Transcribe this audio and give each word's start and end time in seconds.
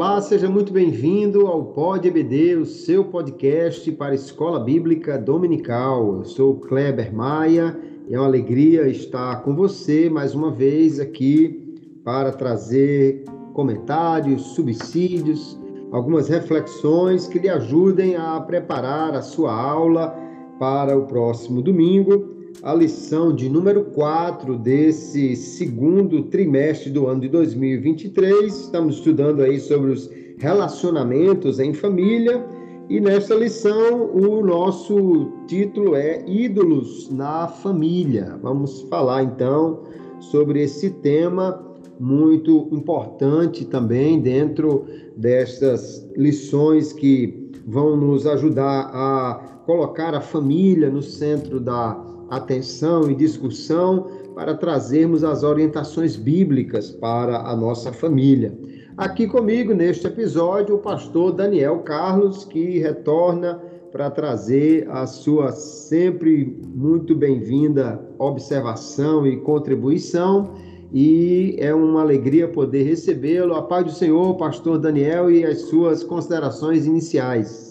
Olá, 0.00 0.18
seja 0.22 0.48
muito 0.48 0.72
bem-vindo 0.72 1.46
ao 1.46 1.62
Pod 1.62 2.08
EBD, 2.08 2.56
o 2.56 2.64
seu 2.64 3.04
podcast 3.04 3.92
para 3.92 4.12
a 4.12 4.14
Escola 4.14 4.58
Bíblica 4.58 5.18
Dominical. 5.18 6.16
Eu 6.16 6.24
sou 6.24 6.56
Kleber 6.56 7.14
Maia 7.14 7.78
e 8.08 8.14
é 8.14 8.18
uma 8.18 8.26
alegria 8.26 8.88
estar 8.88 9.42
com 9.42 9.54
você 9.54 10.08
mais 10.08 10.34
uma 10.34 10.50
vez 10.50 10.98
aqui 10.98 11.78
para 12.02 12.32
trazer 12.32 13.24
comentários, 13.52 14.40
subsídios, 14.54 15.60
algumas 15.92 16.30
reflexões 16.30 17.26
que 17.26 17.38
lhe 17.38 17.50
ajudem 17.50 18.16
a 18.16 18.40
preparar 18.40 19.14
a 19.14 19.20
sua 19.20 19.52
aula 19.52 20.16
para 20.58 20.96
o 20.96 21.04
próximo 21.04 21.60
domingo, 21.60 22.29
a 22.62 22.74
lição 22.74 23.34
de 23.34 23.48
número 23.48 23.84
4 23.86 24.58
desse 24.58 25.34
segundo 25.34 26.24
trimestre 26.24 26.90
do 26.90 27.06
ano 27.06 27.20
de 27.20 27.28
2023. 27.28 28.54
Estamos 28.54 28.96
estudando 28.96 29.42
aí 29.42 29.58
sobre 29.58 29.92
os 29.92 30.10
relacionamentos 30.38 31.58
em 31.58 31.72
família 31.72 32.44
e 32.88 33.00
nesta 33.00 33.34
lição 33.34 34.10
o 34.12 34.44
nosso 34.44 35.30
título 35.46 35.94
é 35.94 36.24
Ídolos 36.26 37.08
na 37.10 37.48
Família. 37.48 38.38
Vamos 38.42 38.82
falar 38.82 39.22
então 39.22 39.84
sobre 40.18 40.62
esse 40.62 40.90
tema 40.90 41.64
muito 41.98 42.68
importante 42.72 43.64
também 43.64 44.20
dentro 44.20 44.86
destas 45.16 46.06
lições 46.16 46.92
que 46.92 47.50
vão 47.66 47.96
nos 47.96 48.26
ajudar 48.26 48.90
a 48.92 49.62
colocar 49.66 50.14
a 50.14 50.20
família 50.20 50.90
no 50.90 51.02
centro 51.02 51.60
da 51.60 52.09
atenção 52.30 53.10
e 53.10 53.14
discussão 53.14 54.06
para 54.34 54.54
trazermos 54.54 55.24
as 55.24 55.42
orientações 55.42 56.16
bíblicas 56.16 56.90
para 56.90 57.38
a 57.40 57.56
nossa 57.56 57.92
família. 57.92 58.56
Aqui 58.96 59.26
comigo, 59.26 59.74
neste 59.74 60.06
episódio, 60.06 60.76
o 60.76 60.78
pastor 60.78 61.32
Daniel 61.32 61.80
Carlos, 61.80 62.44
que 62.44 62.78
retorna 62.78 63.60
para 63.90 64.10
trazer 64.10 64.88
a 64.90 65.06
sua 65.06 65.52
sempre 65.52 66.56
muito 66.74 67.14
bem-vinda 67.14 68.00
observação 68.18 69.26
e 69.26 69.36
contribuição. 69.38 70.54
E 70.92 71.56
é 71.58 71.74
uma 71.74 72.02
alegria 72.02 72.48
poder 72.48 72.82
recebê-lo. 72.82 73.54
A 73.54 73.62
paz 73.62 73.84
do 73.84 73.92
Senhor, 73.92 74.36
pastor 74.36 74.78
Daniel, 74.78 75.30
e 75.30 75.44
as 75.44 75.62
suas 75.62 76.02
considerações 76.02 76.86
iniciais. 76.86 77.69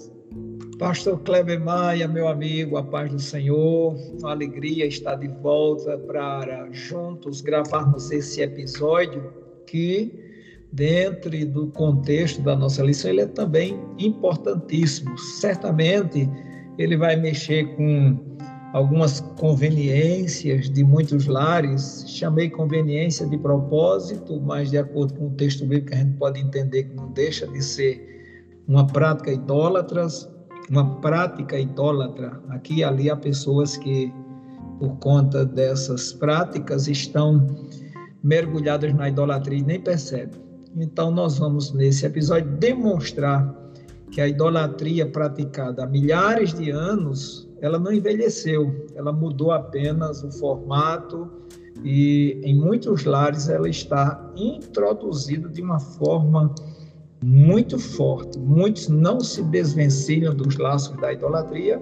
Pastor 0.80 1.20
Kleber 1.20 1.60
Maia, 1.60 2.08
meu 2.08 2.30
amigo, 2.30 2.78
a 2.78 2.84
paz 2.84 3.12
do 3.12 3.20
Senhor, 3.20 3.98
uma 4.18 4.32
alegria 4.32 4.86
estar 4.86 5.16
de 5.16 5.28
volta 5.28 5.98
para 5.98 6.70
juntos 6.72 7.42
gravarmos 7.42 8.10
esse 8.12 8.42
episódio 8.42 9.34
que, 9.68 10.10
dentro 10.72 11.32
do 11.48 11.68
contexto 11.68 12.42
da 12.42 12.56
nossa 12.56 12.82
lição, 12.82 13.12
ele 13.12 13.20
é 13.20 13.26
também 13.26 13.78
importantíssimo. 13.98 15.18
Certamente 15.18 16.30
ele 16.78 16.96
vai 16.96 17.18
mexer 17.18 17.76
com 17.76 18.18
algumas 18.72 19.20
conveniências 19.38 20.70
de 20.70 20.82
muitos 20.82 21.26
lares. 21.26 22.06
Chamei 22.08 22.50
conveniência 22.50 23.28
de 23.28 23.38
propósito, 23.38 24.40
mas 24.40 24.72
de 24.72 24.78
acordo 24.78 25.14
com 25.16 25.28
o 25.28 25.32
texto 25.32 25.66
bíblico 25.66 25.94
a 25.94 25.98
gente 25.98 26.16
pode 26.16 26.40
entender 26.40 26.86
que 26.86 26.96
não 26.96 27.12
deixa 27.12 27.46
de 27.46 27.62
ser 27.62 28.56
uma 28.66 28.88
prática 28.88 29.30
idólatras 29.30 30.39
uma 30.70 30.96
prática 31.02 31.60
idólatra. 31.60 32.40
Aqui 32.50 32.78
e 32.78 32.84
ali 32.84 33.10
há 33.10 33.16
pessoas 33.16 33.76
que, 33.78 34.14
por 34.80 34.96
conta 34.98 35.46
dessas 35.46 36.14
práticas, 36.14 36.88
estão 36.88 37.48
mergulhadas 38.24 38.94
na 38.94 39.10
idolatria 39.10 39.60
e 39.60 39.64
nem 39.64 39.82
percebem. 39.82 40.40
Então, 40.78 41.10
nós 41.10 41.40
vamos, 41.40 41.74
nesse 41.74 42.06
episódio, 42.06 42.52
demonstrar 42.58 43.56
que 44.12 44.22
a 44.22 44.28
idolatria 44.28 45.06
praticada 45.06 45.84
há 45.84 45.88
milhares 45.88 46.54
de 46.54 46.70
anos, 46.70 47.50
ela 47.62 47.80
não 47.80 47.92
envelheceu, 47.92 48.88
ela 48.96 49.12
mudou 49.12 49.52
apenas 49.52 50.24
o 50.24 50.32
formato 50.32 51.30
e, 51.84 52.40
em 52.44 52.56
muitos 52.56 53.06
lares, 53.06 53.50
ela 53.50 53.70
está 53.70 54.32
introduzida 54.36 55.50
de 55.50 55.62
uma 55.62 55.80
forma 55.80 56.54
muito 57.24 57.78
forte. 57.78 58.38
Muitos 58.40 58.88
não 58.88 59.20
se 59.20 59.42
desvencilham 59.44 60.34
dos 60.34 60.58
laços 60.58 60.96
da 60.98 61.14
idolatria. 61.14 61.82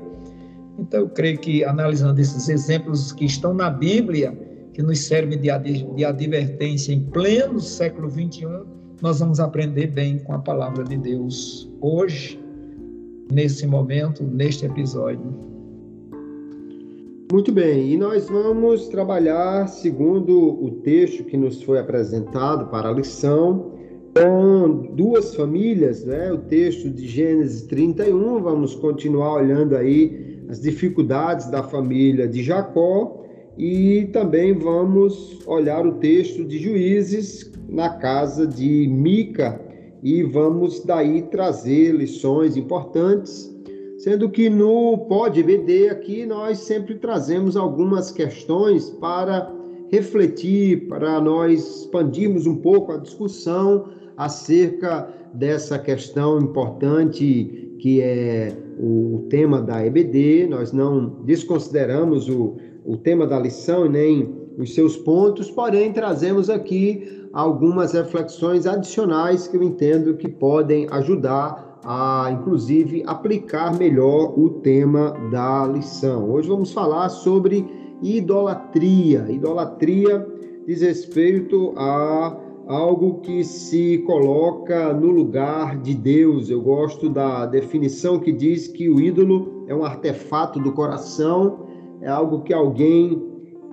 Então, 0.80 1.02
eu 1.02 1.10
creio 1.10 1.38
que, 1.40 1.64
analisando 1.64 2.20
esses 2.20 2.50
exemplos 2.50 3.12
que 3.12 3.26
estão 3.26 3.54
na 3.54 3.70
Bíblia, 3.70 4.38
que 4.74 4.82
nos 4.82 5.00
servem 5.00 5.40
de, 5.40 5.50
de 5.96 6.06
advertência 6.06 6.94
em 6.94 7.02
pleno 7.02 7.60
século 7.60 8.10
XXI, 8.10 8.48
nós 9.02 9.20
vamos 9.20 9.40
aprender 9.40 9.88
bem 9.88 10.20
com 10.20 10.34
a 10.34 10.40
palavra 10.40 10.84
de 10.84 10.98
Deus 10.98 11.72
hoje, 11.82 12.40
nesse 13.32 13.66
momento, 13.68 14.24
neste 14.24 14.66
episódio. 14.66 15.36
Muito 17.32 17.52
bem, 17.52 17.92
e 17.92 17.98
nós 17.98 18.30
vamos 18.30 18.88
trabalhar 18.88 19.68
segundo 19.68 20.64
o 20.64 20.72
texto 20.82 21.26
que 21.26 21.36
nos 21.36 21.62
foi 21.62 21.78
apresentado 21.78 22.68
para 22.68 22.90
a 22.90 22.94
lição, 22.94 23.77
com 24.18 24.96
duas 24.96 25.36
famílias, 25.36 26.04
né? 26.04 26.32
O 26.32 26.40
texto 26.40 26.90
de 26.90 27.08
Gênesis 27.08 27.62
31, 27.64 28.42
vamos 28.42 28.74
continuar 28.76 29.36
olhando 29.36 29.76
aí 29.76 30.40
as 30.50 30.60
dificuldades 30.60 31.50
da 31.52 31.62
família 31.62 32.28
de 32.28 32.42
Jacó 32.42 33.24
e 33.58 34.10
também 34.14 34.54
vamos 34.54 35.40
olhar 35.46 35.86
o 35.86 35.96
texto 35.96 36.44
de 36.44 36.58
Juízes 36.58 37.52
na 37.70 37.90
casa 37.90 38.48
de 38.48 38.88
Mica 38.88 39.62
e 40.02 40.24
vamos 40.24 40.84
daí 40.84 41.24
trazer 41.24 41.92
lições 41.92 42.56
importantes, 42.56 43.54
sendo 43.98 44.30
que 44.30 44.50
no 44.50 44.98
Pod 45.10 45.40
EBD 45.40 45.90
aqui 45.90 46.26
nós 46.26 46.60
sempre 46.60 46.96
trazemos 46.96 47.58
algumas 47.58 48.12
questões 48.12 48.90
para 48.90 49.52
refletir, 49.92 50.88
para 50.88 51.20
nós 51.22 51.82
expandirmos 51.82 52.46
um 52.46 52.56
pouco 52.56 52.92
a 52.92 52.98
discussão 52.98 53.90
acerca 54.18 55.08
dessa 55.34 55.78
questão 55.78 56.40
importante 56.40 57.76
que 57.80 58.02
é 58.02 58.52
o 58.80 59.28
tema 59.30 59.62
da 59.62 59.86
EBD. 59.86 60.48
Nós 60.48 60.74
não 60.74 61.22
desconsideramos 61.24 62.28
o, 62.28 62.58
o 62.84 62.98
tema 62.98 63.28
da 63.28 63.40
lição 63.40 63.88
nem 63.88 64.36
os 64.58 64.74
seus 64.74 64.98
pontos, 64.98 65.52
porém 65.52 65.94
trazemos 65.94 66.50
aqui 66.50 67.30
algumas 67.32 67.94
reflexões 67.94 68.66
adicionais 68.66 69.48
que 69.48 69.56
eu 69.56 69.62
entendo 69.62 70.16
que 70.16 70.28
podem 70.28 70.88
ajudar 70.90 71.80
a, 71.84 72.32
inclusive, 72.32 73.04
aplicar 73.06 73.78
melhor 73.78 74.38
o 74.38 74.50
tema 74.62 75.12
da 75.32 75.68
lição. 75.68 76.32
Hoje 76.32 76.48
vamos 76.48 76.72
falar 76.74 77.10
sobre 77.10 77.66
idolatria. 78.02 79.28
Idolatria 79.30 80.26
diz 80.66 80.82
respeito 80.82 81.74
a 81.78 82.36
algo 82.68 83.22
que 83.22 83.46
se 83.46 84.00
coloca 84.00 84.94
no 84.94 85.10
lugar 85.10 85.80
de 85.82 85.94
Deus. 85.96 86.50
Eu 86.50 86.62
gosto 86.62 87.10
da 87.10 87.46
definição 87.46 88.20
que 88.20 88.32
diz 88.32 88.68
que 88.68 88.90
o 88.90 89.00
ídolo 89.00 89.64
é 89.68 89.74
um 89.74 89.86
artefato 89.86 90.60
do 90.60 90.74
coração, 90.74 91.66
é 92.02 92.10
algo 92.10 92.42
que 92.42 92.54
alguém 92.54 93.24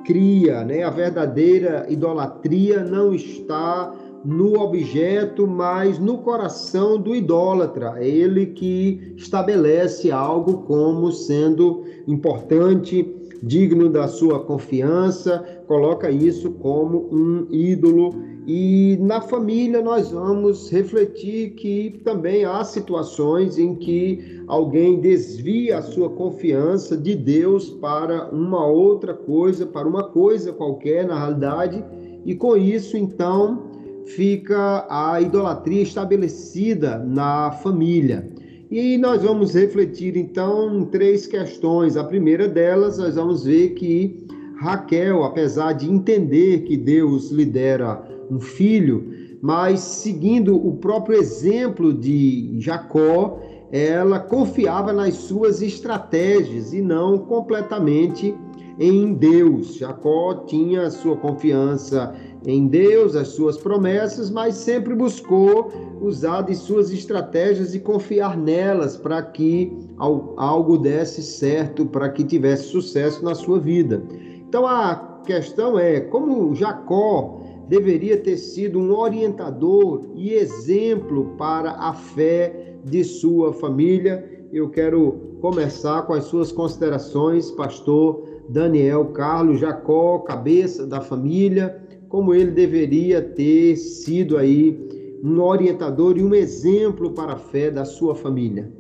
cria, 0.05 0.63
né? 0.65 0.85
A 0.85 0.91
verdadeira 0.91 1.87
idolatria 1.89 2.85
não 2.85 3.13
está 3.13 3.93
no 4.25 4.61
objeto, 4.61 5.47
mas 5.47 5.99
no 5.99 6.19
coração 6.19 6.99
do 6.99 7.15
idólatra. 7.15 7.95
É 7.97 8.09
ele 8.09 8.47
que 8.47 9.15
estabelece 9.17 10.11
algo 10.11 10.63
como 10.63 11.11
sendo 11.11 11.83
importante, 12.07 13.13
digno 13.43 13.91
da 13.91 14.09
sua 14.09 14.41
confiança, 14.41 15.45
coloca 15.67 16.11
isso 16.11 16.53
como 16.53 17.09
um 17.13 17.47
ídolo 17.51 18.34
e 18.47 18.99
na 19.01 19.23
família 19.23 19.81
nós 19.81 20.11
vamos 20.11 20.71
refletir 20.71 21.51
que 21.53 22.01
também 22.05 22.45
há 22.45 22.63
situações 22.63 23.59
em 23.59 23.75
que 23.75 24.43
alguém 24.47 25.01
desvia 25.01 25.79
a 25.79 25.83
sua 25.83 26.11
confiança 26.11 26.95
de 26.95 27.15
Deus 27.15 27.71
para 27.71 28.29
uma 28.31 28.67
outra 28.67 29.15
coisa, 29.15 29.65
para 29.65 29.89
uma 29.89 30.05
coisa 30.05 30.53
qualquer 30.53 31.07
na 31.07 31.19
realidade, 31.19 31.83
e 32.27 32.35
com 32.35 32.55
isso 32.55 32.99
então 32.99 33.63
fica 34.05 34.87
a 34.91 35.19
idolatria 35.23 35.83
estabelecida 35.83 36.99
na 36.99 37.51
família. 37.51 38.29
E 38.71 38.99
nós 38.99 39.23
vamos 39.23 39.55
refletir 39.55 40.17
então 40.19 40.81
em 40.81 40.85
três 40.87 41.27
questões. 41.27 41.97
A 41.97 42.05
primeira 42.05 42.47
delas, 42.47 42.99
nós 42.99 43.15
vamos 43.15 43.45
ver 43.45 43.71
que 43.71 44.27
Raquel, 44.57 45.23
apesar 45.25 45.73
de 45.73 45.91
entender 45.91 46.63
que 46.63 46.77
Deus 46.77 47.31
lidera 47.31 48.14
um 48.35 48.41
filho, 48.41 49.11
mas 49.41 49.81
seguindo 49.81 50.57
o 50.57 50.77
próprio 50.77 51.19
exemplo 51.19 51.93
de 51.93 52.57
Jacó, 52.59 53.39
ela 53.71 54.19
confiava 54.19 54.93
nas 54.93 55.15
suas 55.15 55.61
estratégias 55.61 56.73
e 56.73 56.81
não 56.81 57.19
completamente 57.19 58.35
em 58.79 59.15
Deus. 59.15 59.77
Jacó 59.77 60.45
tinha 60.47 60.91
sua 60.91 61.17
confiança 61.17 62.15
em 62.47 62.67
Deus, 62.67 63.17
as 63.17 63.29
suas 63.29 63.57
promessas, 63.57 64.31
mas 64.31 64.55
sempre 64.55 64.95
buscou 64.95 65.73
usar 66.01 66.43
de 66.43 66.55
suas 66.55 66.91
estratégias 66.93 67.75
e 67.75 67.81
confiar 67.81 68.37
nelas 68.37 68.97
para 68.97 69.23
que 69.23 69.77
algo 69.99 70.77
desse 70.77 71.23
certo, 71.23 71.87
para 71.87 72.09
que 72.09 72.25
tivesse 72.25 72.65
sucesso 72.65 73.25
na 73.25 73.35
sua 73.35 73.59
vida. 73.59 74.03
Então 74.49 74.67
a 74.67 75.21
questão 75.25 75.79
é 75.79 76.01
como 76.01 76.55
Jacó 76.55 77.41
deveria 77.69 78.17
ter 78.17 78.37
sido 78.37 78.79
um 78.79 78.95
orientador 78.95 80.07
e 80.15 80.33
exemplo 80.33 81.35
para 81.37 81.73
a 81.73 81.93
fé 81.93 82.77
de 82.85 83.03
sua 83.05 83.53
família. 83.53 84.47
Eu 84.53 84.71
quero 84.71 85.39
começar 85.41 86.03
com 86.03 86.13
as 86.13 86.25
suas 86.25 86.53
considerações, 86.53 87.51
pastor 87.51 88.29
Daniel 88.49 89.07
Carlos 89.07 89.61
Jacó, 89.61 90.19
cabeça 90.21 90.87
da 90.87 91.01
família 91.01 91.85
como 92.15 92.33
ele 92.33 92.53
deveria 92.53 93.21
ter 93.21 93.75
sido 93.75 94.39
aí 94.39 95.19
um 95.21 95.41
orientador 95.41 96.17
e 96.17 96.23
um 96.23 96.33
exemplo 96.33 97.11
para 97.11 97.33
a 97.33 97.37
fé 97.37 97.73
da 97.73 97.85
sua 97.85 98.15
família. 98.15 98.71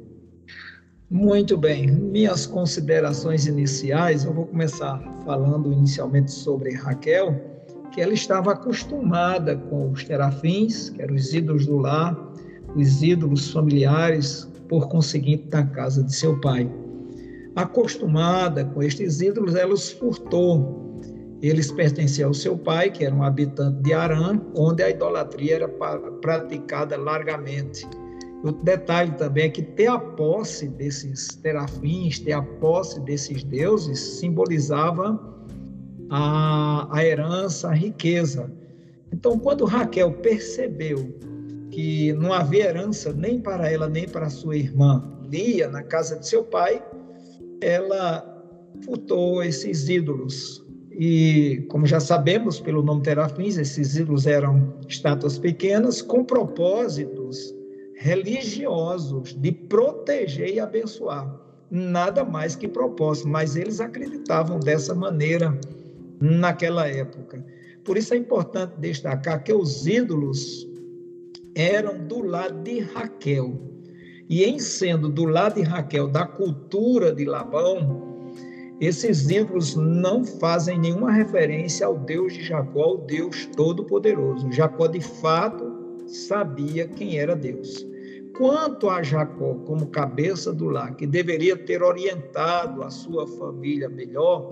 Muito 1.10 1.56
bem, 1.56 1.90
minhas 1.90 2.46
considerações 2.46 3.48
iniciais, 3.48 4.24
eu 4.24 4.32
vou 4.32 4.46
começar 4.46 5.02
falando 5.24 5.72
inicialmente 5.72 6.30
sobre 6.30 6.74
Raquel, 6.74 7.34
que 7.94 8.00
ela 8.00 8.12
estava 8.12 8.52
acostumada 8.52 9.56
com 9.56 9.92
os 9.92 10.04
terafins, 10.04 10.90
que 10.90 11.00
eram 11.00 11.14
os 11.14 11.32
ídolos 11.32 11.66
do 11.66 11.78
lar, 11.78 12.18
os 12.74 13.02
ídolos 13.02 13.52
familiares, 13.52 14.50
por 14.68 14.88
conseguinte, 14.88 15.44
da 15.44 15.62
casa 15.62 16.02
de 16.02 16.14
seu 16.14 16.40
pai. 16.40 16.70
Acostumada 17.54 18.64
com 18.64 18.82
estes 18.82 19.20
ídolos, 19.20 19.54
ela 19.54 19.72
os 19.72 19.92
furtou 19.92 20.84
eles 21.46 21.70
pertenciam 21.70 22.28
ao 22.28 22.34
seu 22.34 22.56
pai, 22.56 22.90
que 22.90 23.04
era 23.04 23.14
um 23.14 23.22
habitante 23.22 23.82
de 23.82 23.92
Arã, 23.92 24.40
onde 24.56 24.82
a 24.82 24.88
idolatria 24.88 25.56
era 25.56 25.68
praticada 26.22 26.96
largamente. 26.96 27.86
O 28.42 28.50
detalhe 28.50 29.10
também 29.12 29.44
é 29.44 29.48
que 29.50 29.62
ter 29.62 29.88
a 29.88 29.98
posse 29.98 30.68
desses 30.68 31.28
terafins, 31.42 32.18
ter 32.18 32.32
a 32.32 32.40
posse 32.40 32.98
desses 33.00 33.44
deuses, 33.44 33.98
simbolizava 33.98 35.33
a, 36.10 36.88
a 36.90 37.04
herança, 37.04 37.68
a 37.68 37.74
riqueza. 37.74 38.50
Então, 39.12 39.38
quando 39.38 39.64
Raquel 39.64 40.12
percebeu 40.12 41.14
que 41.70 42.12
não 42.12 42.32
havia 42.32 42.66
herança 42.66 43.12
nem 43.12 43.40
para 43.40 43.70
ela, 43.70 43.88
nem 43.88 44.08
para 44.08 44.30
sua 44.30 44.56
irmã 44.56 45.02
Lia 45.30 45.68
na 45.68 45.82
casa 45.82 46.16
de 46.18 46.28
seu 46.28 46.44
pai, 46.44 46.82
ela 47.60 48.24
furtou 48.84 49.42
esses 49.42 49.88
ídolos, 49.88 50.64
e, 50.90 51.66
como 51.68 51.86
já 51.86 51.98
sabemos 51.98 52.60
pelo 52.60 52.82
nome 52.82 53.02
Terafins, 53.02 53.56
esses 53.56 53.96
ídolos 53.96 54.26
eram 54.26 54.74
estátuas 54.88 55.38
pequenas 55.38 56.00
com 56.00 56.24
propósitos 56.24 57.54
religiosos 57.96 59.34
de 59.34 59.50
proteger 59.50 60.54
e 60.54 60.60
abençoar. 60.60 61.40
Nada 61.70 62.24
mais 62.24 62.54
que 62.54 62.68
propósito, 62.68 63.28
mas 63.28 63.56
eles 63.56 63.80
acreditavam 63.80 64.60
dessa 64.60 64.94
maneira 64.94 65.58
naquela 66.24 66.88
época. 66.88 67.44
Por 67.84 67.98
isso 67.98 68.14
é 68.14 68.16
importante 68.16 68.74
destacar 68.78 69.42
que 69.44 69.52
os 69.52 69.86
ídolos 69.86 70.66
eram 71.54 72.06
do 72.06 72.22
lado 72.22 72.62
de 72.62 72.80
Raquel. 72.80 73.60
E 74.28 74.42
em 74.42 74.58
sendo 74.58 75.08
do 75.10 75.26
lado 75.26 75.56
de 75.56 75.62
Raquel 75.62 76.08
da 76.08 76.26
cultura 76.26 77.12
de 77.12 77.26
Labão, 77.26 78.14
esses 78.80 79.30
ídolos 79.30 79.76
não 79.76 80.24
fazem 80.24 80.78
nenhuma 80.78 81.12
referência 81.12 81.86
ao 81.86 81.98
Deus 81.98 82.32
de 82.32 82.42
Jacó, 82.42 82.94
o 82.94 82.98
Deus 83.06 83.46
Todo-Poderoso. 83.54 84.50
Jacó, 84.50 84.86
de 84.86 85.00
fato, 85.00 85.70
sabia 86.06 86.88
quem 86.88 87.18
era 87.18 87.36
Deus. 87.36 87.86
Quanto 88.36 88.88
a 88.88 89.02
Jacó, 89.02 89.54
como 89.66 89.86
cabeça 89.86 90.52
do 90.52 90.64
lar, 90.64 90.96
que 90.96 91.06
deveria 91.06 91.56
ter 91.56 91.82
orientado 91.82 92.82
a 92.82 92.90
sua 92.90 93.26
família 93.26 93.88
melhor, 93.88 94.50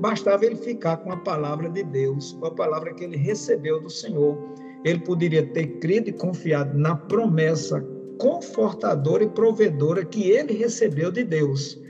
bastava 0.00 0.44
ele 0.44 0.56
ficar 0.56 0.98
com 0.98 1.12
a 1.12 1.16
palavra 1.16 1.68
de 1.68 1.82
Deus, 1.82 2.32
com 2.32 2.46
a 2.46 2.54
palavra 2.54 2.94
que 2.94 3.04
ele 3.04 3.16
recebeu 3.16 3.80
do 3.80 3.90
Senhor. 3.90 4.38
Ele 4.84 5.00
poderia 5.00 5.44
ter 5.46 5.78
crido 5.78 6.08
e 6.08 6.12
confiado 6.12 6.76
na 6.78 6.94
promessa 6.94 7.84
confortadora 8.18 9.24
e 9.24 9.28
provedora 9.28 10.04
que 10.04 10.30
ele 10.30 10.54
recebeu 10.54 11.10
de 11.10 11.24
Deus. 11.24 11.80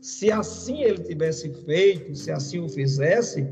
Se 0.00 0.30
assim 0.30 0.82
ele 0.82 1.02
tivesse 1.02 1.52
feito, 1.64 2.14
se 2.14 2.30
assim 2.30 2.60
o 2.60 2.68
fizesse, 2.68 3.46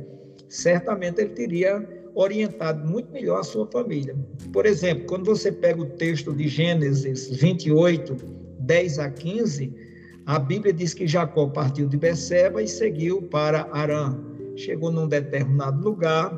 certamente 0.49 1.21
ele 1.21 1.31
teria 1.31 1.87
orientado 2.15 2.89
muito 2.89 3.11
melhor 3.11 3.41
a 3.41 3.43
sua 3.43 3.67
família. 3.67 4.17
Por 4.53 4.65
exemplo, 4.65 5.05
quando 5.07 5.25
você 5.25 5.51
pega 5.51 5.83
o 5.83 5.91
texto 5.91 6.33
de 6.33 6.47
Gênesis 6.47 7.29
28, 7.29 8.15
10 8.61 8.99
a 9.01 9.11
15, 9.11 9.75
a 10.27 10.39
Bíblia 10.39 10.73
diz 10.73 10.95
que 10.95 11.07
Jacó 11.07 11.47
partiu 11.49 11.87
de 11.87 11.97
Beceba 11.97 12.63
e 12.63 12.69
seguiu 12.69 13.23
para 13.23 13.69
Arã. 13.73 14.19
Chegou 14.57 14.91
num 14.91 15.07
determinado 15.07 15.83
lugar, 15.83 16.31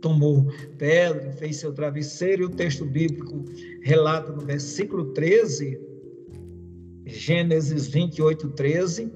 tomou 0.00 0.46
pedra, 0.78 1.32
fez 1.32 1.56
seu 1.56 1.72
travesseiro, 1.72 2.42
e 2.42 2.46
o 2.46 2.50
texto 2.50 2.84
bíblico 2.84 3.44
relata 3.82 4.32
no 4.32 4.44
versículo 4.44 5.06
13, 5.12 5.80
Gênesis 7.04 7.88
28, 7.88 8.48
13, 8.50 9.10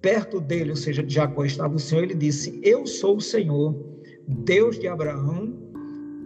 perto 0.00 0.40
dele, 0.40 0.70
ou 0.70 0.76
seja, 0.76 1.02
de 1.02 1.12
Jacó, 1.12 1.44
estava 1.44 1.74
o 1.74 1.78
Senhor, 1.78 2.04
ele 2.04 2.14
disse: 2.14 2.60
Eu 2.62 2.86
sou 2.86 3.16
o 3.16 3.20
Senhor, 3.20 3.74
Deus 4.28 4.78
de 4.78 4.86
Abraão, 4.86 5.52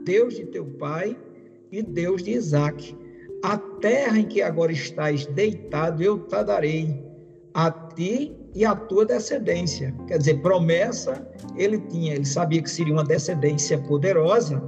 Deus 0.05 0.35
de 0.35 0.44
teu 0.44 0.67
pai 0.67 1.17
e 1.73 1.82
Deus 1.82 2.23
de 2.23 2.32
Isaac. 2.32 2.94
A 3.43 3.59
terra 3.59 4.19
em 4.19 4.26
que 4.26 4.41
agora 4.43 4.73
estás 4.73 5.26
deitado, 5.26 6.03
eu 6.03 6.19
te 6.19 6.43
darei, 6.44 7.03
a 7.54 7.70
ti 7.70 8.36
e 8.54 8.64
à 8.64 8.74
tua 8.74 9.06
descendência. 9.06 9.94
Quer 10.06 10.18
dizer, 10.18 10.42
promessa 10.42 11.26
ele 11.56 11.78
tinha, 11.88 12.14
ele 12.14 12.24
sabia 12.24 12.60
que 12.62 12.70
seria 12.70 12.92
uma 12.92 13.04
descendência 13.04 13.78
poderosa. 13.78 14.62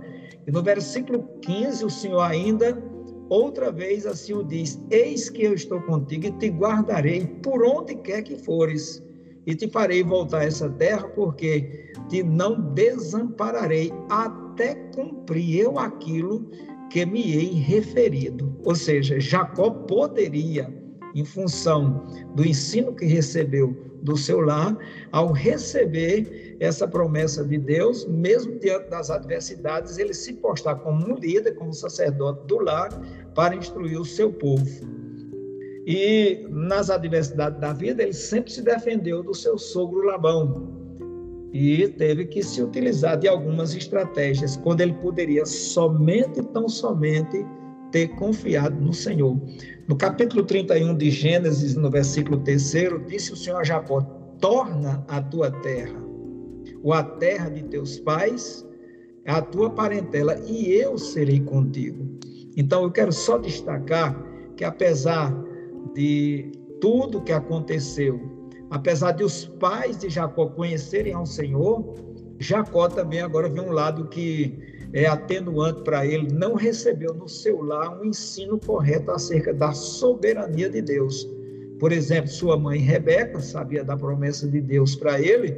E 0.47 0.51
no 0.53 0.63
versículo 0.63 1.29
15, 1.43 1.85
o 1.85 1.91
Senhor 1.91 2.21
ainda 2.21 2.81
outra 3.29 3.73
vez 3.73 4.07
assim 4.07 4.33
o 4.33 4.45
diz: 4.45 4.81
Eis 4.91 5.29
que 5.29 5.43
eu 5.43 5.55
estou 5.55 5.81
contigo 5.83 6.27
e 6.27 6.33
te 6.33 6.49
guardarei 6.49 7.27
por 7.43 7.65
onde 7.65 7.97
quer 7.97 8.23
que 8.23 8.37
fores, 8.37 9.03
e 9.47 9.55
te 9.55 9.69
farei 9.69 10.03
voltar 10.03 10.41
a 10.41 10.45
essa 10.45 10.69
terra, 10.71 11.09
porque 11.09 11.93
te 12.09 12.23
não 12.23 12.61
desampararei 12.73 13.93
até 14.09 14.75
cumprir 14.95 15.61
eu 15.61 15.79
aquilo 15.79 16.49
que 16.91 17.05
me 17.05 17.35
hei 17.35 17.53
referido. 17.53 18.57
Ou 18.65 18.75
seja, 18.75 19.19
Jacó 19.19 19.71
poderia, 19.71 20.73
em 21.17 21.25
função 21.25 22.07
do 22.35 22.47
ensino 22.47 22.95
que 22.95 23.07
recebeu 23.07 23.75
do 24.03 24.17
seu 24.17 24.41
lar, 24.41 24.77
ao 25.11 25.33
receber 25.33 26.57
essa 26.61 26.87
promessa 26.87 27.43
de 27.43 27.59
Deus, 27.59 28.07
mesmo 28.07 28.59
diante 28.61 28.91
das 28.91 29.11
adversidades, 29.11 29.97
ele 29.97 30.13
se 30.13 30.35
postar 30.35 30.77
como 30.77 31.11
um 31.11 31.15
líder, 31.15 31.55
como 31.55 31.73
sacerdote 31.73 32.47
do 32.47 32.59
lar, 32.59 32.91
para 33.35 33.57
instruir 33.57 33.99
o 33.99 34.05
seu 34.05 34.31
povo. 34.31 34.87
E 35.87 36.47
nas 36.51 36.91
adversidades 36.91 37.59
da 37.61 37.73
vida, 37.73 38.03
ele 38.03 38.13
sempre 38.13 38.53
se 38.53 38.61
defendeu 38.61 39.23
do 39.23 39.35
seu 39.35 39.57
sogro 39.57 40.03
Labão. 40.03 40.77
E 41.53 41.89
teve 41.89 42.27
que 42.27 42.43
se 42.43 42.63
utilizar 42.63 43.19
de 43.19 43.27
algumas 43.27 43.75
estratégias, 43.75 44.57
quando 44.59 44.83
ele 44.83 44.93
poderia 44.95 45.47
somente, 45.47 46.43
tão 46.53 46.69
somente, 46.69 47.47
ter 47.91 48.09
confiado 48.09 48.81
no 48.81 48.93
Senhor. 48.93 49.41
No 49.87 49.97
capítulo 49.97 50.45
31 50.45 50.97
de 50.97 51.11
Gênesis, 51.11 51.75
no 51.75 51.91
versículo 51.91 52.41
3, 52.41 52.75
disse 53.07 53.33
o 53.33 53.37
Senhor 53.37 53.59
a 53.59 53.65
Jacó: 53.65 54.01
Torna 54.41 55.05
a 55.09 55.21
tua 55.21 55.51
terra, 55.51 55.99
ou 56.83 56.93
a 56.93 57.03
terra 57.03 57.49
de 57.49 57.63
teus 57.65 57.99
pais, 57.99 58.67
a 59.27 59.41
tua 59.41 59.71
parentela, 59.71 60.39
e 60.47 60.73
eu 60.73 60.99
serei 60.99 61.41
contigo. 61.41 62.19
Então, 62.57 62.83
eu 62.83 62.91
quero 62.91 63.13
só 63.13 63.39
destacar 63.39 64.21
que, 64.57 64.65
apesar 64.65 65.35
de 65.95 66.51
tudo 66.81 67.23
que 67.23 67.33
aconteceu, 67.33 68.21
apesar 68.71 69.13
de 69.13 69.25
os 69.25 69.45
pais 69.45 69.99
de 69.99 70.09
Jacó 70.09 70.47
conhecerem 70.47 71.13
ao 71.13 71.27
Senhor, 71.27 71.95
Jacó 72.39 72.89
também 72.89 73.21
agora 73.21 73.49
vê 73.49 73.61
um 73.61 73.71
lado 73.71 74.09
que 74.09 74.76
é 74.93 75.07
atenuante 75.07 75.83
para 75.83 76.07
ele, 76.07 76.33
não 76.33 76.55
recebeu 76.55 77.13
no 77.15 77.29
seu 77.29 77.63
lar 77.63 78.01
um 78.01 78.05
ensino 78.05 78.59
correto 78.59 79.11
acerca 79.11 79.53
da 79.53 79.73
soberania 79.73 80.71
de 80.71 80.81
Deus. 80.81 81.29
Por 81.79 81.93
exemplo, 81.93 82.31
sua 82.31 82.57
mãe 82.57 82.79
Rebeca 82.79 83.41
sabia 83.41 83.85
da 83.85 83.97
promessa 83.97 84.49
de 84.49 84.61
Deus 84.61 84.97
para 84.97 85.21
ele, 85.21 85.57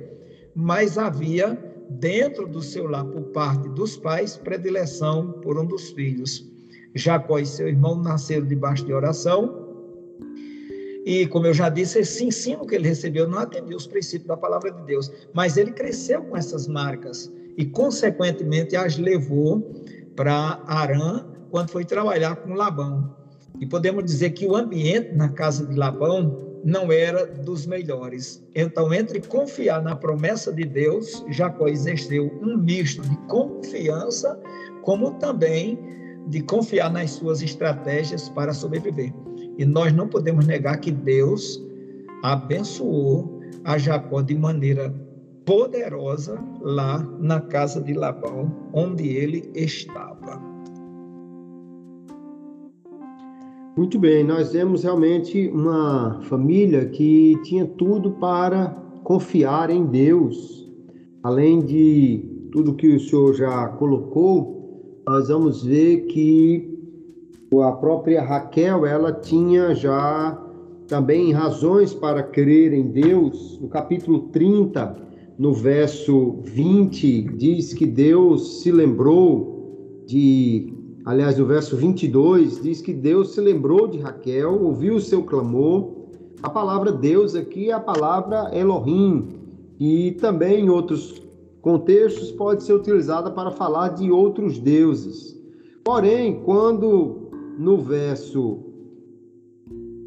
mas 0.55 0.99
havia 0.99 1.57
dentro 1.91 2.47
do 2.47 2.61
seu 2.61 2.87
lar, 2.89 3.05
por 3.05 3.23
parte 3.33 3.69
dos 3.71 3.97
pais, 3.97 4.37
predileção 4.37 5.33
por 5.43 5.59
um 5.59 5.65
dos 5.65 5.91
filhos. 5.91 6.51
Jacó 6.95 7.39
e 7.39 7.47
seu 7.47 7.69
irmão 7.69 7.97
nasceram 8.03 8.47
debaixo 8.47 8.85
de 8.85 8.93
oração, 8.93 9.69
e, 11.05 11.27
como 11.27 11.47
eu 11.47 11.55
já 11.55 11.71
disse, 11.71 12.01
esse 12.01 12.23
ensino 12.23 12.67
que 12.67 12.75
ele 12.75 12.87
recebeu 12.87 13.27
não 13.27 13.39
atendia 13.39 13.75
os 13.75 13.87
princípios 13.87 14.29
da 14.29 14.37
palavra 14.37 14.71
de 14.71 14.83
Deus, 14.83 15.11
mas 15.33 15.57
ele 15.57 15.71
cresceu 15.71 16.23
com 16.23 16.37
essas 16.37 16.69
marcas 16.69 17.33
e, 17.59 17.67
consequentemente, 17.67 18.77
as 18.77 18.97
levou 18.97 19.75
para 20.15 20.63
Arã 20.67 21.27
quando 21.51 21.71
foi 21.71 21.85
trabalhar 21.85 22.37
com 22.37 22.55
Labão. 22.55 23.17
E 23.61 23.67
podemos 23.67 24.05
dizer 24.05 24.31
que 24.31 24.47
o 24.47 24.55
ambiente 24.55 25.13
na 25.17 25.29
casa 25.31 25.67
de 25.67 25.75
Labão 25.75 26.61
não 26.65 26.93
era 26.93 27.27
dos 27.27 27.67
melhores. 27.67 28.45
Então, 28.55 28.95
entre 28.95 29.21
confiar 29.21 29.83
na 29.83 29.97
promessa 29.97 30.53
de 30.53 30.65
Deus, 30.65 31.25
Jacó 31.31 31.67
exerceu 31.67 32.31
um 32.41 32.57
misto 32.57 33.03
de 33.03 33.17
confiança, 33.27 34.41
como 34.83 35.13
também 35.19 35.79
de 36.29 36.41
confiar 36.43 36.93
nas 36.93 37.11
suas 37.11 37.43
estratégias 37.43 38.29
para 38.29 38.53
sobreviver. 38.53 39.13
E 39.57 39.65
nós 39.65 39.93
não 39.93 40.07
podemos 40.07 40.47
negar 40.47 40.79
que 40.79 40.93
Deus 40.93 41.61
abençoou 42.23 43.41
a 43.65 43.77
Jacó 43.79 44.21
de 44.23 44.37
maneira 44.37 44.95
poderosa 45.49 46.39
lá 46.61 46.99
na 47.19 47.41
casa 47.41 47.81
de 47.81 47.95
Labão, 47.95 48.53
onde 48.71 49.09
ele 49.09 49.51
estava. 49.55 50.39
Muito 53.75 53.99
bem, 53.99 54.23
nós 54.23 54.53
vemos 54.53 54.83
realmente 54.83 55.49
uma 55.49 56.21
família 56.25 56.85
que 56.91 57.41
tinha 57.45 57.65
tudo 57.65 58.11
para 58.11 58.77
confiar 59.03 59.71
em 59.71 59.87
Deus. 59.87 60.71
Além 61.23 61.61
de 61.61 62.49
tudo 62.53 62.75
que 62.75 62.89
o 62.89 63.01
senhor 63.01 63.33
já 63.33 63.69
colocou, 63.69 65.01
nós 65.07 65.29
vamos 65.29 65.65
ver 65.65 66.03
que 66.09 66.79
a 67.63 67.73
própria 67.73 68.23
Raquel, 68.23 68.85
ela 68.85 69.15
tinha 69.15 69.75
já 69.75 70.39
também 70.87 71.33
razões 71.33 71.95
para 71.95 72.23
crer 72.23 72.75
em 72.75 72.89
Deus. 72.89 73.59
No 73.63 73.69
capítulo 73.69 74.29
30, 74.29 75.08
no 75.39 75.53
verso 75.53 76.41
20, 76.43 77.23
diz 77.37 77.73
que 77.73 77.87
Deus 77.87 78.61
se 78.61 78.73
lembrou 78.73 80.03
de. 80.05 80.75
Aliás, 81.05 81.39
no 81.39 81.47
verso 81.47 81.77
22, 81.77 82.61
diz 82.61 82.83
que 82.83 82.93
Deus 82.93 83.33
se 83.33 83.41
lembrou 83.41 83.87
de 83.87 83.99
Raquel, 83.99 84.61
ouviu 84.63 84.97
o 84.97 85.01
seu 85.01 85.23
clamor. 85.23 85.97
A 86.43 86.51
palavra 86.51 86.93
Deus 86.93 87.35
aqui 87.35 87.71
é 87.71 87.73
a 87.73 87.81
palavra 87.81 88.51
Elohim, 88.53 89.29
e 89.79 90.13
também 90.21 90.65
em 90.65 90.71
outros 90.71 91.23
contextos 91.63 92.31
pode 92.33 92.65
ser 92.65 92.75
utilizada 92.75 93.31
para 93.31 93.51
falar 93.51 93.91
de 93.91 94.11
outros 94.11 94.59
deuses. 94.59 95.39
Porém, 95.85 96.43
quando 96.45 97.31
no 97.59 97.79
verso 97.79 98.59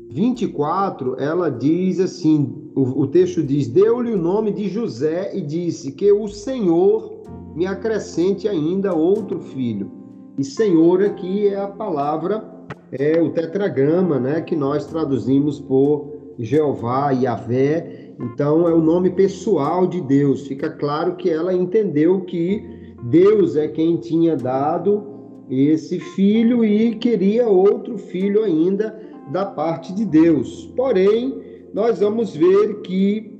24, 0.10 1.16
ela 1.20 1.50
diz 1.50 2.00
assim: 2.00 2.61
o, 2.76 3.08
texto 3.08 3.44
diz: 3.44 3.68
Deu-lhe 3.68 4.14
o 4.14 4.18
nome 4.18 4.52
de 4.52 4.70
José 4.70 5.32
e 5.34 5.42
disse 5.42 5.92
que 5.92 6.12
o 6.12 6.28
Senhor 6.28 7.22
me 7.56 7.66
acrescente 7.66 8.48
ainda 8.48 8.96
outro 8.96 9.40
filho. 9.42 9.92
E 10.38 10.44
Senhor 10.44 11.04
aqui 11.04 11.48
é 11.48 11.60
a 11.60 11.68
palavra, 11.68 12.50
é 12.92 13.22
o 13.22 13.32
tetragrama, 13.32 14.20
né, 14.20 14.42
que 14.42 14.56
nós 14.56 14.86
traduzimos 14.86 15.60
por 15.60 16.08
Jeová 16.40 17.14
e 17.14 17.24
Yahvé. 17.24 18.14
Então 18.20 18.68
é 18.68 18.74
o 18.74 18.82
nome 18.82 19.10
pessoal 19.10 19.86
de 19.86 20.00
Deus. 20.02 20.48
Fica 20.48 20.70
claro 20.70 21.16
que 21.16 21.30
ela 21.30 21.54
entendeu 21.54 22.22
que 22.22 22.96
Deus 23.04 23.56
é 23.56 23.68
quem 23.68 23.98
tinha 23.98 24.38
dado 24.38 25.04
esse 25.50 26.00
filho 26.00 26.64
e 26.64 26.96
queria 26.96 27.48
outro 27.48 27.98
filho 27.98 28.44
ainda 28.44 28.98
da 29.32 29.46
parte 29.46 29.94
de 29.94 30.06
Deus. 30.06 30.72
Porém, 30.76 31.41
nós 31.74 32.00
vamos 32.00 32.36
ver 32.36 32.82
que 32.82 33.40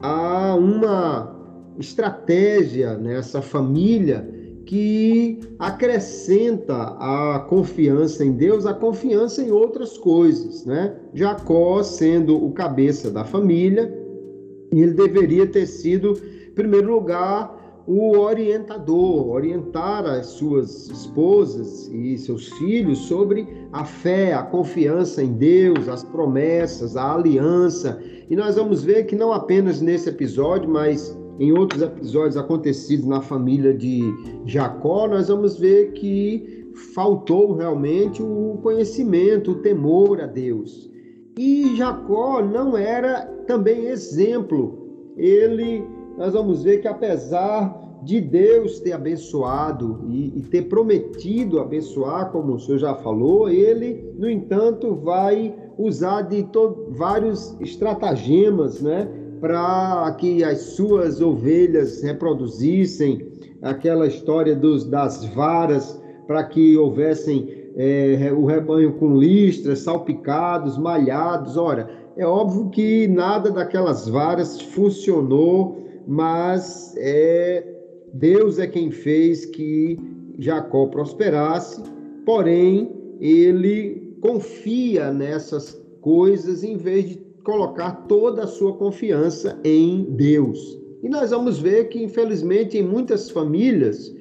há 0.00 0.54
uma 0.54 1.34
estratégia 1.78 2.96
nessa 2.96 3.42
família 3.42 4.28
que 4.64 5.40
acrescenta 5.58 6.74
a 6.98 7.38
confiança 7.48 8.24
em 8.24 8.32
Deus, 8.32 8.64
a 8.64 8.72
confiança 8.72 9.42
em 9.42 9.50
outras 9.50 9.98
coisas, 9.98 10.64
né? 10.64 10.96
Jacó 11.12 11.82
sendo 11.82 12.42
o 12.42 12.52
cabeça 12.52 13.10
da 13.10 13.24
família, 13.24 13.92
ele 14.72 14.92
deveria 14.92 15.46
ter 15.46 15.66
sido, 15.66 16.18
em 16.48 16.54
primeiro 16.54 16.92
lugar, 16.92 17.53
o 17.86 18.16
orientador, 18.16 19.28
orientar 19.28 20.06
as 20.06 20.26
suas 20.26 20.88
esposas 20.88 21.88
e 21.88 22.16
seus 22.16 22.48
filhos 22.54 22.98
sobre 22.98 23.46
a 23.72 23.84
fé, 23.84 24.32
a 24.32 24.42
confiança 24.42 25.22
em 25.22 25.32
Deus, 25.32 25.88
as 25.88 26.02
promessas, 26.02 26.96
a 26.96 27.14
aliança. 27.14 28.00
E 28.30 28.34
nós 28.34 28.56
vamos 28.56 28.82
ver 28.82 29.04
que 29.04 29.14
não 29.14 29.32
apenas 29.32 29.80
nesse 29.80 30.08
episódio, 30.08 30.68
mas 30.68 31.16
em 31.38 31.52
outros 31.52 31.82
episódios 31.82 32.36
acontecidos 32.36 33.06
na 33.06 33.20
família 33.20 33.74
de 33.74 34.00
Jacó, 34.46 35.06
nós 35.08 35.28
vamos 35.28 35.58
ver 35.58 35.92
que 35.92 36.64
faltou 36.94 37.54
realmente 37.54 38.22
o 38.22 38.58
conhecimento, 38.62 39.52
o 39.52 39.56
temor 39.56 40.20
a 40.20 40.26
Deus. 40.26 40.90
E 41.38 41.74
Jacó 41.76 42.40
não 42.42 42.76
era 42.76 43.22
também 43.46 43.86
exemplo. 43.86 45.12
Ele 45.16 45.84
nós 46.16 46.32
vamos 46.32 46.62
ver 46.62 46.80
que 46.80 46.88
apesar 46.88 47.82
de 48.04 48.20
Deus 48.20 48.80
ter 48.80 48.92
abençoado 48.92 50.04
e, 50.08 50.38
e, 50.38 50.42
ter 50.42 50.62
prometido 50.62 51.58
abençoar, 51.58 52.30
como 52.30 52.54
o 52.54 52.60
senhor 52.60 52.78
já 52.78 52.94
falou, 52.94 53.48
ele, 53.48 54.12
no 54.18 54.28
entanto, 54.28 54.94
vai 54.94 55.54
usar 55.78 56.22
de 56.22 56.46
vários 56.90 57.56
estratagemas, 57.60 58.82
né, 58.82 59.08
para 59.40 60.14
que 60.18 60.44
as 60.44 60.58
suas 60.58 61.20
ovelhas 61.20 62.02
reproduzissem 62.02 63.26
aquela 63.62 64.06
história 64.06 64.54
dos, 64.54 64.84
das 64.84 65.24
varas, 65.24 66.00
para 66.26 66.44
que 66.44 66.76
houvessem 66.76 67.48
é, 67.76 68.32
o 68.32 68.44
rebanho 68.44 68.92
com 68.94 69.16
listras, 69.16 69.80
salpicados, 69.80 70.78
malhados. 70.78 71.56
Ora, 71.56 71.88
é 72.16 72.26
óbvio 72.26 72.70
que 72.70 73.08
nada 73.08 73.50
daquelas 73.50 74.08
varas 74.08 74.60
funcionou 74.60 75.83
mas 76.06 76.94
é, 76.96 77.64
Deus 78.12 78.58
é 78.58 78.66
quem 78.66 78.90
fez 78.90 79.44
que 79.46 79.98
Jacó 80.38 80.86
prosperasse, 80.86 81.82
porém 82.24 82.90
ele 83.20 84.16
confia 84.20 85.12
nessas 85.12 85.80
coisas 86.00 86.64
em 86.64 86.76
vez 86.76 87.08
de 87.08 87.16
colocar 87.44 87.92
toda 88.08 88.44
a 88.44 88.46
sua 88.46 88.72
confiança 88.74 89.58
em 89.64 90.04
Deus. 90.10 90.78
E 91.02 91.08
nós 91.08 91.30
vamos 91.30 91.58
ver 91.58 91.88
que, 91.88 92.02
infelizmente, 92.02 92.78
em 92.78 92.82
muitas 92.82 93.30
famílias, 93.30 94.14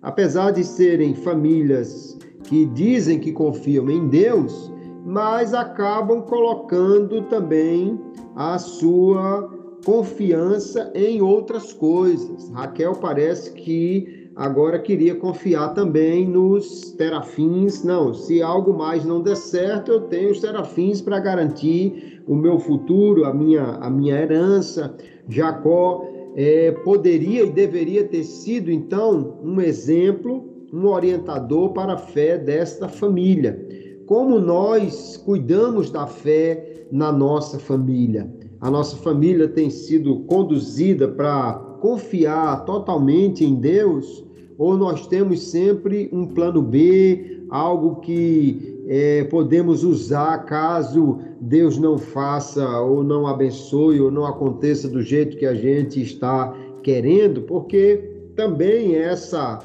apesar 0.00 0.52
de 0.52 0.64
serem 0.64 1.14
famílias 1.14 2.16
que 2.44 2.64
dizem 2.66 3.18
que 3.18 3.32
confiam 3.32 3.90
em 3.90 4.08
Deus, 4.08 4.72
mas 5.04 5.52
acabam 5.52 6.22
colocando 6.22 7.22
também 7.22 8.00
a 8.34 8.58
sua 8.58 9.50
confiança 9.84 10.90
em 10.94 11.20
outras 11.22 11.72
coisas. 11.72 12.50
Raquel 12.50 12.94
parece 12.96 13.52
que 13.52 14.30
agora 14.36 14.78
queria 14.78 15.14
confiar 15.14 15.74
também 15.74 16.26
nos 16.26 16.92
terafins. 16.92 17.82
Não, 17.82 18.12
se 18.14 18.42
algo 18.42 18.72
mais 18.72 19.04
não 19.04 19.22
der 19.22 19.36
certo, 19.36 19.92
eu 19.92 20.00
tenho 20.02 20.30
os 20.30 20.40
terafins 20.40 21.00
para 21.00 21.18
garantir 21.18 22.22
o 22.26 22.34
meu 22.34 22.58
futuro, 22.58 23.24
a 23.24 23.34
minha, 23.34 23.62
a 23.62 23.90
minha 23.90 24.16
herança. 24.16 24.94
Jacó 25.28 26.04
é, 26.36 26.72
poderia 26.84 27.44
e 27.44 27.50
deveria 27.50 28.04
ter 28.04 28.24
sido, 28.24 28.70
então, 28.70 29.38
um 29.42 29.60
exemplo, 29.60 30.48
um 30.72 30.86
orientador 30.86 31.70
para 31.72 31.94
a 31.94 31.98
fé 31.98 32.38
desta 32.38 32.88
família. 32.88 33.66
Como 34.06 34.38
nós 34.40 35.16
cuidamos 35.16 35.90
da 35.90 36.06
fé 36.06 36.86
na 36.90 37.12
nossa 37.12 37.58
família? 37.58 38.39
A 38.60 38.70
nossa 38.70 38.96
família 38.96 39.48
tem 39.48 39.70
sido 39.70 40.20
conduzida 40.20 41.08
para 41.08 41.54
confiar 41.80 42.64
totalmente 42.64 43.44
em 43.44 43.54
Deus, 43.54 44.24
ou 44.58 44.76
nós 44.76 45.06
temos 45.06 45.50
sempre 45.50 46.10
um 46.12 46.26
plano 46.26 46.60
B, 46.60 47.44
algo 47.48 47.96
que 48.00 48.82
é, 48.86 49.24
podemos 49.24 49.82
usar 49.82 50.44
caso 50.44 51.18
Deus 51.40 51.78
não 51.78 51.96
faça, 51.96 52.80
ou 52.80 53.02
não 53.02 53.26
abençoe, 53.26 54.00
ou 54.00 54.10
não 54.10 54.26
aconteça 54.26 54.88
do 54.88 55.00
jeito 55.00 55.38
que 55.38 55.46
a 55.46 55.54
gente 55.54 56.02
está 56.02 56.54
querendo, 56.82 57.42
porque 57.42 58.10
também 58.36 58.94
essa 58.94 59.60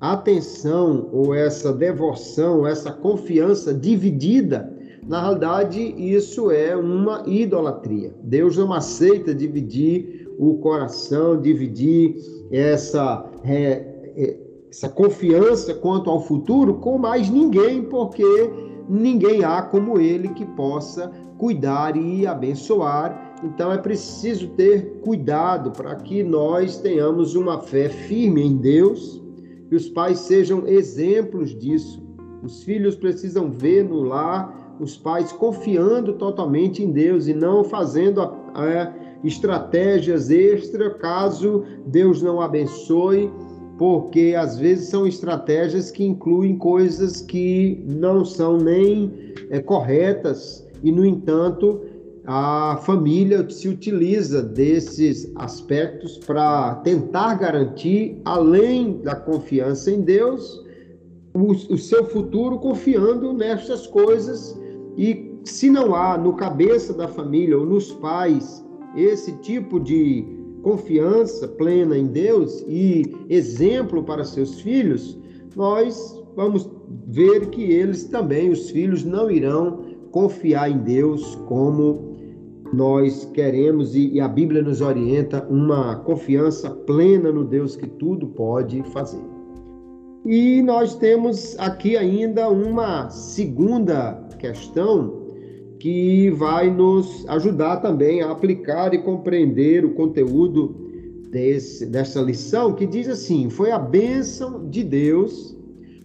atenção, 0.00 1.08
ou 1.12 1.34
essa 1.34 1.72
devoção, 1.72 2.66
essa 2.66 2.90
confiança 2.90 3.74
dividida 3.74 4.72
na 5.06 5.20
realidade, 5.20 5.80
isso 5.98 6.50
é 6.50 6.76
uma 6.76 7.24
idolatria. 7.26 8.14
Deus 8.22 8.56
não 8.56 8.72
aceita 8.72 9.34
dividir 9.34 10.28
o 10.38 10.54
coração, 10.58 11.40
dividir 11.40 12.16
essa, 12.52 13.28
é, 13.44 14.12
é, 14.16 14.36
essa 14.70 14.88
confiança 14.88 15.74
quanto 15.74 16.08
ao 16.08 16.20
futuro 16.20 16.74
com 16.74 16.98
mais 16.98 17.28
ninguém, 17.28 17.82
porque 17.82 18.24
ninguém 18.88 19.44
há 19.44 19.60
como 19.62 19.98
Ele 19.98 20.28
que 20.28 20.46
possa 20.46 21.10
cuidar 21.36 21.96
e 21.96 22.24
abençoar 22.24 23.34
Então 23.42 23.72
é 23.72 23.78
preciso 23.78 24.46
ter 24.50 25.00
cuidado 25.02 25.72
para 25.72 25.96
que 25.96 26.22
nós 26.22 26.76
tenhamos 26.76 27.34
uma 27.34 27.58
fé 27.58 27.88
firme 27.88 28.40
em 28.46 28.56
Deus, 28.56 29.20
que 29.68 29.74
os 29.74 29.88
pais 29.88 30.20
sejam 30.20 30.68
exemplos 30.68 31.50
disso. 31.58 32.00
Os 32.44 32.62
filhos 32.62 32.94
precisam 32.94 33.50
ver 33.50 33.84
no 33.84 34.02
lar 34.02 34.61
os 34.80 34.96
pais 34.96 35.32
confiando 35.32 36.14
totalmente 36.14 36.82
em 36.82 36.90
Deus 36.90 37.26
e 37.26 37.34
não 37.34 37.64
fazendo 37.64 38.20
a, 38.20 38.34
a, 38.54 38.92
estratégias 39.24 40.30
extra 40.30 40.90
caso 40.90 41.64
Deus 41.86 42.22
não 42.22 42.40
abençoe, 42.40 43.30
porque 43.78 44.34
às 44.36 44.58
vezes 44.58 44.88
são 44.88 45.06
estratégias 45.06 45.90
que 45.90 46.04
incluem 46.04 46.56
coisas 46.56 47.20
que 47.20 47.84
não 47.88 48.24
são 48.24 48.56
nem 48.56 49.32
é, 49.50 49.60
corretas 49.60 50.66
e, 50.82 50.90
no 50.90 51.04
entanto, 51.04 51.80
a 52.24 52.78
família 52.84 53.48
se 53.50 53.68
utiliza 53.68 54.42
desses 54.42 55.30
aspectos 55.34 56.18
para 56.18 56.76
tentar 56.76 57.34
garantir, 57.34 58.20
além 58.24 58.98
da 59.02 59.16
confiança 59.16 59.90
em 59.90 60.00
Deus, 60.00 60.64
o, 61.34 61.50
o, 61.50 61.78
seu 61.78 62.04
futuro 62.04 62.58
confiando 62.58 63.32
nestas 63.32 63.86
coisas. 63.86 64.60
E 64.96 65.38
se 65.44 65.70
não 65.70 65.94
há 65.94 66.16
no 66.16 66.34
cabeça 66.34 66.92
da 66.92 67.08
família 67.08 67.58
ou 67.58 67.66
nos 67.66 67.92
pais 67.92 68.64
esse 68.96 69.32
tipo 69.38 69.80
de 69.80 70.24
confiança 70.62 71.48
plena 71.48 71.96
em 71.98 72.06
Deus 72.06 72.64
e 72.68 73.10
exemplo 73.28 74.02
para 74.04 74.24
seus 74.24 74.60
filhos, 74.60 75.18
nós 75.56 76.22
vamos 76.36 76.70
ver 77.08 77.50
que 77.50 77.62
eles 77.62 78.04
também, 78.04 78.50
os 78.50 78.70
filhos, 78.70 79.04
não 79.04 79.30
irão 79.30 79.84
confiar 80.10 80.70
em 80.70 80.78
Deus 80.78 81.34
como 81.46 82.12
nós 82.72 83.26
queremos 83.34 83.94
e, 83.94 84.18
a 84.20 84.28
Bíblia 84.28 84.62
nos 84.62 84.80
orienta 84.80 85.46
uma 85.48 85.96
confiança 85.96 86.70
plena 86.70 87.30
no 87.30 87.44
Deus 87.44 87.76
que 87.76 87.86
tudo 87.86 88.28
pode 88.28 88.82
fazer. 88.84 89.31
E 90.24 90.62
nós 90.62 90.94
temos 90.94 91.58
aqui 91.58 91.96
ainda 91.96 92.48
uma 92.48 93.10
segunda 93.10 94.14
questão 94.38 95.20
que 95.80 96.30
vai 96.30 96.70
nos 96.70 97.28
ajudar 97.28 97.78
também 97.78 98.22
a 98.22 98.30
aplicar 98.30 98.94
e 98.94 98.98
compreender 98.98 99.84
o 99.84 99.94
conteúdo 99.94 100.76
desse, 101.28 101.86
dessa 101.86 102.20
lição, 102.20 102.72
que 102.72 102.86
diz 102.86 103.08
assim: 103.08 103.50
Foi 103.50 103.72
a 103.72 103.78
bênção 103.80 104.68
de 104.68 104.84
Deus 104.84 105.56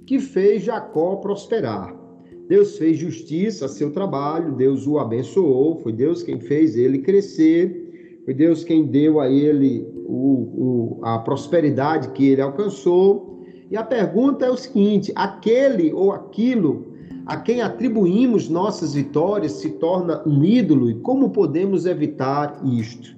que 0.08 0.20
fez 0.20 0.64
Jacó 0.64 1.18
prosperar. 1.18 1.96
Deus 2.48 2.78
fez 2.78 2.98
justiça 2.98 3.66
a 3.66 3.70
seu 3.70 3.92
trabalho, 3.92 4.56
Deus 4.56 4.88
o 4.88 4.98
abençoou, 4.98 5.76
foi 5.76 5.92
Deus 5.92 6.24
quem 6.24 6.40
fez 6.40 6.76
ele 6.76 7.00
crescer, 7.00 8.22
foi 8.26 8.34
Deus 8.34 8.64
quem 8.64 8.86
deu 8.86 9.20
a 9.20 9.30
ele 9.30 9.86
o, 10.06 10.98
o, 10.98 11.00
a 11.04 11.20
prosperidade 11.20 12.10
que 12.14 12.30
ele 12.30 12.42
alcançou. 12.42 13.37
E 13.70 13.78
a 13.78 13.84
pergunta 13.84 14.46
é 14.46 14.50
o 14.50 14.58
seguinte: 14.58 15.12
aquele 15.16 15.94
ou 15.94 16.12
aquilo 16.12 16.86
a 17.26 17.36
quem 17.36 17.62
atribuímos 17.62 18.48
nossas 18.48 18.94
vitórias 18.94 19.52
se 19.54 19.72
torna 19.72 20.24
um 20.26 20.44
ídolo 20.46 20.90
e 20.90 20.96
como 20.96 21.30
podemos 21.30 21.86
evitar 21.86 22.58
isto? 22.64 23.16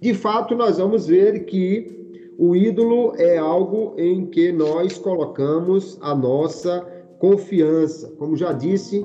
De 0.00 0.12
fato, 0.12 0.54
nós 0.54 0.76
vamos 0.76 1.06
ver 1.06 1.46
que 1.46 1.98
o 2.38 2.54
ídolo 2.54 3.14
é 3.16 3.38
algo 3.38 3.94
em 3.96 4.26
que 4.26 4.52
nós 4.52 4.98
colocamos 4.98 5.98
a 6.02 6.14
nossa 6.14 6.86
confiança. 7.18 8.12
Como 8.18 8.36
já 8.36 8.52
disse, 8.52 9.04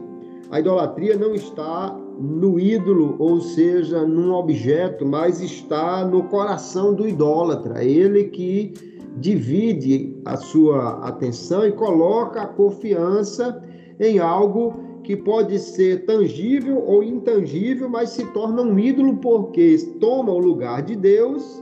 a 0.51 0.59
idolatria 0.59 1.17
não 1.17 1.33
está 1.33 1.97
no 2.19 2.59
ídolo, 2.59 3.15
ou 3.17 3.41
seja, 3.41 4.05
num 4.05 4.33
objeto, 4.33 5.05
mas 5.05 5.41
está 5.41 6.05
no 6.05 6.23
coração 6.23 6.93
do 6.93 7.07
idólatra. 7.07 7.83
Ele 7.83 8.25
que 8.25 8.73
divide 9.17 10.12
a 10.25 10.37
sua 10.37 11.05
atenção 11.07 11.65
e 11.65 11.71
coloca 11.71 12.41
a 12.41 12.47
confiança 12.47 13.61
em 13.99 14.19
algo 14.19 14.73
que 15.03 15.15
pode 15.15 15.59
ser 15.59 16.05
tangível 16.05 16.81
ou 16.85 17.03
intangível, 17.03 17.89
mas 17.89 18.09
se 18.09 18.25
torna 18.27 18.61
um 18.61 18.79
ídolo 18.79 19.17
porque 19.17 19.77
toma 19.99 20.31
o 20.31 20.39
lugar 20.39 20.81
de 20.81 20.95
Deus 20.95 21.61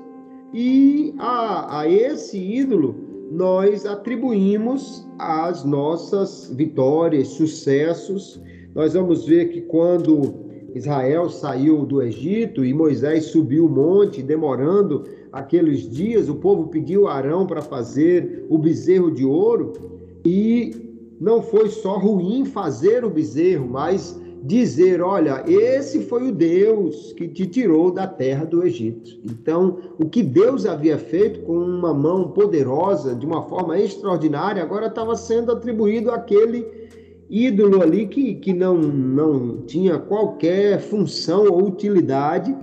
e 0.53 1.15
a, 1.17 1.81
a 1.81 1.89
esse 1.89 2.37
ídolo 2.37 2.95
nós 3.31 3.85
atribuímos 3.85 5.07
as 5.17 5.63
nossas 5.63 6.51
vitórias, 6.53 7.29
sucessos. 7.29 8.41
Nós 8.75 8.93
vamos 8.93 9.25
ver 9.25 9.49
que 9.49 9.61
quando 9.61 10.40
Israel 10.73 11.29
saiu 11.29 11.85
do 11.85 12.01
Egito 12.01 12.63
e 12.63 12.73
Moisés 12.73 13.25
subiu 13.25 13.65
o 13.65 13.69
monte, 13.69 14.21
demorando 14.21 15.03
aqueles 15.31 15.89
dias, 15.89 16.29
o 16.29 16.35
povo 16.35 16.67
pediu 16.67 17.07
Arão 17.07 17.45
para 17.45 17.61
fazer 17.61 18.45
o 18.49 18.57
bezerro 18.57 19.11
de 19.11 19.25
ouro 19.25 19.73
e 20.25 20.91
não 21.19 21.41
foi 21.41 21.69
só 21.69 21.97
ruim 21.97 22.45
fazer 22.45 23.05
o 23.05 23.09
bezerro, 23.09 23.67
mas 23.69 24.19
dizer: 24.43 25.01
olha, 25.01 25.43
esse 25.47 26.01
foi 26.01 26.29
o 26.29 26.31
Deus 26.31 27.13
que 27.13 27.27
te 27.27 27.45
tirou 27.45 27.91
da 27.91 28.07
terra 28.07 28.45
do 28.45 28.65
Egito. 28.65 29.19
Então, 29.23 29.77
o 29.99 30.09
que 30.09 30.23
Deus 30.23 30.65
havia 30.65 30.97
feito 30.97 31.41
com 31.41 31.57
uma 31.57 31.93
mão 31.93 32.29
poderosa, 32.31 33.15
de 33.15 33.25
uma 33.25 33.43
forma 33.43 33.79
extraordinária, 33.79 34.63
agora 34.63 34.87
estava 34.87 35.15
sendo 35.15 35.51
atribuído 35.51 36.11
àquele 36.11 36.65
ídolo 37.31 37.81
ali 37.81 38.05
que, 38.07 38.35
que 38.35 38.53
não, 38.53 38.75
não 38.77 39.61
tinha 39.61 39.97
qualquer 39.97 40.79
função 40.81 41.47
ou 41.47 41.67
utilidade, 41.67 42.55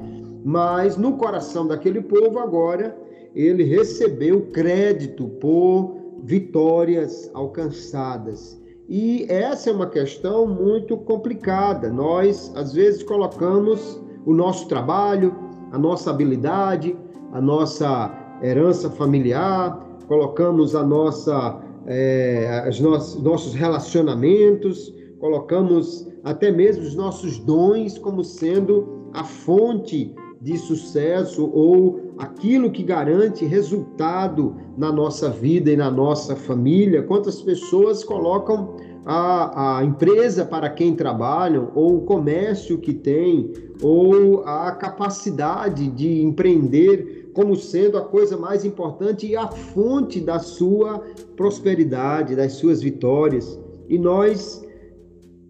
mas 0.45 0.97
no 0.97 1.17
coração 1.17 1.67
daquele 1.67 2.03
povo 2.03 2.39
agora 2.39 2.97
ele 3.35 3.65
recebeu 3.65 4.43
crédito 4.53 5.29
por 5.41 5.97
vitórias 6.23 7.31
alcançadas. 7.33 8.61
E 8.89 9.27
essa 9.29 9.71
é 9.71 9.73
uma 9.73 9.87
questão 9.87 10.47
muito 10.47 10.97
complicada. 10.97 11.91
Nós, 11.91 12.53
às 12.57 12.73
vezes, 12.73 13.03
colocamos 13.03 14.03
o 14.25 14.33
nosso 14.33 14.67
trabalho, 14.67 15.35
a 15.73 15.79
nossa 15.79 16.11
habilidade, 16.11 16.97
a 17.33 17.41
nossa 17.41 18.11
herança 18.43 18.89
familiar, 18.91 19.87
colocamos 20.07 20.75
a 20.75 20.83
nossa, 20.83 21.61
é, 21.91 22.67
os 22.69 22.79
nossos, 22.81 23.23
nossos 23.23 23.55
relacionamentos, 23.55 24.95
colocamos 25.19 26.07
até 26.23 26.53
mesmo 26.53 26.83
os 26.83 26.95
nossos 26.95 27.39
dons 27.39 27.97
como 27.97 28.23
sendo 28.23 29.11
a 29.15 29.25
fonte 29.25 30.15
de 30.41 30.57
sucesso 30.59 31.51
ou 31.53 32.13
aquilo 32.19 32.71
que 32.71 32.83
garante 32.83 33.45
resultado 33.45 34.55
na 34.77 34.93
nossa 34.93 35.31
vida 35.31 35.71
e 35.71 35.77
na 35.77 35.91
nossa 35.91 36.37
família. 36.37 37.03
Quantas 37.03 37.41
pessoas 37.41 38.05
colocam 38.05 38.77
a, 39.07 39.79
a 39.79 39.85
empresa 39.85 40.45
para 40.45 40.69
quem 40.69 40.95
trabalham, 40.95 41.73
ou 41.75 41.97
o 41.97 42.01
comércio 42.03 42.79
que 42.79 42.93
tem, 42.93 43.51
ou 43.83 44.43
a 44.45 44.71
capacidade 44.73 45.89
de 45.89 46.23
empreender 46.23 47.28
como 47.39 47.55
sendo 47.55 47.97
a 47.97 48.01
coisa 48.01 48.37
mais 48.37 48.65
importante 48.65 49.25
e 49.25 49.37
a 49.37 49.47
fonte 49.47 50.19
da 50.19 50.41
sua 50.41 50.99
prosperidade, 51.37 52.35
das 52.35 52.55
suas 52.55 52.83
vitórias. 52.83 53.57
E 53.89 53.97
nós, 53.97 54.67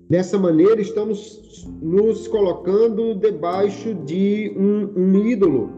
dessa 0.06 0.36
maneira, 0.36 0.82
estamos 0.82 1.66
nos 1.80 2.28
colocando 2.28 3.14
debaixo 3.14 3.94
de 4.04 4.54
um, 4.54 5.00
um 5.00 5.26
ídolo, 5.26 5.70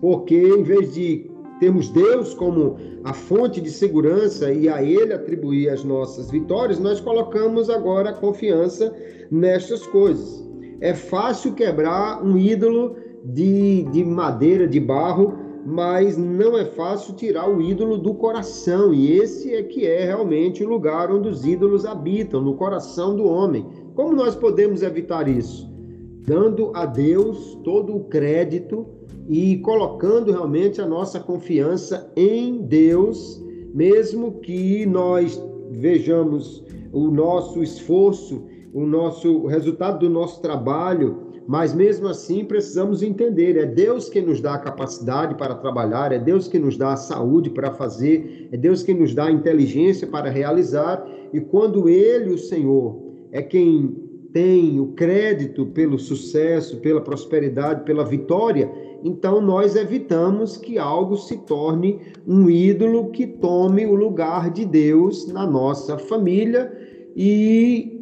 porque 0.00 0.34
em 0.34 0.64
vez 0.64 0.92
de 0.94 1.30
termos 1.60 1.88
Deus 1.90 2.34
como 2.34 2.76
a 3.04 3.12
fonte 3.12 3.60
de 3.60 3.70
segurança 3.70 4.52
e 4.52 4.68
a 4.68 4.82
Ele 4.82 5.12
atribuir 5.12 5.68
as 5.68 5.84
nossas 5.84 6.32
vitórias, 6.32 6.80
nós 6.80 7.00
colocamos 7.00 7.70
agora 7.70 8.10
a 8.10 8.14
confiança 8.14 8.92
nestas 9.30 9.86
coisas. 9.86 10.44
É 10.80 10.92
fácil 10.94 11.54
quebrar 11.54 12.24
um 12.24 12.36
ídolo 12.36 13.05
de, 13.24 13.82
de 13.84 14.04
madeira, 14.04 14.66
de 14.66 14.80
barro, 14.80 15.34
mas 15.66 16.16
não 16.16 16.56
é 16.56 16.64
fácil 16.64 17.14
tirar 17.14 17.50
o 17.50 17.60
ídolo 17.60 17.98
do 17.98 18.14
coração, 18.14 18.94
e 18.94 19.12
esse 19.12 19.52
é 19.52 19.64
que 19.64 19.84
é 19.84 20.04
realmente 20.04 20.62
o 20.62 20.68
lugar 20.68 21.10
onde 21.10 21.28
os 21.28 21.44
ídolos 21.44 21.84
habitam, 21.84 22.40
no 22.40 22.54
coração 22.54 23.16
do 23.16 23.24
homem. 23.24 23.66
Como 23.94 24.14
nós 24.14 24.36
podemos 24.36 24.82
evitar 24.82 25.26
isso? 25.26 25.68
Dando 26.24 26.70
a 26.74 26.86
Deus 26.86 27.58
todo 27.64 27.96
o 27.96 28.04
crédito 28.04 28.86
e 29.28 29.56
colocando 29.58 30.30
realmente 30.30 30.80
a 30.80 30.86
nossa 30.86 31.18
confiança 31.18 32.12
em 32.14 32.58
Deus, 32.58 33.42
mesmo 33.74 34.38
que 34.40 34.86
nós 34.86 35.42
vejamos 35.70 36.64
o 36.92 37.10
nosso 37.10 37.62
esforço, 37.62 38.44
o 38.72 38.86
nosso 38.86 39.38
o 39.38 39.46
resultado 39.46 40.00
do 40.00 40.10
nosso 40.10 40.40
trabalho, 40.40 41.25
mas 41.46 41.72
mesmo 41.72 42.08
assim 42.08 42.44
precisamos 42.44 43.02
entender, 43.02 43.56
é 43.56 43.66
Deus 43.66 44.08
quem 44.08 44.22
nos 44.22 44.40
dá 44.40 44.54
a 44.54 44.58
capacidade 44.58 45.34
para 45.36 45.54
trabalhar, 45.54 46.12
é 46.12 46.18
Deus 46.18 46.48
que 46.48 46.58
nos 46.58 46.76
dá 46.76 46.92
a 46.92 46.96
saúde 46.96 47.50
para 47.50 47.70
fazer, 47.70 48.48
é 48.50 48.56
Deus 48.56 48.82
quem 48.82 48.94
nos 48.94 49.14
dá 49.14 49.26
a 49.26 49.32
inteligência 49.32 50.06
para 50.06 50.30
realizar, 50.30 51.06
e 51.32 51.40
quando 51.40 51.88
ele, 51.88 52.34
o 52.34 52.38
Senhor, 52.38 53.00
é 53.30 53.42
quem 53.42 53.94
tem 54.32 54.80
o 54.80 54.88
crédito 54.88 55.66
pelo 55.66 55.98
sucesso, 55.98 56.78
pela 56.80 57.00
prosperidade, 57.00 57.84
pela 57.84 58.04
vitória, 58.04 58.70
então 59.04 59.40
nós 59.40 59.76
evitamos 59.76 60.56
que 60.56 60.78
algo 60.78 61.16
se 61.16 61.38
torne 61.38 62.00
um 62.26 62.50
ídolo 62.50 63.10
que 63.10 63.26
tome 63.26 63.86
o 63.86 63.94
lugar 63.94 64.50
de 64.50 64.64
Deus 64.64 65.26
na 65.32 65.46
nossa 65.46 65.96
família 65.96 66.70
e 67.14 67.95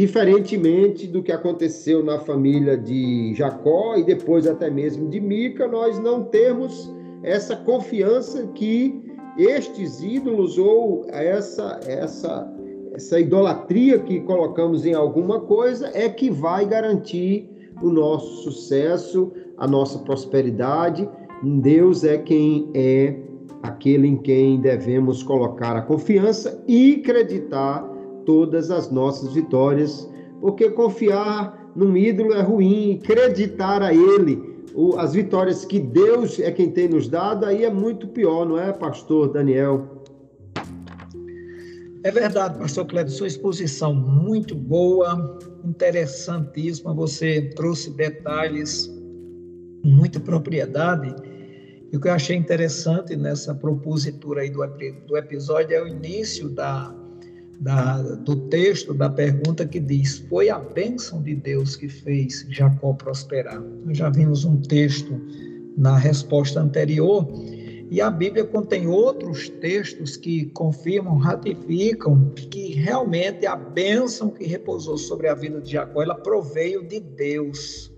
diferentemente 0.00 1.06
do 1.06 1.22
que 1.22 1.30
aconteceu 1.30 2.02
na 2.02 2.18
família 2.18 2.74
de 2.74 3.34
Jacó 3.34 3.96
e 3.98 4.02
depois 4.02 4.46
até 4.46 4.70
mesmo 4.70 5.10
de 5.10 5.20
Mica, 5.20 5.68
nós 5.68 5.98
não 5.98 6.24
temos 6.24 6.90
essa 7.22 7.54
confiança 7.54 8.46
que 8.54 8.98
estes 9.36 10.02
ídolos 10.02 10.56
ou 10.56 11.04
essa 11.10 11.80
essa 11.86 12.50
essa 12.94 13.20
idolatria 13.20 13.98
que 13.98 14.20
colocamos 14.20 14.86
em 14.86 14.94
alguma 14.94 15.40
coisa 15.40 15.90
é 15.92 16.08
que 16.08 16.30
vai 16.30 16.64
garantir 16.64 17.46
o 17.82 17.90
nosso 17.90 18.42
sucesso, 18.42 19.30
a 19.58 19.68
nossa 19.68 19.98
prosperidade. 19.98 21.06
Deus 21.42 22.04
é 22.04 22.16
quem 22.16 22.70
é 22.72 23.16
aquele 23.62 24.08
em 24.08 24.16
quem 24.16 24.62
devemos 24.62 25.22
colocar 25.22 25.76
a 25.76 25.82
confiança 25.82 26.64
e 26.66 27.02
acreditar 27.02 27.89
todas 28.24 28.70
as 28.70 28.90
nossas 28.90 29.32
vitórias, 29.32 30.08
porque 30.40 30.70
confiar 30.70 31.70
num 31.74 31.96
ídolo 31.96 32.32
é 32.32 32.42
ruim, 32.42 32.98
acreditar 33.02 33.82
a 33.82 33.92
ele 33.94 34.50
as 34.96 35.14
vitórias 35.14 35.64
que 35.64 35.80
Deus 35.80 36.38
é 36.38 36.50
quem 36.50 36.70
tem 36.70 36.88
nos 36.88 37.08
dado, 37.08 37.44
aí 37.44 37.64
é 37.64 37.70
muito 37.70 38.06
pior, 38.08 38.46
não 38.46 38.58
é, 38.58 38.72
pastor 38.72 39.32
Daniel? 39.32 40.04
É 42.02 42.10
verdade, 42.10 42.58
pastor 42.58 42.86
Cleber, 42.86 43.12
sua 43.12 43.26
exposição 43.26 43.92
muito 43.92 44.54
boa, 44.54 45.38
interessantíssima, 45.64 46.94
você 46.94 47.50
trouxe 47.54 47.90
detalhes 47.90 48.90
muita 49.84 50.18
propriedade. 50.18 51.14
E 51.92 51.96
o 51.96 52.00
que 52.00 52.08
eu 52.08 52.12
achei 52.12 52.36
interessante 52.36 53.16
nessa 53.16 53.54
propositura 53.54 54.42
aí 54.42 54.50
do, 54.50 54.60
do 55.06 55.16
episódio 55.16 55.76
é 55.76 55.82
o 55.82 55.88
início 55.88 56.48
da, 56.48 56.94
da, 57.60 58.00
do 58.00 58.48
texto, 58.48 58.94
da 58.94 59.10
pergunta 59.10 59.66
que 59.66 59.78
diz: 59.78 60.18
Foi 60.30 60.48
a 60.48 60.58
bênção 60.58 61.22
de 61.22 61.34
Deus 61.34 61.76
que 61.76 61.88
fez 61.88 62.46
Jacó 62.48 62.94
prosperar? 62.94 63.60
Nós 63.60 63.98
já 63.98 64.08
vimos 64.08 64.44
um 64.46 64.56
texto 64.62 65.20
na 65.76 65.96
resposta 65.96 66.58
anterior, 66.58 67.28
e 67.90 68.00
a 68.00 68.10
Bíblia 68.10 68.44
contém 68.44 68.86
outros 68.86 69.48
textos 69.48 70.16
que 70.16 70.46
confirmam, 70.46 71.18
ratificam 71.18 72.30
que 72.34 72.72
realmente 72.74 73.46
a 73.46 73.56
bênção 73.56 74.30
que 74.30 74.46
repousou 74.46 74.96
sobre 74.96 75.28
a 75.28 75.34
vida 75.34 75.60
de 75.60 75.72
Jacó, 75.72 76.02
ela 76.02 76.14
proveio 76.14 76.86
de 76.86 76.98
Deus. 76.98 77.92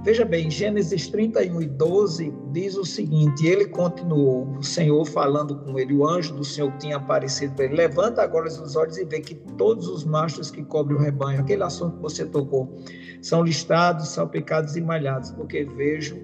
Veja 0.00 0.24
bem, 0.24 0.50
Gênesis 0.50 1.08
31 1.08 1.62
e 1.62 1.66
12 1.66 2.34
diz 2.50 2.76
o 2.76 2.84
seguinte: 2.84 3.46
Ele 3.46 3.66
continuou, 3.66 4.48
o 4.58 4.62
Senhor 4.62 5.04
falando 5.04 5.56
com 5.60 5.78
ele, 5.78 5.94
o 5.94 6.04
anjo 6.08 6.34
do 6.34 6.42
Senhor 6.42 6.72
tinha 6.78 6.96
aparecido 6.96 7.54
para 7.54 7.66
ele: 7.66 7.76
Levanta 7.76 8.20
agora 8.20 8.48
os 8.48 8.74
olhos 8.74 8.96
e 8.96 9.04
vê 9.04 9.20
que 9.20 9.36
todos 9.56 9.86
os 9.86 10.04
machos 10.04 10.50
que 10.50 10.64
cobrem 10.64 10.98
o 10.98 11.00
rebanho, 11.00 11.40
aquele 11.40 11.62
assunto 11.62 11.96
que 11.96 12.02
você 12.02 12.26
tocou, 12.26 12.76
são 13.20 13.44
listados, 13.44 14.08
salpicados 14.08 14.76
e 14.76 14.80
malhados, 14.80 15.30
porque 15.30 15.64
vejo 15.64 16.18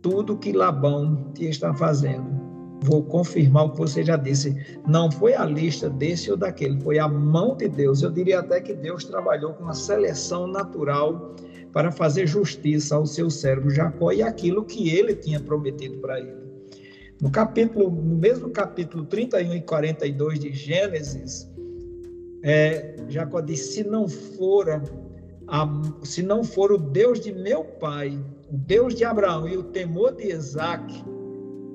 tudo 0.00 0.38
que 0.38 0.52
Labão 0.52 1.30
te 1.34 1.46
está 1.46 1.74
fazendo. 1.74 2.42
Vou 2.84 3.02
confirmar 3.02 3.66
o 3.66 3.70
que 3.70 3.78
você 3.78 4.02
já 4.02 4.16
disse. 4.16 4.54
Não 4.86 5.10
foi 5.10 5.34
a 5.34 5.44
lista 5.44 5.90
desse 5.90 6.30
ou 6.30 6.36
daquele, 6.36 6.80
foi 6.80 6.98
a 6.98 7.08
mão 7.08 7.56
de 7.56 7.68
Deus. 7.68 8.02
Eu 8.02 8.10
diria 8.10 8.40
até 8.40 8.60
que 8.60 8.74
Deus 8.74 9.04
trabalhou 9.04 9.52
com 9.54 9.64
uma 9.64 9.74
seleção 9.74 10.46
natural 10.46 11.34
para 11.74 11.90
fazer 11.90 12.28
justiça 12.28 12.94
ao 12.94 13.04
seu 13.04 13.28
servo 13.28 13.68
Jacó 13.68 14.12
e 14.12 14.22
aquilo 14.22 14.64
que 14.64 14.88
ele 14.90 15.16
tinha 15.16 15.40
prometido 15.40 15.98
para 15.98 16.20
ele. 16.20 16.44
No 17.20 17.30
capítulo, 17.30 17.90
no 17.90 18.16
mesmo 18.16 18.48
capítulo 18.50 19.04
31 19.04 19.54
e 19.56 19.60
42 19.60 20.38
de 20.38 20.52
Gênesis, 20.52 21.50
é, 22.44 22.94
Jacó 23.08 23.40
diz: 23.40 23.74
se 23.74 23.82
não 23.82 24.08
for 24.08 24.68
a, 25.48 25.68
se 26.04 26.22
não 26.22 26.44
for 26.44 26.70
o 26.70 26.78
Deus 26.78 27.18
de 27.18 27.32
meu 27.32 27.64
pai, 27.64 28.16
o 28.48 28.56
Deus 28.56 28.94
de 28.94 29.04
Abraão 29.04 29.48
e 29.48 29.56
o 29.56 29.64
temor 29.64 30.14
de 30.14 30.32
Isaac, 30.32 31.04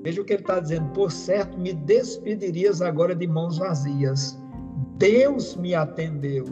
veja 0.01 0.21
o 0.21 0.25
que 0.25 0.33
ele 0.33 0.43
está 0.43 0.61
dizendo, 0.61 0.89
por 0.93 1.11
certo 1.11 1.57
me 1.57 1.73
despedirias 1.73 2.81
agora 2.81 3.13
de 3.13 3.27
mãos 3.27 3.57
vazias. 3.57 4.37
Deus 4.97 5.55
me 5.57 5.75
atendeu 5.75 6.45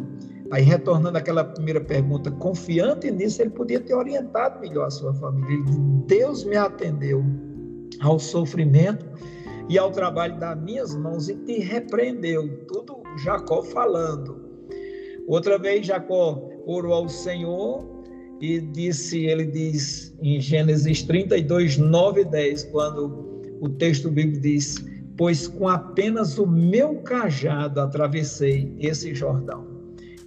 Aí, 0.50 0.64
retornando 0.64 1.18
àquela 1.18 1.44
primeira 1.44 1.82
pergunta, 1.82 2.32
confiante 2.32 3.12
nisso, 3.12 3.42
ele 3.42 3.50
podia 3.50 3.80
ter 3.82 3.94
orientado 3.94 4.60
melhor 4.62 4.86
a 4.86 4.90
sua 4.90 5.14
família. 5.14 5.66
Deus 6.06 6.46
me 6.46 6.56
atendeu 6.56 7.24
ao 8.00 8.18
sofrimento 8.18 9.06
e 9.68 9.78
ao 9.78 9.92
trabalho 9.92 10.40
das 10.40 10.58
minhas 10.62 10.96
mãos 10.96 11.28
e 11.28 11.36
te 11.36 11.60
repreendeu. 11.60 12.66
Tudo 12.68 13.04
Jacó 13.18 13.62
falando. 13.62 14.40
Outra 15.28 15.58
vez, 15.58 15.86
Jacó 15.86 16.50
orou 16.66 16.94
ao 16.94 17.10
Senhor 17.10 17.86
e 18.40 18.62
disse, 18.62 19.26
ele 19.26 19.46
diz 19.46 20.16
em 20.22 20.40
Gênesis 20.40 21.04
32, 21.04 21.78
9 21.78 22.22
e 22.22 22.26
10, 22.26 22.64
quando 22.66 23.42
o 23.60 23.68
texto 23.68 24.10
bíblico 24.10 24.42
diz: 24.42 24.78
Pois 25.18 25.46
com 25.46 25.68
apenas 25.68 26.38
o 26.38 26.48
meu 26.48 27.02
cajado 27.02 27.82
atravessei 27.82 28.74
esse 28.80 29.14
Jordão 29.14 29.77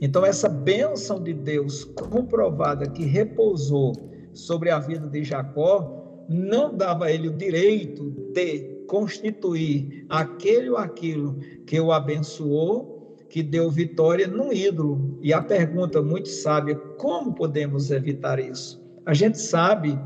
então, 0.01 0.25
essa 0.25 0.49
bênção 0.49 1.23
de 1.23 1.35
Deus 1.35 1.85
comprovada 1.85 2.89
que 2.89 3.05
repousou 3.05 3.93
sobre 4.33 4.71
a 4.71 4.79
vida 4.79 5.07
de 5.07 5.23
Jacó, 5.23 6.25
não 6.29 6.75
dava 6.75 7.07
a 7.07 7.13
ele 7.13 7.29
o 7.29 7.37
direito 7.37 8.11
de 8.33 8.85
constituir 8.87 10.07
aquele 10.09 10.71
ou 10.71 10.77
aquilo 10.77 11.39
que 11.67 11.79
o 11.79 11.93
abençoou, 11.93 13.17
que 13.29 13.43
deu 13.43 13.71
vitória 13.71 14.27
num 14.27 14.53
ídolo. 14.53 15.19
E 15.21 15.33
a 15.35 15.43
pergunta 15.43 16.01
muito 16.01 16.29
sábia: 16.29 16.77
como 16.97 17.35
podemos 17.35 17.91
evitar 17.91 18.39
isso? 18.39 18.83
A 19.05 19.13
gente 19.13 19.39
sabe 19.39 19.99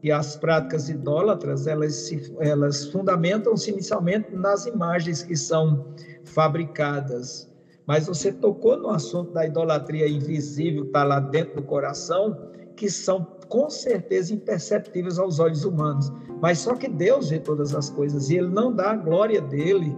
que 0.00 0.10
as 0.10 0.36
práticas 0.36 0.88
idólatras 0.88 1.66
elas, 1.66 1.94
se, 1.94 2.34
elas 2.40 2.86
fundamentam-se 2.86 3.70
inicialmente 3.70 4.34
nas 4.34 4.66
imagens 4.66 5.22
que 5.22 5.36
são 5.36 5.86
fabricadas 6.24 7.50
mas 7.86 8.06
você 8.06 8.32
tocou 8.32 8.76
no 8.76 8.90
assunto 8.90 9.32
da 9.32 9.46
idolatria 9.46 10.08
invisível, 10.08 10.82
que 10.82 10.88
está 10.88 11.04
lá 11.04 11.20
dentro 11.20 11.56
do 11.56 11.62
coração, 11.62 12.36
que 12.74 12.90
são 12.90 13.24
com 13.48 13.70
certeza 13.70 14.34
imperceptíveis 14.34 15.18
aos 15.18 15.38
olhos 15.38 15.64
humanos. 15.64 16.12
Mas 16.42 16.58
só 16.58 16.74
que 16.74 16.88
Deus 16.88 17.30
vê 17.30 17.38
todas 17.38 17.74
as 17.74 17.88
coisas 17.88 18.28
e 18.28 18.36
Ele 18.36 18.48
não 18.48 18.74
dá 18.74 18.90
a 18.90 18.96
glória 18.96 19.40
dele 19.40 19.96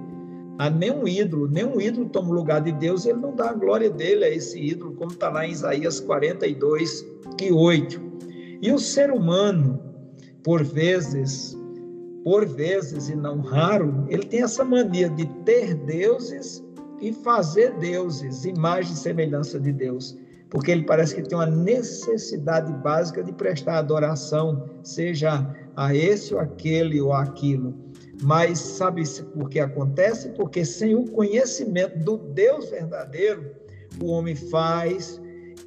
a 0.58 0.68
nenhum 0.68 1.08
ídolo. 1.08 1.48
Nenhum 1.48 1.80
ídolo 1.80 2.10
toma 2.10 2.28
o 2.28 2.34
lugar 2.34 2.60
de 2.60 2.72
Deus, 2.72 3.06
Ele 3.06 3.18
não 3.18 3.34
dá 3.34 3.50
a 3.50 3.54
glória 3.54 3.88
dele 3.88 4.24
a 4.24 4.30
esse 4.30 4.60
ídolo, 4.60 4.94
como 4.94 5.12
está 5.12 5.30
lá 5.30 5.46
em 5.46 5.52
Isaías 5.52 5.98
42 5.98 7.06
e 7.40 7.50
8. 7.50 8.08
E 8.60 8.70
o 8.70 8.78
ser 8.78 9.10
humano, 9.10 9.80
por 10.44 10.62
vezes, 10.62 11.56
por 12.22 12.44
vezes 12.44 13.08
e 13.08 13.16
não 13.16 13.40
raro, 13.40 14.04
ele 14.08 14.24
tem 14.24 14.42
essa 14.42 14.64
mania 14.64 15.08
de 15.08 15.26
ter 15.44 15.74
deuses 15.74 16.62
e 17.00 17.12
fazer 17.12 17.72
deuses, 17.78 18.44
imagem 18.44 18.92
e 18.92 18.96
semelhança 18.96 19.58
de 19.58 19.72
Deus, 19.72 20.16
porque 20.50 20.70
ele 20.70 20.84
parece 20.84 21.14
que 21.14 21.22
tem 21.22 21.36
uma 21.36 21.46
necessidade 21.46 22.72
básica 22.82 23.22
de 23.22 23.32
prestar 23.32 23.78
adoração, 23.78 24.68
seja 24.82 25.54
a 25.76 25.94
esse 25.94 26.34
ou 26.34 26.40
aquele 26.40 27.00
ou 27.00 27.12
aquilo. 27.12 27.74
Mas 28.22 28.58
sabe-se 28.58 29.22
por 29.22 29.48
que 29.48 29.60
acontece? 29.60 30.30
Porque 30.30 30.64
sem 30.64 30.94
o 30.94 31.04
conhecimento 31.04 31.98
do 31.98 32.16
Deus 32.16 32.70
verdadeiro, 32.70 33.54
o 34.02 34.06
homem 34.06 34.34
faz, 34.34 35.20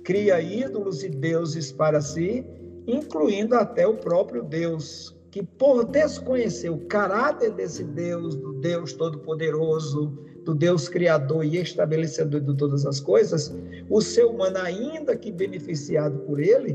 cria 0.03 0.41
ídolos 0.41 1.03
e 1.03 1.09
deuses 1.09 1.71
para 1.71 2.01
si, 2.01 2.45
incluindo 2.87 3.55
até 3.55 3.87
o 3.87 3.95
próprio 3.95 4.43
Deus, 4.43 5.15
que 5.29 5.43
por 5.43 5.85
desconhecer 5.85 6.69
o 6.69 6.85
caráter 6.87 7.51
desse 7.51 7.83
Deus, 7.83 8.35
do 8.35 8.53
Deus 8.53 8.93
Todo-Poderoso, 8.93 10.17
do 10.43 10.55
Deus 10.55 10.89
Criador 10.89 11.45
e 11.45 11.57
estabelecedor 11.57 12.41
de 12.41 12.55
todas 12.55 12.85
as 12.85 12.99
coisas, 12.99 13.53
o 13.89 14.01
ser 14.01 14.25
humano, 14.25 14.57
ainda 14.57 15.15
que 15.15 15.31
beneficiado 15.31 16.19
por 16.19 16.39
ele, 16.39 16.73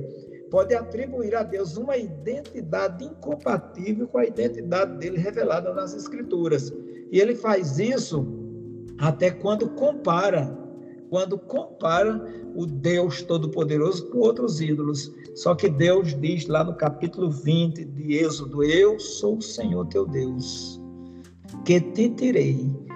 pode 0.51 0.75
atribuir 0.75 1.35
a 1.35 1.43
Deus 1.43 1.77
uma 1.77 1.97
identidade 1.97 3.05
incompatível 3.05 4.07
com 4.07 4.19
a 4.19 4.27
identidade 4.27 4.97
dele 4.99 5.19
revelada 5.19 5.73
nas 5.73 5.95
Escrituras. 5.95 6.73
E 7.11 7.21
ele 7.21 7.35
faz 7.35 7.79
isso 7.79 8.27
até 8.99 9.31
quando 9.31 9.69
compara, 9.71 10.57
quando 11.11 11.39
compara 11.39 12.25
o 12.55 12.67
Deus 12.67 13.23
Todo-Poderoso 13.23 14.09
com 14.11 14.19
outros 14.19 14.61
ídolos. 14.61 15.13
Só 15.35 15.55
que 15.55 15.69
Deus 15.69 16.19
diz 16.21 16.47
lá 16.47 16.65
no 16.65 16.75
capítulo 16.75 17.31
20 17.31 17.85
de 17.85 18.17
Êxodo: 18.17 18.63
Eu 18.65 18.99
sou 18.99 19.39
o 19.39 19.43
Senhor 19.43 19.87
teu 19.89 20.07
Deus, 20.07 20.81
que 21.65 21.81
te 21.81 22.09
tirei 22.11 22.87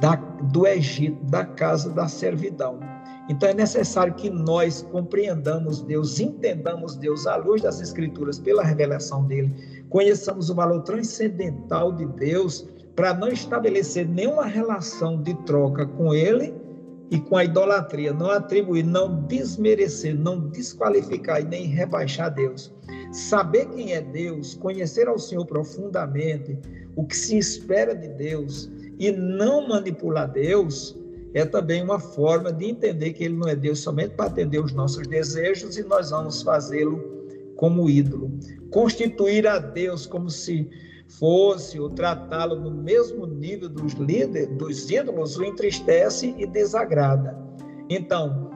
da, 0.00 0.16
do 0.52 0.66
Egito, 0.66 1.22
da 1.26 1.44
casa 1.44 1.90
da 1.90 2.08
servidão. 2.08 2.80
Então 3.28 3.48
é 3.48 3.54
necessário 3.54 4.14
que 4.14 4.28
nós 4.28 4.82
compreendamos 4.92 5.80
Deus, 5.80 6.20
entendamos 6.20 6.96
Deus 6.96 7.26
à 7.26 7.36
luz 7.36 7.62
das 7.62 7.80
Escrituras, 7.80 8.38
pela 8.38 8.62
revelação 8.62 9.24
dele, 9.24 9.52
conheçamos 9.88 10.50
o 10.50 10.54
valor 10.54 10.82
transcendental 10.82 11.92
de 11.92 12.06
Deus, 12.06 12.68
para 12.94 13.12
não 13.12 13.28
estabelecer 13.28 14.08
nenhuma 14.08 14.44
relação 14.44 15.20
de 15.20 15.34
troca 15.44 15.84
com 15.84 16.14
ele 16.14 16.54
e 17.10 17.18
com 17.18 17.36
a 17.36 17.44
idolatria, 17.44 18.12
não 18.12 18.30
atribuir, 18.30 18.84
não 18.84 19.22
desmerecer, 19.22 20.14
não 20.14 20.48
desqualificar 20.48 21.40
e 21.40 21.44
nem 21.44 21.66
rebaixar 21.66 22.32
Deus. 22.32 22.72
Saber 23.10 23.66
quem 23.70 23.94
é 23.94 24.00
Deus, 24.00 24.54
conhecer 24.54 25.08
ao 25.08 25.18
Senhor 25.18 25.44
profundamente, 25.44 26.56
o 26.94 27.04
que 27.04 27.16
se 27.16 27.36
espera 27.36 27.94
de 27.94 28.08
Deus 28.08 28.70
e 28.98 29.10
não 29.10 29.68
manipular 29.68 30.30
Deus, 30.30 30.96
é 31.34 31.44
também 31.44 31.82
uma 31.82 31.98
forma 31.98 32.52
de 32.52 32.66
entender 32.66 33.12
que 33.12 33.24
Ele 33.24 33.36
não 33.36 33.48
é 33.48 33.56
Deus 33.56 33.80
somente 33.80 34.14
para 34.14 34.26
atender 34.26 34.60
os 34.60 34.72
nossos 34.72 35.06
desejos 35.06 35.76
e 35.76 35.82
nós 35.82 36.10
vamos 36.10 36.42
fazê-lo 36.42 37.02
como 37.56 37.90
ídolo. 37.90 38.30
Constituir 38.70 39.46
a 39.46 39.58
Deus 39.58 40.06
como 40.06 40.30
se 40.30 40.68
fosse 41.08 41.78
ou 41.78 41.90
tratá-lo 41.90 42.56
no 42.60 42.70
mesmo 42.70 43.26
nível 43.26 43.68
dos 43.68 43.94
líderes, 43.94 44.48
dos 44.56 44.90
ídolos, 44.90 45.36
o 45.36 45.44
entristece 45.44 46.34
e 46.38 46.46
desagrada. 46.46 47.36
Então, 47.88 48.50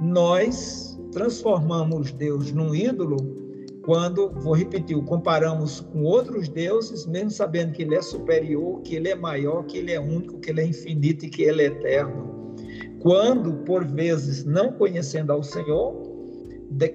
nós 0.00 0.98
transformamos 1.12 2.12
Deus 2.12 2.52
num 2.52 2.74
ídolo 2.74 3.43
quando, 3.84 4.30
vou 4.30 4.54
repetir, 4.54 4.96
o 4.96 5.02
comparamos 5.02 5.80
com 5.80 6.02
outros 6.04 6.48
deuses, 6.48 7.06
mesmo 7.06 7.30
sabendo 7.30 7.72
que 7.72 7.82
ele 7.82 7.94
é 7.94 8.02
superior, 8.02 8.80
que 8.82 8.96
ele 8.96 9.08
é 9.08 9.14
maior, 9.14 9.64
que 9.64 9.78
ele 9.78 9.92
é 9.92 10.00
único, 10.00 10.38
que 10.38 10.50
ele 10.50 10.62
é 10.62 10.66
infinito 10.66 11.26
e 11.26 11.30
que 11.30 11.42
ele 11.42 11.62
é 11.62 11.66
eterno. 11.66 12.54
Quando, 13.00 13.52
por 13.64 13.84
vezes, 13.84 14.44
não 14.44 14.72
conhecendo 14.72 15.32
ao 15.32 15.42
Senhor, 15.42 15.94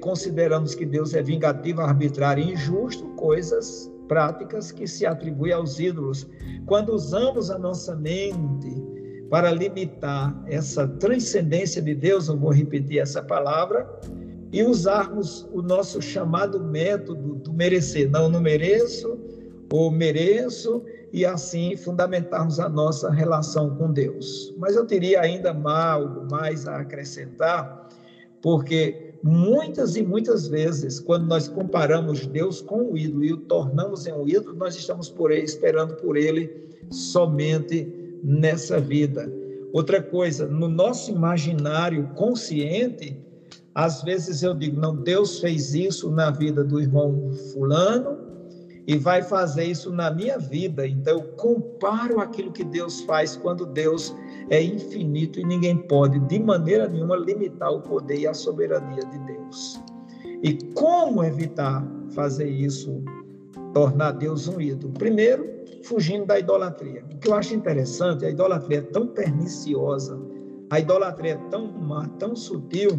consideramos 0.01 0.73
que 0.73 0.85
Deus 0.85 1.13
é 1.13 1.21
vingativo, 1.21 1.81
arbitrário 1.81 2.43
e 2.43 2.53
injusto, 2.53 3.05
coisas 3.15 3.91
práticas 4.07 4.71
que 4.71 4.87
se 4.87 5.05
atribuem 5.05 5.53
aos 5.53 5.79
ídolos. 5.79 6.27
Quando 6.65 6.93
usamos 6.93 7.51
a 7.51 7.59
nossa 7.59 7.95
mente 7.95 8.83
para 9.29 9.51
limitar 9.51 10.35
essa 10.47 10.87
transcendência 10.87 11.81
de 11.81 11.93
Deus, 11.93 12.27
eu 12.27 12.35
vou 12.35 12.51
repetir 12.51 12.99
essa 12.99 13.21
palavra, 13.21 13.87
e 14.51 14.63
usarmos 14.63 15.47
o 15.53 15.61
nosso 15.61 16.01
chamado 16.01 16.63
método 16.63 17.35
do 17.35 17.53
merecer. 17.53 18.09
Não, 18.09 18.29
não 18.29 18.41
mereço, 18.41 19.17
ou 19.71 19.91
mereço, 19.91 20.83
e 21.11 21.25
assim 21.25 21.75
fundamentarmos 21.75 22.59
a 22.59 22.69
nossa 22.69 23.11
relação 23.11 23.75
com 23.75 23.91
Deus. 23.91 24.53
Mas 24.57 24.75
eu 24.75 24.85
teria 24.85 25.21
ainda 25.21 25.51
algo 25.51 26.27
mais 26.29 26.67
a 26.67 26.77
acrescentar, 26.77 27.89
porque 28.41 29.09
Muitas 29.21 29.97
e 29.97 30.01
muitas 30.01 30.47
vezes, 30.47 30.97
quando 30.97 31.25
nós 31.27 31.49
comparamos 31.49 32.25
Deus 32.25 32.61
com 32.61 32.93
o 32.93 32.97
ídolo 32.97 33.25
e 33.25 33.33
o 33.33 33.37
tornamos 33.37 34.07
em 34.07 34.13
um 34.13 34.25
ídolo, 34.25 34.55
nós 34.55 34.75
estamos 34.77 35.09
por 35.09 35.29
ele, 35.29 35.43
esperando 35.43 35.95
por 35.95 36.15
ele 36.15 36.69
somente 36.89 37.85
nessa 38.23 38.79
vida. 38.79 39.29
Outra 39.73 40.01
coisa, 40.01 40.47
no 40.47 40.69
nosso 40.69 41.11
imaginário 41.11 42.07
consciente, 42.15 43.21
às 43.75 44.01
vezes 44.01 44.43
eu 44.43 44.53
digo, 44.53 44.79
não, 44.79 44.95
Deus 44.95 45.39
fez 45.39 45.73
isso 45.73 46.09
na 46.11 46.31
vida 46.31 46.63
do 46.63 46.79
irmão 46.79 47.31
Fulano 47.53 48.17
e 48.87 48.97
vai 48.97 49.21
fazer 49.21 49.65
isso 49.65 49.91
na 49.91 50.09
minha 50.09 50.37
vida. 50.37 50.87
Então 50.87 51.19
eu 51.19 51.23
comparo 51.33 52.19
aquilo 52.19 52.51
que 52.51 52.63
Deus 52.63 53.01
faz 53.01 53.37
quando 53.37 53.65
Deus 53.65 54.15
é 54.49 54.61
infinito 54.61 55.39
e 55.39 55.45
ninguém 55.45 55.77
pode, 55.77 56.19
de 56.21 56.39
maneira 56.39 56.87
nenhuma, 56.87 57.15
limitar 57.15 57.71
o 57.71 57.81
poder 57.81 58.19
e 58.19 58.27
a 58.27 58.33
soberania 58.33 59.05
de 59.05 59.19
Deus. 59.19 59.79
E 60.41 60.57
como 60.73 61.23
evitar 61.23 61.85
fazer 62.09 62.49
isso, 62.49 63.03
tornar 63.73 64.13
Deus 64.13 64.47
um 64.47 64.59
ídolo? 64.59 64.93
Primeiro, 64.93 65.47
fugindo 65.83 66.25
da 66.25 66.39
idolatria. 66.39 67.03
O 67.13 67.17
que 67.17 67.27
eu 67.27 67.35
acho 67.35 67.53
interessante, 67.53 68.25
a 68.25 68.29
idolatria 68.29 68.79
é 68.79 68.81
tão 68.81 69.07
perniciosa, 69.07 70.19
a 70.71 70.79
idolatria 70.79 71.33
é 71.33 71.49
tão 71.49 71.67
má, 71.67 72.07
tão 72.19 72.35
sutil, 72.35 72.91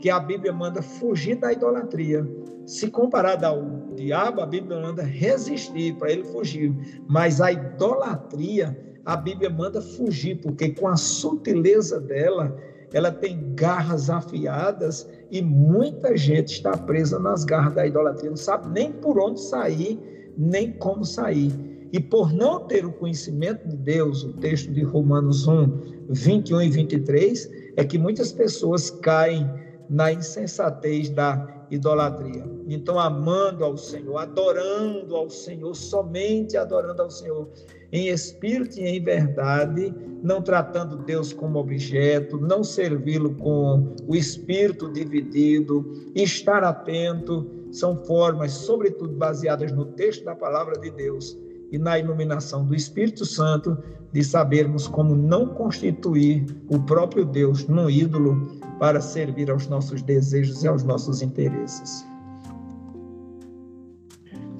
que 0.00 0.08
a 0.08 0.18
Bíblia 0.18 0.52
manda 0.52 0.80
fugir 0.80 1.36
da 1.36 1.52
idolatria. 1.52 2.26
Se 2.66 2.90
comparada 2.90 3.48
ao 3.48 3.62
diabo, 3.94 4.40
a 4.40 4.46
Bíblia 4.46 4.80
manda 4.80 5.02
resistir 5.02 5.94
para 5.96 6.10
ele 6.10 6.24
fugir. 6.24 6.74
Mas 7.08 7.40
a 7.40 7.52
idolatria, 7.52 8.76
a 9.04 9.16
Bíblia 9.16 9.50
manda 9.50 9.80
fugir, 9.80 10.40
porque 10.40 10.70
com 10.70 10.88
a 10.88 10.96
sutileza 10.96 12.00
dela, 12.00 12.56
ela 12.92 13.12
tem 13.12 13.54
garras 13.54 14.10
afiadas 14.10 15.08
e 15.30 15.42
muita 15.42 16.16
gente 16.16 16.54
está 16.54 16.76
presa 16.76 17.18
nas 17.18 17.44
garras 17.44 17.74
da 17.74 17.86
idolatria, 17.86 18.30
não 18.30 18.36
sabe 18.36 18.68
nem 18.70 18.92
por 18.92 19.18
onde 19.20 19.40
sair, 19.40 19.98
nem 20.36 20.72
como 20.72 21.04
sair. 21.04 21.52
E 21.92 21.98
por 21.98 22.32
não 22.32 22.66
ter 22.66 22.84
o 22.84 22.92
conhecimento 22.92 23.68
de 23.68 23.76
Deus, 23.76 24.22
o 24.22 24.32
texto 24.34 24.72
de 24.72 24.82
Romanos 24.82 25.46
1, 25.46 25.80
21 26.08 26.62
e 26.62 26.68
23, 26.68 27.50
é 27.76 27.84
que 27.84 27.98
muitas 27.98 28.30
pessoas 28.32 28.90
caem 28.90 29.48
na 29.90 30.12
insensatez 30.12 31.10
da 31.10 31.66
idolatria. 31.68 32.44
Então, 32.68 32.98
amando 32.98 33.64
ao 33.64 33.76
Senhor, 33.76 34.16
adorando 34.18 35.16
ao 35.16 35.28
Senhor, 35.28 35.74
somente 35.74 36.56
adorando 36.56 37.02
ao 37.02 37.10
Senhor, 37.10 37.48
em 37.90 38.06
espírito 38.06 38.78
e 38.78 38.86
em 38.86 39.02
verdade, 39.02 39.92
não 40.22 40.40
tratando 40.40 40.96
Deus 40.96 41.32
como 41.32 41.58
objeto, 41.58 42.38
não 42.38 42.62
servi-lo 42.62 43.34
com 43.34 43.94
o 44.06 44.14
espírito 44.14 44.88
dividido, 44.92 45.84
estar 46.14 46.62
atento, 46.62 47.50
são 47.72 47.96
formas, 48.04 48.52
sobretudo 48.52 49.12
baseadas 49.14 49.72
no 49.72 49.86
texto 49.86 50.24
da 50.24 50.36
palavra 50.36 50.78
de 50.78 50.90
Deus 50.90 51.36
e 51.70 51.78
na 51.78 51.98
iluminação 51.98 52.64
do 52.64 52.74
Espírito 52.74 53.24
Santo, 53.24 53.76
de 54.12 54.24
sabermos 54.24 54.88
como 54.88 55.14
não 55.14 55.46
constituir 55.46 56.44
o 56.68 56.78
próprio 56.80 57.24
Deus 57.24 57.66
num 57.68 57.88
ídolo 57.88 58.58
para 58.78 59.00
servir 59.00 59.50
aos 59.50 59.68
nossos 59.68 60.02
desejos 60.02 60.64
e 60.64 60.68
aos 60.68 60.82
nossos 60.82 61.22
interesses. 61.22 62.04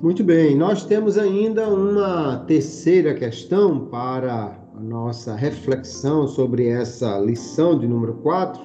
Muito 0.03 0.25
bem, 0.25 0.57
nós 0.57 0.87
temos 0.87 1.19
ainda 1.19 1.69
uma 1.69 2.39
terceira 2.47 3.13
questão 3.13 3.87
para 3.87 4.59
a 4.75 4.81
nossa 4.81 5.35
reflexão 5.35 6.27
sobre 6.27 6.69
essa 6.69 7.19
lição 7.19 7.79
de 7.79 7.87
número 7.87 8.15
4, 8.15 8.63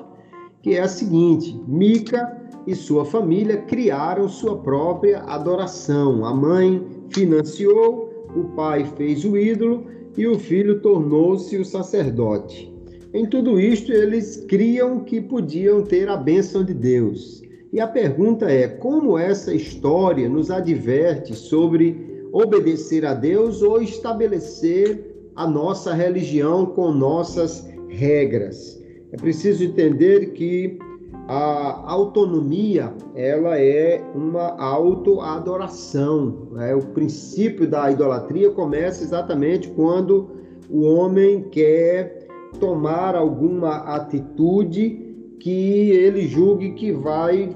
que 0.62 0.76
é 0.76 0.82
a 0.82 0.88
seguinte: 0.88 1.62
Mica 1.68 2.42
e 2.66 2.74
sua 2.74 3.04
família 3.04 3.58
criaram 3.64 4.30
sua 4.30 4.58
própria 4.60 5.24
adoração. 5.24 6.26
A 6.26 6.34
mãe 6.34 6.86
financiou, 7.10 8.15
o 8.36 8.44
pai 8.56 8.86
fez 8.98 9.24
o 9.24 9.38
ídolo 9.38 9.86
e 10.18 10.28
o 10.28 10.38
filho 10.38 10.80
tornou-se 10.82 11.58
o 11.58 11.66
sacerdote. 11.66 12.74
Em 13.14 13.26
tudo 13.26 13.60
isto, 13.60 13.92
eles 13.92 14.46
criam 14.48 15.00
que 15.00 15.22
podiam 15.22 15.82
ter 15.82 16.10
a 16.10 16.18
bênção 16.18 16.64
de 16.64 16.74
Deus. 16.74 17.42
E 17.72 17.80
a 17.80 17.88
pergunta 17.88 18.52
é: 18.52 18.68
como 18.68 19.18
essa 19.18 19.54
história 19.54 20.28
nos 20.28 20.52
adverte 20.52 21.34
sobre 21.34 22.28
obedecer 22.32 23.06
a 23.06 23.14
Deus 23.14 23.62
ou 23.62 23.82
estabelecer 23.82 25.32
a 25.36 25.48
nossa 25.48 25.94
religião 25.94 26.66
com 26.66 26.92
nossas 26.92 27.68
regras? 27.88 28.82
É 29.12 29.18
preciso 29.18 29.64
entender 29.64 30.32
que 30.34 30.78
a 31.28 31.92
autonomia 31.92 32.94
ela 33.16 33.60
é 33.60 34.02
uma 34.14 34.56
autoadoração. 34.62 36.50
Né? 36.52 36.76
O 36.76 36.86
princípio 36.88 37.68
da 37.68 37.92
idolatria 37.92 38.52
começa 38.52 39.04
exatamente 39.04 39.68
quando 39.70 40.30
o 40.70 40.84
homem 40.84 41.44
quer 41.50 42.28
tomar 42.60 43.16
alguma 43.16 43.78
atitude 43.96 45.04
que 45.40 45.90
ele 45.92 46.28
julgue 46.28 46.72
que 46.74 46.92
vai 46.92 47.50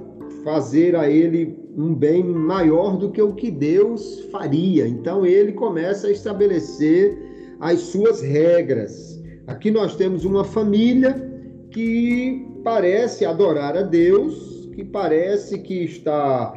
fazer 0.44 0.96
a 0.96 1.10
ele 1.10 1.58
um 1.78 1.94
bem 1.94 2.24
maior 2.24 2.98
do 2.98 3.12
que 3.12 3.22
o 3.22 3.34
que 3.34 3.52
Deus 3.52 4.22
faria. 4.32 4.88
Então 4.88 5.26
ele 5.26 5.54
começa 5.54 6.08
a 6.08 6.12
estabelecer 6.12 7.18
as 7.60 7.80
suas 7.80 8.22
regras. 8.22 9.22
Aqui 9.48 9.72
nós 9.72 9.96
temos 9.96 10.26
uma 10.26 10.44
família 10.44 11.30
que 11.72 12.46
parece 12.64 13.26
adorar 13.26 13.78
a 13.78 13.82
Deus, 13.82 14.70
que 14.74 14.84
parece 14.84 15.60
que 15.60 15.84
está 15.84 16.54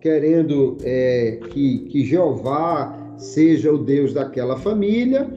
querendo 0.00 0.76
é, 0.82 1.38
que, 1.50 1.80
que 1.90 2.04
Jeová 2.04 3.14
seja 3.18 3.72
o 3.72 3.78
Deus 3.78 4.12
daquela 4.12 4.56
família. 4.56 5.28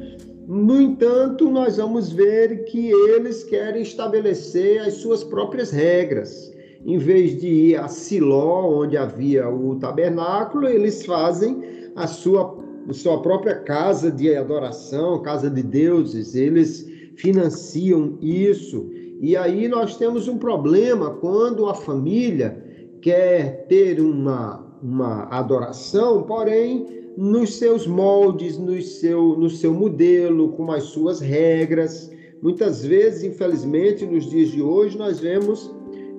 No 0.47 0.81
entanto, 0.81 1.49
nós 1.49 1.77
vamos 1.77 2.11
ver 2.11 2.65
que 2.65 2.89
eles 2.89 3.43
querem 3.43 3.81
estabelecer 3.81 4.79
as 4.81 4.95
suas 4.95 5.23
próprias 5.23 5.71
regras 5.71 6.49
em 6.85 6.97
vez 6.97 7.39
de 7.39 7.47
ir 7.47 7.75
a 7.75 7.87
Siló, 7.87 8.81
onde 8.81 8.97
havia 8.97 9.49
o 9.49 9.75
tabernáculo, 9.75 10.67
eles 10.67 11.05
fazem 11.05 11.91
a 11.95 12.07
sua, 12.07 12.57
a 12.87 12.93
sua 12.93 13.21
própria 13.21 13.55
casa 13.55 14.11
de 14.11 14.33
adoração, 14.35 15.21
casa 15.21 15.49
de 15.49 15.61
deuses. 15.61 16.35
Eles 16.35 16.87
financiam 17.15 18.17
isso. 18.21 18.89
E 19.19 19.35
aí 19.35 19.67
nós 19.67 19.97
temos 19.97 20.29
um 20.29 20.37
problema 20.37 21.09
quando 21.15 21.67
a 21.67 21.73
família 21.73 22.63
quer 23.01 23.65
ter 23.67 23.99
uma, 23.99 24.65
uma 24.81 25.23
adoração, 25.25 26.23
porém 26.23 26.87
nos 27.17 27.55
seus 27.55 27.85
moldes, 27.85 28.57
no 28.57 28.81
seu, 28.81 29.37
no 29.37 29.49
seu 29.49 29.73
modelo, 29.73 30.53
com 30.53 30.71
as 30.71 30.83
suas 30.83 31.19
regras. 31.19 32.09
Muitas 32.41 32.85
vezes, 32.85 33.23
infelizmente, 33.23 34.05
nos 34.05 34.29
dias 34.29 34.51
de 34.51 34.61
hoje, 34.61 34.97
nós 34.97 35.19
vemos 35.19 35.69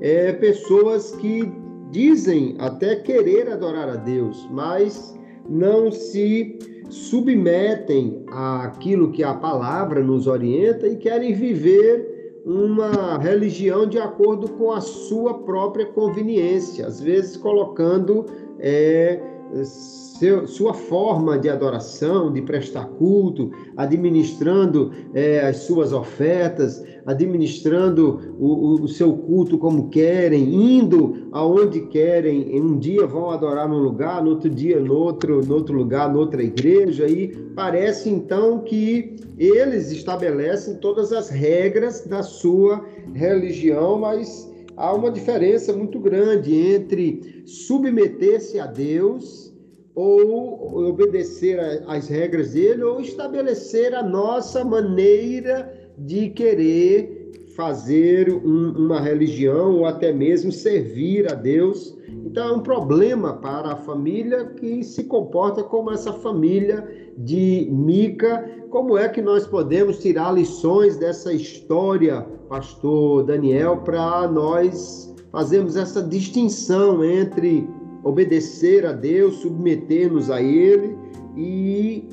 é, 0.02 0.34
pessoas 0.34 1.12
que 1.12 1.50
dizem 1.90 2.54
até 2.58 2.96
querer 2.96 3.48
adorar 3.48 3.88
a 3.88 3.96
Deus, 3.96 4.46
mas 4.50 5.18
não 5.48 5.90
se 5.90 6.58
submetem 6.90 8.22
àquilo 8.28 9.10
que 9.10 9.22
a 9.22 9.32
palavra 9.32 10.02
nos 10.02 10.26
orienta 10.26 10.86
e 10.86 10.96
querem 10.96 11.32
viver 11.32 12.09
uma 12.50 13.16
religião 13.16 13.86
de 13.86 13.98
acordo 13.98 14.48
com 14.48 14.72
a 14.72 14.80
sua 14.80 15.34
própria 15.34 15.86
conveniência, 15.86 16.84
às 16.84 17.00
vezes 17.00 17.36
colocando 17.36 18.26
é, 18.58 19.20
seu, 19.64 20.46
sua 20.46 20.74
forma 20.74 21.38
de 21.38 21.48
adoração, 21.48 22.30
de 22.30 22.42
prestar 22.42 22.84
culto, 22.84 23.50
administrando 23.76 24.92
é, 25.14 25.40
as 25.40 25.58
suas 25.58 25.94
ofertas, 25.94 26.84
administrando 27.06 28.36
o, 28.38 28.82
o, 28.82 28.88
seu 28.88 29.14
culto 29.14 29.56
como 29.56 29.88
querem, 29.88 30.54
indo 30.78 31.28
aonde 31.32 31.80
querem. 31.86 32.60
Um 32.60 32.78
dia 32.78 33.06
vão 33.06 33.30
adorar 33.30 33.66
num 33.66 33.78
lugar, 33.78 34.22
no 34.22 34.30
outro 34.30 34.50
dia 34.50 34.78
no 34.78 34.94
outro, 34.94 35.44
no 35.44 35.54
outro 35.54 35.74
lugar, 35.74 36.12
noutra 36.12 36.42
igreja. 36.42 37.08
E 37.08 37.28
parece 37.54 38.10
então 38.10 38.58
que 38.60 39.16
eles 39.38 39.90
estabelecem 39.90 40.74
todas 40.76 41.12
as 41.12 41.30
regras 41.30 42.06
da 42.06 42.22
sua 42.22 42.84
religião, 43.14 43.98
mas 43.98 44.49
há 44.80 44.94
uma 44.94 45.10
diferença 45.10 45.74
muito 45.74 46.00
grande 46.00 46.54
entre 46.54 47.42
submeter-se 47.46 48.58
a 48.58 48.66
Deus 48.66 49.52
ou 49.94 50.88
obedecer 50.88 51.60
às 51.86 52.08
regras 52.08 52.52
dele, 52.52 52.82
ou 52.84 53.00
estabelecer 53.00 53.94
a 53.94 54.02
nossa 54.02 54.64
maneira 54.64 55.70
de 55.98 56.30
querer 56.30 57.44
fazer 57.54 58.32
um, 58.32 58.70
uma 58.70 59.00
religião 59.00 59.78
ou 59.78 59.84
até 59.84 60.12
mesmo 60.12 60.50
servir 60.50 61.30
a 61.30 61.34
Deus. 61.34 61.94
Então 62.30 62.48
é 62.48 62.52
um 62.52 62.60
problema 62.60 63.32
para 63.32 63.72
a 63.72 63.76
família 63.76 64.44
que 64.44 64.84
se 64.84 65.02
comporta 65.02 65.64
como 65.64 65.90
essa 65.90 66.12
família 66.12 66.88
de 67.18 67.68
Mica. 67.72 68.48
Como 68.70 68.96
é 68.96 69.08
que 69.08 69.20
nós 69.20 69.48
podemos 69.48 69.98
tirar 69.98 70.32
lições 70.32 70.96
dessa 70.96 71.32
história, 71.32 72.22
pastor 72.48 73.24
Daniel, 73.24 73.78
para 73.78 74.28
nós 74.28 75.12
fazermos 75.32 75.74
essa 75.74 76.00
distinção 76.00 77.02
entre 77.02 77.68
obedecer 78.04 78.86
a 78.86 78.92
Deus, 78.92 79.38
submeter-nos 79.38 80.30
a 80.30 80.40
Ele 80.40 80.96
e 81.36 82.08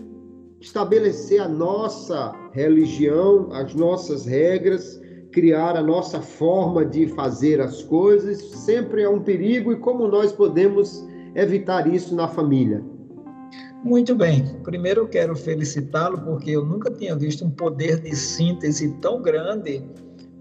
estabelecer 0.59 1.39
a 1.39 1.47
nossa 1.47 2.33
religião, 2.53 3.49
as 3.51 3.75
nossas 3.75 4.25
regras, 4.25 4.99
criar 5.37 5.77
a 5.77 5.83
nossa 5.83 6.19
forma 6.19 6.83
de 6.83 7.05
fazer 7.09 7.61
as 7.61 7.83
coisas, 7.83 8.41
sempre 8.41 9.03
é 9.03 9.09
um 9.09 9.21
perigo 9.21 9.71
e 9.71 9.75
como 9.75 10.07
nós 10.07 10.31
podemos 10.31 11.07
evitar 11.35 11.85
isso 11.93 12.15
na 12.15 12.27
família? 12.27 12.83
Muito 13.83 14.15
bem. 14.15 14.43
Primeiro 14.63 15.01
eu 15.01 15.07
quero 15.07 15.35
felicitá-lo 15.35 16.17
porque 16.21 16.49
eu 16.49 16.65
nunca 16.65 16.89
tinha 16.89 17.15
visto 17.15 17.45
um 17.45 17.51
poder 17.51 17.99
de 17.99 18.15
síntese 18.15 18.91
tão 18.99 19.21
grande 19.21 19.83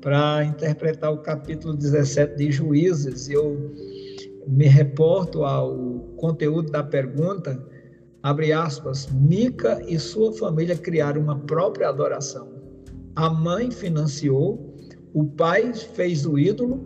para 0.01 0.43
interpretar 0.47 1.13
o 1.13 1.19
capítulo 1.19 1.75
17 1.75 2.35
de 2.35 2.51
Juízes. 2.51 3.29
Eu 3.29 3.71
me 4.49 4.65
reporto 4.65 5.45
ao 5.45 5.77
conteúdo 6.17 6.73
da 6.73 6.83
pergunta, 6.83 7.63
abre 8.23 8.51
aspas, 8.51 9.11
Mica 9.13 9.79
e 9.87 9.99
sua 9.99 10.33
família 10.33 10.75
criaram 10.75 11.21
uma 11.21 11.39
própria 11.41 11.91
adoração. 11.91 12.49
A 13.15 13.29
mãe 13.29 13.71
financiou, 13.71 14.66
o 15.17 15.25
pai 15.25 15.73
fez 15.73 16.27
o 16.27 16.39
ídolo 16.39 16.79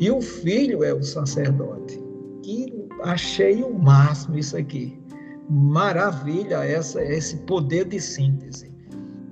e 0.00 0.10
o 0.10 0.20
filho 0.20 0.82
é 0.82 0.92
o 0.92 1.04
sacerdote. 1.04 2.02
E 2.44 2.74
achei 3.04 3.62
o 3.62 3.72
máximo 3.72 4.36
isso 4.36 4.56
aqui. 4.56 4.98
Maravilha 5.48 6.64
essa, 6.64 7.00
esse 7.00 7.36
poder 7.44 7.84
de 7.84 8.00
síntese. 8.00 8.72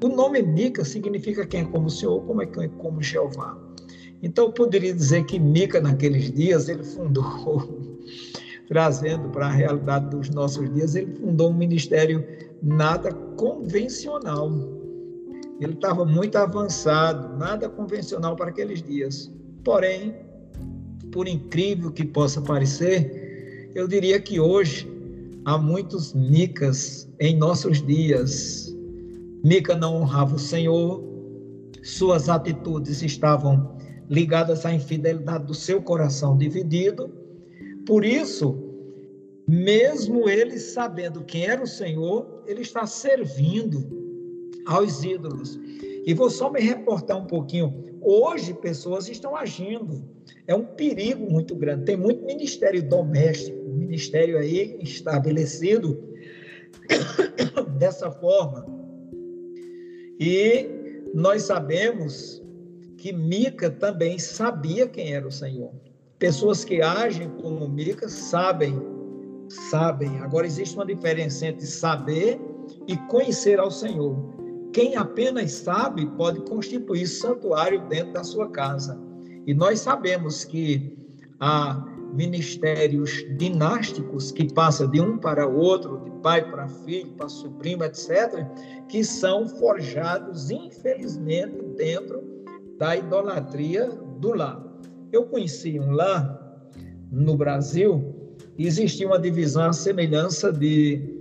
O 0.01 0.09
nome 0.09 0.41
Mica 0.41 0.85
significa 0.85 1.45
quem 1.45 1.63
é 1.63 1.65
como 1.65 1.87
o 1.87 1.91
Senhor, 1.91 2.23
como 2.23 2.43
é 2.43 2.47
quem 2.47 2.67
é 2.67 2.69
como 2.69 3.03
Jeová. 3.03 3.59
Então, 4.23 4.45
eu 4.45 4.53
poderia 4.53 4.95
dizer 4.95 5.25
que 5.25 5.37
Mica, 5.37 5.81
naqueles 5.81 6.31
dias, 6.31 6.69
ele 6.69 6.85
fundou, 6.85 7.25
trazendo 8.69 9.31
para 9.31 9.47
a 9.47 9.51
realidade 9.51 10.11
dos 10.11 10.31
nossos 10.31 10.73
dias, 10.73 10.95
ele 10.95 11.13
fundou 11.17 11.51
um 11.51 11.55
ministério 11.55 12.25
nada 12.63 13.13
convencional. 13.37 14.49
Ele 15.61 15.73
estava 15.73 16.05
muito 16.05 16.37
avançado, 16.37 17.37
nada 17.37 17.69
convencional 17.69 18.35
para 18.35 18.51
aqueles 18.51 18.83
dias. 18.83 19.33
Porém, 19.63 20.15
por 21.13 21.29
incrível 21.29 21.93
que 21.93 22.05
possa 22.05 22.41
parecer, 22.41 23.71
eu 23.75 23.87
diria 23.87 24.21
que 24.21 24.41
hoje 24.41 24.91
há 25.45 25.57
muitos 25.57 26.13
Micas 26.13 27.09
em 27.21 27.37
nossos 27.37 27.85
dias. 27.87 28.75
Mica 29.45 29.77
não 29.77 29.97
honrava 29.97 30.35
o 30.35 30.39
Senhor, 30.39 31.05
suas 31.83 32.29
atitudes 32.29 33.03
estavam 33.03 33.77
ligadas 34.09 34.65
à 34.65 34.73
infidelidade 34.73 35.47
do 35.47 35.55
seu 35.55 35.81
coração 35.83 36.37
dividido. 36.37 37.13
Por 37.87 38.05
isso, 38.05 38.59
mesmo 39.47 40.29
ele 40.29 40.59
sabendo 40.59 41.23
quem 41.25 41.47
era 41.47 41.63
o 41.63 41.67
Senhor, 41.67 42.43
ele 42.47 42.63
está 42.63 42.87
servindo 42.87 44.04
aos 44.67 45.03
ídolos. 45.03 45.59
E 46.07 46.13
vou 46.15 46.31
só 46.31 46.51
me 46.51 46.61
reportar 46.61 47.17
um 47.17 47.27
pouquinho. 47.27 47.99
Hoje, 48.01 48.53
pessoas 48.55 49.09
estão 49.09 49.35
agindo. 49.35 50.05
É 50.47 50.55
um 50.55 50.65
perigo 50.65 51.31
muito 51.31 51.55
grande. 51.55 51.87
Tem 51.87 51.97
muito 51.97 52.25
ministério 52.25 52.87
doméstico, 52.87 53.57
ministério 53.71 54.39
aí 54.39 54.77
estabelecido 54.83 55.99
dessa 57.79 58.11
forma. 58.11 58.67
E 60.21 60.69
nós 61.15 61.43
sabemos 61.43 62.43
que 62.99 63.13
Mica 63.13 63.71
também 63.71 64.19
sabia 64.19 64.87
quem 64.87 65.15
era 65.15 65.27
o 65.27 65.33
Senhor. 65.33 65.73
Pessoas 66.19 66.65
que 66.65 66.81
agem 66.81 67.29
como 67.41 67.69
Mica 67.69 68.09
sabem, 68.09 68.75
sabem. 69.71 70.19
Agora 70.21 70.47
existe 70.47 70.75
uma 70.75 70.87
diferença 70.87 71.47
entre 71.47 71.67
saber 71.67 72.41
e 72.87 72.97
conhecer 73.09 73.59
ao 73.59 73.71
Senhor. 73.71 74.34
Quem 74.75 74.97
apenas 74.97 75.53
sabe 75.53 76.05
pode 76.17 76.41
constituir 76.41 77.07
santuário 77.07 77.87
dentro 77.87 78.13
da 78.13 78.25
sua 78.25 78.51
casa. 78.51 79.01
E 79.47 79.55
nós 79.55 79.79
sabemos 79.79 80.45
que 80.45 80.99
há 81.39 81.87
ministérios 82.13 83.25
dinásticos 83.39 84.33
que 84.33 84.53
passam 84.53 84.91
de 84.91 85.01
um 85.01 85.17
para 85.17 85.47
outro, 85.47 86.01
de 86.01 86.11
pai 86.23 86.51
para 86.51 86.67
filho, 86.67 87.13
para 87.13 87.29
sobrinho, 87.29 87.85
etc., 87.85 88.45
que 88.89 89.05
são 89.05 89.49
forjados, 89.49 90.51
infelizmente, 90.51 91.57
dentro 91.77 92.21
da 92.77 92.97
idolatria 92.97 93.87
do 94.19 94.35
lar. 94.35 94.61
Eu 95.13 95.27
conheci 95.27 95.79
um 95.79 95.93
lar 95.93 96.69
no 97.13 97.37
Brasil, 97.37 98.13
existia 98.59 99.07
uma 99.07 99.21
divisão 99.21 99.67
à 99.67 99.73
semelhança 99.73 100.53
de, 100.53 101.14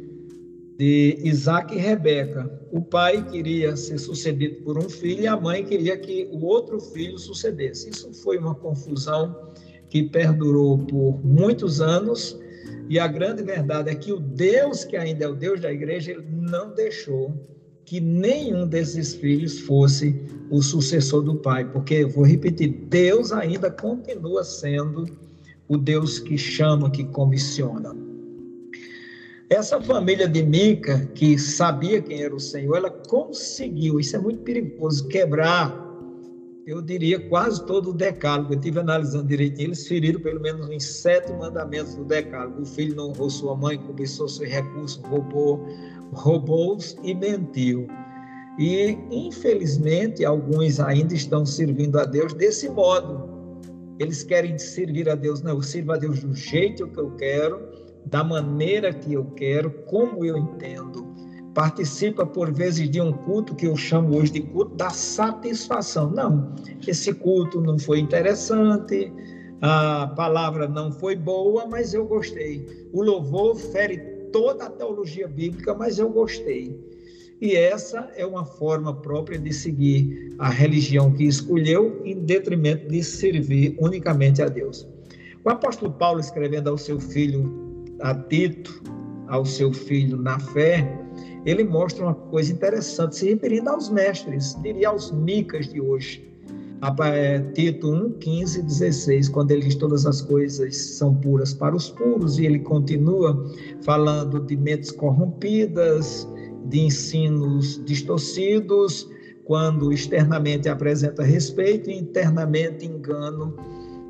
de 0.77 1.19
Isaac 1.23 1.75
e 1.75 1.77
Rebeca. 1.77 2.49
O 2.71 2.81
pai 2.81 3.23
queria 3.29 3.75
ser 3.75 3.97
sucedido 3.97 4.63
por 4.63 4.77
um 4.77 4.89
filho 4.89 5.23
e 5.23 5.27
a 5.27 5.39
mãe 5.39 5.63
queria 5.63 5.97
que 5.97 6.27
o 6.31 6.45
outro 6.45 6.79
filho 6.79 7.17
sucedesse. 7.17 7.89
Isso 7.89 8.11
foi 8.13 8.37
uma 8.37 8.55
confusão 8.55 9.53
que 9.89 10.03
perdurou 10.03 10.77
por 10.79 11.23
muitos 11.23 11.79
anos. 11.79 12.37
E 12.89 12.97
a 12.97 13.07
grande 13.07 13.43
verdade 13.43 13.89
é 13.89 13.95
que 13.95 14.11
o 14.11 14.19
Deus, 14.19 14.83
que 14.83 14.97
ainda 14.97 15.25
é 15.25 15.27
o 15.27 15.35
Deus 15.35 15.61
da 15.61 15.71
igreja, 15.71 16.11
ele 16.11 16.25
não 16.31 16.73
deixou 16.73 17.31
que 17.85 17.99
nenhum 17.99 18.65
desses 18.65 19.13
filhos 19.13 19.59
fosse 19.59 20.19
o 20.49 20.61
sucessor 20.61 21.21
do 21.21 21.35
pai, 21.35 21.69
porque, 21.69 22.05
vou 22.05 22.25
repetir, 22.25 22.69
Deus 22.89 23.31
ainda 23.31 23.69
continua 23.69 24.43
sendo 24.43 25.05
o 25.67 25.77
Deus 25.77 26.19
que 26.19 26.37
chama, 26.37 26.89
que 26.89 27.03
comissiona. 27.03 28.12
Essa 29.49 29.79
família 29.81 30.27
de 30.27 30.41
Mica, 30.43 31.05
que 31.13 31.37
sabia 31.37 32.01
quem 32.01 32.23
era 32.23 32.35
o 32.35 32.39
Senhor, 32.39 32.77
ela 32.77 32.89
conseguiu, 32.89 33.99
isso 33.99 34.15
é 34.15 34.19
muito 34.19 34.41
perigoso, 34.41 35.07
quebrar, 35.07 35.83
eu 36.65 36.81
diria, 36.81 37.19
quase 37.27 37.65
todo 37.65 37.89
o 37.89 37.93
decálogo. 37.93 38.53
Eu 38.53 38.57
estive 38.57 38.79
analisando 38.79 39.27
direitinho, 39.27 39.67
eles 39.67 39.85
feriram 39.85 40.21
pelo 40.21 40.39
menos 40.39 40.69
uns 40.69 40.85
sete 40.85 41.31
mandamentos 41.33 41.93
do 41.95 42.05
decálogo. 42.05 42.61
O 42.61 42.65
filho 42.65 42.95
não 42.95 43.09
honrou 43.09 43.29
sua 43.29 43.53
mãe, 43.53 43.77
cobiçou 43.77 44.29
seus 44.29 44.49
recursos, 44.49 45.01
roubou 45.03 45.67
roubou 46.13 46.77
e 47.03 47.13
mentiu. 47.13 47.87
E, 48.57 48.97
infelizmente, 49.11 50.23
alguns 50.23 50.79
ainda 50.79 51.13
estão 51.13 51.45
servindo 51.45 51.99
a 51.99 52.05
Deus 52.05 52.33
desse 52.33 52.69
modo. 52.69 53.33
Eles 53.99 54.23
querem 54.23 54.57
servir 54.57 55.09
a 55.09 55.15
Deus, 55.15 55.41
não, 55.41 55.55
eu 55.55 55.61
sirvo 55.61 55.91
a 55.91 55.97
Deus 55.97 56.21
do 56.21 56.33
jeito 56.33 56.87
que 56.87 56.99
eu 56.99 57.11
quero, 57.11 57.59
da 58.05 58.23
maneira 58.23 58.93
que 58.93 59.13
eu 59.13 59.25
quero, 59.35 59.69
como 59.85 60.23
eu 60.23 60.37
entendo. 60.37 61.13
Participa, 61.53 62.25
por 62.25 62.51
vezes, 62.51 62.89
de 62.89 62.99
um 62.99 63.11
culto 63.11 63.53
que 63.53 63.67
eu 63.67 63.75
chamo 63.77 64.17
hoje 64.17 64.31
de 64.31 64.41
culto 64.41 64.75
da 64.75 64.89
satisfação. 64.89 66.09
Não, 66.09 66.53
esse 66.87 67.13
culto 67.13 67.61
não 67.61 67.77
foi 67.77 67.99
interessante, 67.99 69.11
a 69.61 70.07
palavra 70.07 70.67
não 70.67 70.91
foi 70.91 71.15
boa, 71.15 71.67
mas 71.67 71.93
eu 71.93 72.05
gostei. 72.05 72.87
O 72.91 73.03
louvor 73.03 73.55
fere 73.55 73.97
toda 74.31 74.65
a 74.65 74.69
teologia 74.69 75.27
bíblica, 75.27 75.75
mas 75.75 75.99
eu 75.99 76.09
gostei. 76.09 76.75
E 77.39 77.55
essa 77.55 78.09
é 78.15 78.25
uma 78.25 78.45
forma 78.45 78.93
própria 78.93 79.37
de 79.37 79.53
seguir 79.53 80.33
a 80.39 80.49
religião 80.49 81.11
que 81.13 81.25
escolheu, 81.25 82.01
em 82.03 82.19
detrimento 82.19 82.87
de 82.87 83.03
servir 83.03 83.75
unicamente 83.79 84.41
a 84.41 84.47
Deus. 84.47 84.87
O 85.45 85.49
apóstolo 85.49 85.91
Paulo, 85.91 86.19
escrevendo 86.19 86.69
ao 86.69 86.77
seu 86.77 86.99
filho 86.99 87.62
a 88.01 88.13
Tito, 88.15 88.81
ao 89.27 89.45
seu 89.45 89.71
filho 89.71 90.17
na 90.17 90.39
fé, 90.39 90.87
ele 91.45 91.63
mostra 91.63 92.05
uma 92.05 92.15
coisa 92.15 92.51
interessante, 92.51 93.15
se 93.15 93.29
referindo 93.29 93.69
aos 93.69 93.89
mestres, 93.89 94.55
diria 94.61 94.89
aos 94.89 95.11
micas 95.11 95.67
de 95.67 95.81
hoje. 95.81 96.29
É, 97.01 97.39
Tito 97.53 97.89
1, 97.89 98.11
15 98.19 98.61
16, 98.61 99.29
quando 99.29 99.51
ele 99.51 99.61
diz 99.61 99.75
todas 99.75 100.05
as 100.05 100.21
coisas 100.21 100.75
são 100.75 101.15
puras 101.15 101.53
para 101.53 101.75
os 101.75 101.89
puros, 101.89 102.37
e 102.39 102.45
ele 102.45 102.59
continua 102.59 103.49
falando 103.83 104.39
de 104.41 104.57
mentes 104.57 104.91
corrompidas, 104.91 106.27
de 106.65 106.81
ensinos 106.81 107.81
distorcidos, 107.85 109.09
quando 109.45 109.91
externamente 109.91 110.69
apresenta 110.69 111.23
respeito 111.23 111.89
e 111.89 111.97
internamente 111.97 112.85
engano, 112.85 113.55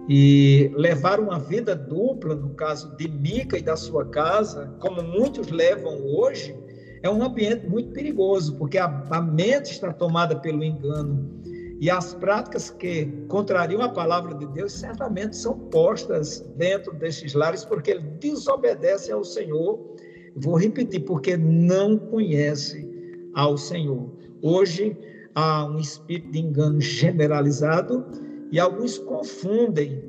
e 0.10 0.72
levar 0.76 1.20
uma 1.20 1.40
vida 1.40 1.76
dupla, 1.76 2.36
no 2.36 2.50
caso 2.56 2.96
de 2.98 3.08
Mica 3.08 3.58
e 3.58 3.62
da 3.62 3.76
sua 3.76 4.06
casa, 4.06 4.74
como 4.80 5.02
muitos 5.02 5.50
levam 5.50 6.04
hoje, 6.06 6.56
é 7.02 7.10
um 7.10 7.24
ambiente 7.24 7.68
muito 7.68 7.92
perigoso, 7.92 8.56
porque 8.58 8.78
a, 8.78 8.86
a 9.10 9.22
mente 9.22 9.72
está 9.72 9.92
tomada 9.94 10.36
pelo 10.40 10.64
engano. 10.64 11.42
E 11.80 11.90
as 11.90 12.14
práticas 12.14 12.70
que 12.70 13.06
contrariam 13.28 13.82
a 13.82 13.90
palavra 13.90 14.36
de 14.36 14.46
Deus 14.48 14.72
certamente 14.72 15.36
são 15.36 15.58
postas 15.70 16.40
dentro 16.56 16.94
desses 16.94 17.34
lares, 17.34 17.66
porque 17.66 17.92
eles 17.92 18.06
desobedecem 18.20 19.14
ao 19.14 19.24
Senhor 19.24 19.94
Vou 20.36 20.58
repetir, 20.58 21.02
porque 21.02 21.38
não 21.38 21.98
conhece 21.98 22.90
ao 23.36 23.58
Senhor. 23.58 24.10
Hoje 24.42 24.98
há 25.36 25.66
um 25.66 25.80
espírito 25.80 26.32
de 26.32 26.40
engano 26.40 26.82
generalizado 26.82 28.06
e 28.54 28.60
alguns 28.60 29.00
confundem, 29.00 30.00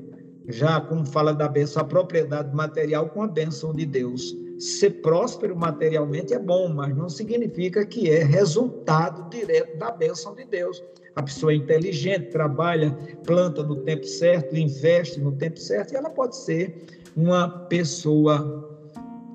já 0.47 0.79
como 0.79 1.07
fala 1.07 1.33
da 1.33 1.49
bênção, 1.49 1.81
a 1.81 1.85
propriedade 1.87 2.55
material 2.55 3.09
com 3.09 3.23
a 3.23 3.27
bênção 3.27 3.73
de 3.73 3.87
Deus. 3.87 4.37
Ser 4.59 5.01
próspero 5.01 5.57
materialmente 5.57 6.35
é 6.35 6.39
bom, 6.39 6.69
mas 6.69 6.95
não 6.95 7.09
significa 7.09 7.87
que 7.87 8.11
é 8.11 8.23
resultado 8.23 9.31
direto 9.31 9.79
da 9.79 9.91
bênção 9.91 10.35
de 10.35 10.45
Deus. 10.45 10.85
A 11.17 11.23
pessoa 11.23 11.53
é 11.53 11.57
inteligente, 11.57 12.29
trabalha, 12.29 12.95
planta 13.25 13.63
no 13.63 13.77
tempo 13.77 14.05
certo, 14.05 14.55
investe 14.55 15.19
no 15.19 15.33
tempo 15.33 15.59
certo, 15.59 15.95
e 15.95 15.97
ela 15.97 16.11
pode 16.11 16.37
ser 16.37 16.85
uma 17.17 17.49
pessoa 17.49 18.79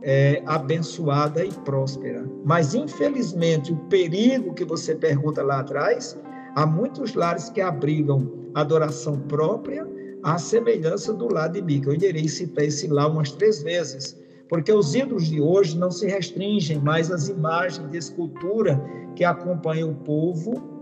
é, 0.03 0.43
abençoada 0.45 1.43
e 1.43 1.51
próspera. 1.51 2.29
Mas, 2.45 2.75
infelizmente, 2.75 3.73
o 3.73 3.77
perigo 3.87 4.53
que 4.53 4.63
você 4.63 4.93
pergunta 4.93 5.41
lá 5.41 5.61
atrás, 5.61 6.15
há 6.55 6.63
muitos 6.63 7.15
lares 7.15 7.49
que 7.49 7.59
abrigam 7.59 8.38
adoração 8.53 9.19
própria, 9.21 9.87
à 10.23 10.37
semelhança 10.37 11.13
do 11.13 11.31
lar 11.31 11.49
de 11.49 11.61
Mica. 11.61 11.89
Eu 11.89 11.95
irei 11.95 12.27
citar 12.27 12.65
esse 12.65 12.87
lá 12.87 13.07
umas 13.07 13.31
três 13.31 13.63
vezes, 13.63 14.19
porque 14.47 14.71
os 14.71 14.93
ídolos 14.95 15.27
de 15.27 15.39
hoje 15.39 15.77
não 15.77 15.91
se 15.91 16.07
restringem 16.07 16.79
mais 16.79 17.11
às 17.11 17.29
imagens 17.29 17.89
de 17.89 17.97
escultura 17.97 18.81
que 19.15 19.23
acompanham 19.23 19.91
o 19.91 19.95
povo 19.95 20.79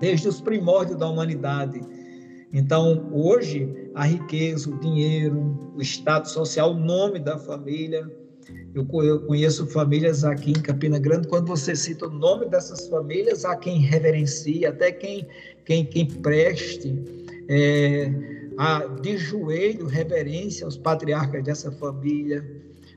desde 0.00 0.28
os 0.28 0.40
primórdios 0.40 0.98
da 0.98 1.08
humanidade. 1.08 1.80
Então, 2.52 3.08
hoje, 3.12 3.90
a 3.94 4.04
riqueza, 4.04 4.70
o 4.70 4.78
dinheiro, 4.78 5.72
o 5.76 5.82
estado 5.82 6.28
social, 6.28 6.70
o 6.70 6.78
nome 6.78 7.18
da 7.18 7.36
família, 7.36 8.10
eu 8.74 8.84
conheço 8.86 9.66
famílias 9.66 10.24
aqui 10.24 10.50
em 10.50 10.62
Campina 10.62 10.98
Grande, 10.98 11.28
quando 11.28 11.46
você 11.46 11.74
cita 11.74 12.06
o 12.06 12.10
nome 12.10 12.46
dessas 12.46 12.86
famílias, 12.88 13.44
há 13.44 13.56
quem 13.56 13.80
reverencie, 13.80 14.64
até 14.64 14.92
quem, 14.92 15.26
quem, 15.64 15.84
quem 15.84 16.06
preste 16.06 16.94
é, 17.48 18.12
a, 18.56 18.86
de 19.00 19.16
joelho 19.16 19.86
reverência 19.86 20.64
aos 20.64 20.76
patriarcas 20.76 21.42
dessa 21.42 21.70
família, 21.72 22.44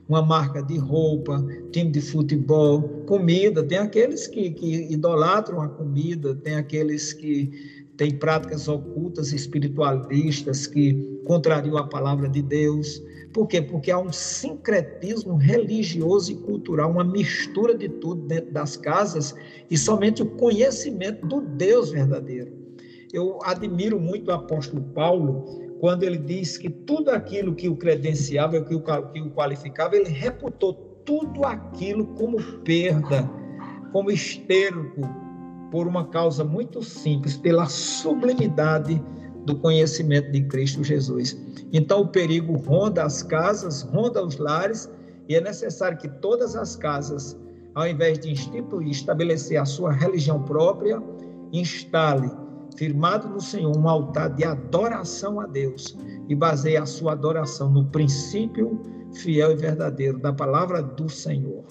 uma 0.08 0.20
marca 0.20 0.62
de 0.62 0.76
roupa, 0.76 1.44
time 1.70 1.90
de 1.90 2.00
futebol, 2.00 2.82
comida. 3.06 3.62
Tem 3.62 3.78
aqueles 3.78 4.26
que, 4.26 4.50
que 4.50 4.92
idolatram 4.92 5.60
a 5.60 5.68
comida, 5.68 6.34
tem 6.34 6.56
aqueles 6.56 7.12
que 7.12 7.86
têm 7.96 8.10
práticas 8.18 8.68
ocultas 8.68 9.32
espiritualistas 9.32 10.66
que 10.66 11.20
contrariam 11.24 11.78
a 11.78 11.86
palavra 11.86 12.28
de 12.28 12.42
Deus. 12.42 13.02
Por 13.32 13.46
quê? 13.46 13.62
Porque 13.62 13.90
há 13.90 13.98
um 13.98 14.12
sincretismo 14.12 15.36
religioso 15.36 16.32
e 16.32 16.36
cultural, 16.36 16.90
uma 16.90 17.04
mistura 17.04 17.74
de 17.74 17.88
tudo 17.88 18.26
dentro 18.26 18.52
das 18.52 18.76
casas 18.76 19.34
e 19.70 19.78
somente 19.78 20.22
o 20.22 20.26
conhecimento 20.26 21.26
do 21.26 21.40
Deus 21.40 21.90
verdadeiro. 21.90 22.52
Eu 23.12 23.38
admiro 23.42 23.98
muito 23.98 24.28
o 24.28 24.34
apóstolo 24.34 24.82
Paulo 24.94 25.44
quando 25.80 26.02
ele 26.02 26.18
diz 26.18 26.56
que 26.56 26.70
tudo 26.70 27.10
aquilo 27.10 27.54
que 27.54 27.68
o 27.68 27.76
credenciava, 27.76 28.60
que 28.60 28.74
o, 28.74 28.82
qualificava, 29.34 29.96
ele 29.96 30.08
reputou 30.08 30.74
tudo 31.04 31.44
aquilo 31.44 32.06
como 32.14 32.40
perda, 32.62 33.28
como 33.92 34.10
esterco, 34.10 35.00
por 35.70 35.88
uma 35.88 36.06
causa 36.06 36.44
muito 36.44 36.82
simples, 36.82 37.36
pela 37.36 37.66
sublimidade 37.66 39.02
do 39.44 39.56
conhecimento 39.56 40.30
de 40.30 40.42
Cristo 40.42 40.82
Jesus. 40.84 41.36
Então, 41.72 42.02
o 42.02 42.08
perigo 42.08 42.56
ronda 42.56 43.04
as 43.04 43.22
casas, 43.22 43.82
ronda 43.82 44.24
os 44.24 44.36
lares, 44.36 44.90
e 45.28 45.34
é 45.34 45.40
necessário 45.40 45.98
que 45.98 46.08
todas 46.08 46.54
as 46.56 46.76
casas, 46.76 47.36
ao 47.74 47.86
invés 47.86 48.18
de 48.18 48.30
instituir, 48.30 48.88
estabelecer 48.88 49.60
a 49.60 49.64
sua 49.64 49.92
religião 49.92 50.42
própria, 50.42 51.02
instale, 51.52 52.30
firmado 52.76 53.28
no 53.28 53.40
Senhor, 53.40 53.76
um 53.76 53.88
altar 53.88 54.30
de 54.30 54.44
adoração 54.44 55.40
a 55.40 55.46
Deus 55.46 55.96
e 56.28 56.34
baseie 56.34 56.76
a 56.76 56.86
sua 56.86 57.12
adoração 57.12 57.70
no 57.70 57.84
princípio 57.86 58.80
fiel 59.12 59.52
e 59.52 59.56
verdadeiro 59.56 60.18
da 60.18 60.32
palavra 60.32 60.82
do 60.82 61.08
Senhor. 61.08 61.64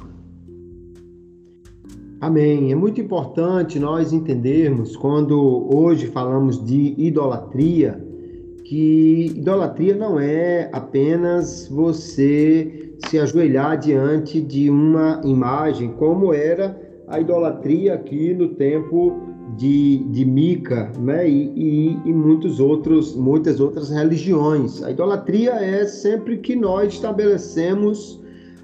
Amém. 2.21 2.71
É 2.71 2.75
muito 2.75 3.01
importante 3.01 3.79
nós 3.79 4.13
entendermos 4.13 4.95
quando 4.95 5.67
hoje 5.75 6.05
falamos 6.05 6.63
de 6.63 6.93
idolatria, 6.95 7.99
que 8.63 9.33
idolatria 9.35 9.95
não 9.95 10.19
é 10.19 10.69
apenas 10.71 11.67
você 11.67 12.93
se 13.07 13.17
ajoelhar 13.17 13.75
diante 13.79 14.39
de 14.39 14.69
uma 14.69 15.19
imagem, 15.25 15.93
como 15.93 16.31
era 16.31 16.79
a 17.07 17.19
idolatria 17.19 17.95
aqui 17.95 18.35
no 18.35 18.49
tempo 18.49 19.19
de, 19.57 20.03
de 20.11 20.23
Mica, 20.23 20.91
né? 20.99 21.27
E, 21.27 21.51
e, 21.55 21.99
e 22.05 22.13
muitos 22.13 22.59
outros, 22.59 23.15
muitas 23.15 23.59
outras 23.59 23.89
religiões. 23.89 24.83
A 24.83 24.91
idolatria 24.91 25.53
é 25.53 25.85
sempre 25.85 26.37
que 26.37 26.55
nós 26.55 26.93
estabelecemos 26.93 28.20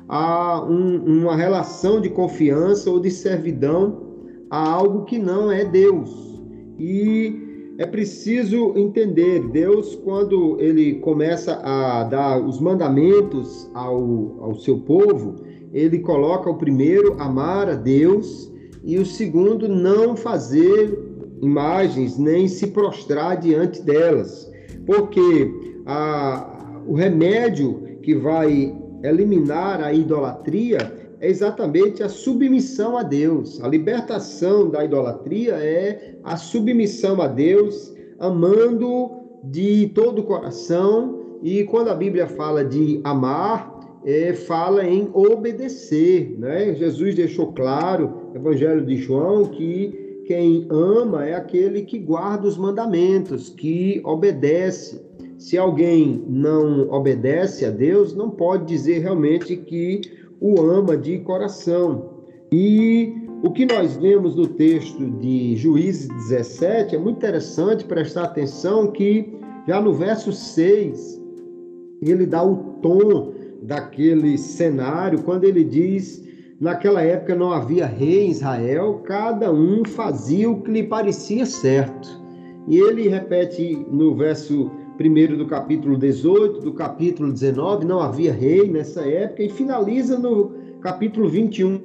a 0.07 0.63
um, 0.63 1.21
uma 1.21 1.35
relação 1.35 1.99
de 1.99 2.09
confiança 2.09 2.89
ou 2.89 2.99
de 2.99 3.11
servidão 3.11 4.07
a 4.49 4.69
algo 4.69 5.03
que 5.05 5.17
não 5.17 5.51
é 5.51 5.65
Deus. 5.65 6.41
E 6.79 7.47
é 7.77 7.85
preciso 7.85 8.73
entender, 8.75 9.47
Deus, 9.49 9.95
quando 9.95 10.57
ele 10.59 10.95
começa 10.95 11.59
a 11.63 12.03
dar 12.03 12.41
os 12.41 12.59
mandamentos 12.59 13.69
ao, 13.73 14.37
ao 14.41 14.55
seu 14.55 14.79
povo, 14.79 15.35
ele 15.73 15.99
coloca 15.99 16.49
o 16.49 16.57
primeiro, 16.57 17.15
amar 17.19 17.69
a 17.69 17.75
Deus, 17.75 18.51
e 18.83 18.97
o 18.97 19.05
segundo, 19.05 19.67
não 19.67 20.15
fazer 20.15 20.97
imagens, 21.41 22.17
nem 22.17 22.47
se 22.47 22.67
prostrar 22.67 23.37
diante 23.37 23.81
delas. 23.81 24.49
Porque 24.85 25.51
a, 25.85 26.81
o 26.87 26.93
remédio 26.93 27.81
que 28.01 28.15
vai 28.15 28.73
eliminar 29.03 29.81
a 29.81 29.93
idolatria 29.93 30.77
é 31.19 31.29
exatamente 31.29 32.03
a 32.03 32.09
submissão 32.09 32.97
a 32.97 33.03
Deus. 33.03 33.61
A 33.63 33.67
libertação 33.67 34.69
da 34.69 34.85
idolatria 34.85 35.53
é 35.55 36.15
a 36.23 36.37
submissão 36.37 37.21
a 37.21 37.27
Deus, 37.27 37.93
amando 38.19 39.11
de 39.43 39.87
todo 39.95 40.19
o 40.19 40.23
coração. 40.23 41.39
E 41.41 41.63
quando 41.63 41.89
a 41.89 41.95
Bíblia 41.95 42.27
fala 42.27 42.63
de 42.63 43.01
amar, 43.03 43.77
é, 44.05 44.33
fala 44.33 44.85
em 44.85 45.09
obedecer. 45.13 46.35
Né? 46.37 46.75
Jesus 46.75 47.15
deixou 47.15 47.51
claro, 47.53 48.31
Evangelho 48.35 48.85
de 48.85 48.95
João, 48.97 49.45
que 49.45 50.21
quem 50.25 50.67
ama 50.69 51.25
é 51.25 51.33
aquele 51.33 51.83
que 51.83 51.97
guarda 51.97 52.47
os 52.47 52.57
mandamentos, 52.57 53.49
que 53.49 54.01
obedece. 54.03 55.06
Se 55.37 55.57
alguém 55.57 56.23
não 56.27 56.89
obedece 56.89 57.65
a 57.65 57.69
Deus, 57.69 58.15
não 58.15 58.29
pode 58.29 58.65
dizer 58.65 58.99
realmente 58.99 59.55
que 59.55 60.01
o 60.39 60.59
ama 60.61 60.97
de 60.97 61.19
coração. 61.19 62.23
E 62.51 63.13
o 63.43 63.51
que 63.51 63.65
nós 63.65 63.95
vemos 63.97 64.35
no 64.35 64.47
texto 64.47 65.05
de 65.19 65.55
Juízes 65.55 66.07
17 66.07 66.95
é 66.95 66.99
muito 66.99 67.17
interessante 67.17 67.85
prestar 67.85 68.23
atenção 68.23 68.91
que 68.91 69.31
já 69.67 69.79
no 69.79 69.93
verso 69.93 70.31
6 70.31 71.21
ele 72.01 72.25
dá 72.25 72.43
o 72.43 72.55
tom 72.81 73.33
daquele 73.61 74.37
cenário 74.37 75.21
quando 75.23 75.43
ele 75.43 75.63
diz 75.63 76.23
naquela 76.59 77.01
época 77.01 77.35
não 77.35 77.51
havia 77.51 77.85
rei 77.85 78.25
em 78.25 78.31
Israel, 78.31 79.01
cada 79.03 79.51
um 79.51 79.85
fazia 79.85 80.49
o 80.49 80.61
que 80.61 80.71
lhe 80.71 80.83
parecia 80.83 81.45
certo. 81.45 82.09
E 82.67 82.77
ele 82.77 83.07
repete 83.07 83.85
no 83.91 84.15
verso 84.15 84.71
1 84.99 85.37
do 85.37 85.45
capítulo 85.45 85.95
18, 85.95 86.61
do 86.61 86.73
capítulo 86.73 87.31
19, 87.31 87.85
não 87.85 87.99
havia 87.99 88.33
rei 88.33 88.69
nessa 88.69 89.01
época, 89.01 89.43
e 89.43 89.49
finaliza 89.49 90.17
no 90.17 90.51
capítulo 90.81 91.29
21. 91.29 91.79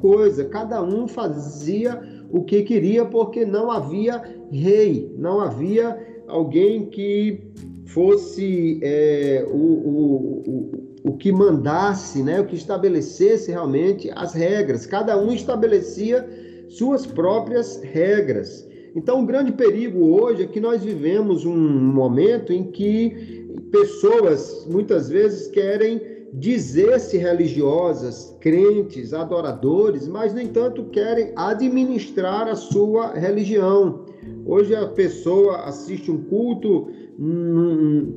Coisa, 0.00 0.44
cada 0.44 0.82
um 0.82 1.08
fazia 1.08 2.00
o 2.30 2.44
que 2.44 2.62
queria 2.62 3.04
porque 3.04 3.44
não 3.44 3.70
havia 3.70 4.22
rei, 4.50 5.12
não 5.16 5.40
havia 5.40 5.96
alguém 6.28 6.86
que 6.86 7.40
fosse 7.86 8.78
é, 8.82 9.44
o, 9.48 9.56
o, 9.56 10.42
o, 10.46 11.10
o 11.10 11.16
que 11.16 11.32
mandasse, 11.32 12.22
né, 12.22 12.40
o 12.40 12.46
que 12.46 12.56
estabelecesse 12.56 13.50
realmente 13.50 14.10
as 14.14 14.34
regras. 14.34 14.86
Cada 14.86 15.16
um 15.16 15.32
estabelecia 15.32 16.28
suas 16.68 17.06
próprias 17.06 17.80
regras. 17.82 18.66
Então, 18.96 19.22
o 19.22 19.26
grande 19.26 19.52
perigo 19.52 20.06
hoje 20.18 20.44
é 20.44 20.46
que 20.46 20.58
nós 20.58 20.82
vivemos 20.82 21.44
um 21.44 21.54
momento 21.54 22.50
em 22.50 22.64
que 22.64 23.46
pessoas 23.70 24.66
muitas 24.70 25.10
vezes 25.10 25.48
querem 25.48 26.00
dizer-se 26.32 27.18
religiosas, 27.18 28.34
crentes, 28.40 29.12
adoradores, 29.12 30.08
mas, 30.08 30.32
no 30.32 30.40
entanto, 30.40 30.84
querem 30.84 31.30
administrar 31.36 32.48
a 32.48 32.54
sua 32.54 33.12
religião. 33.12 34.06
Hoje 34.46 34.74
a 34.74 34.86
pessoa 34.86 35.64
assiste 35.64 36.10
um 36.10 36.22
culto 36.24 36.88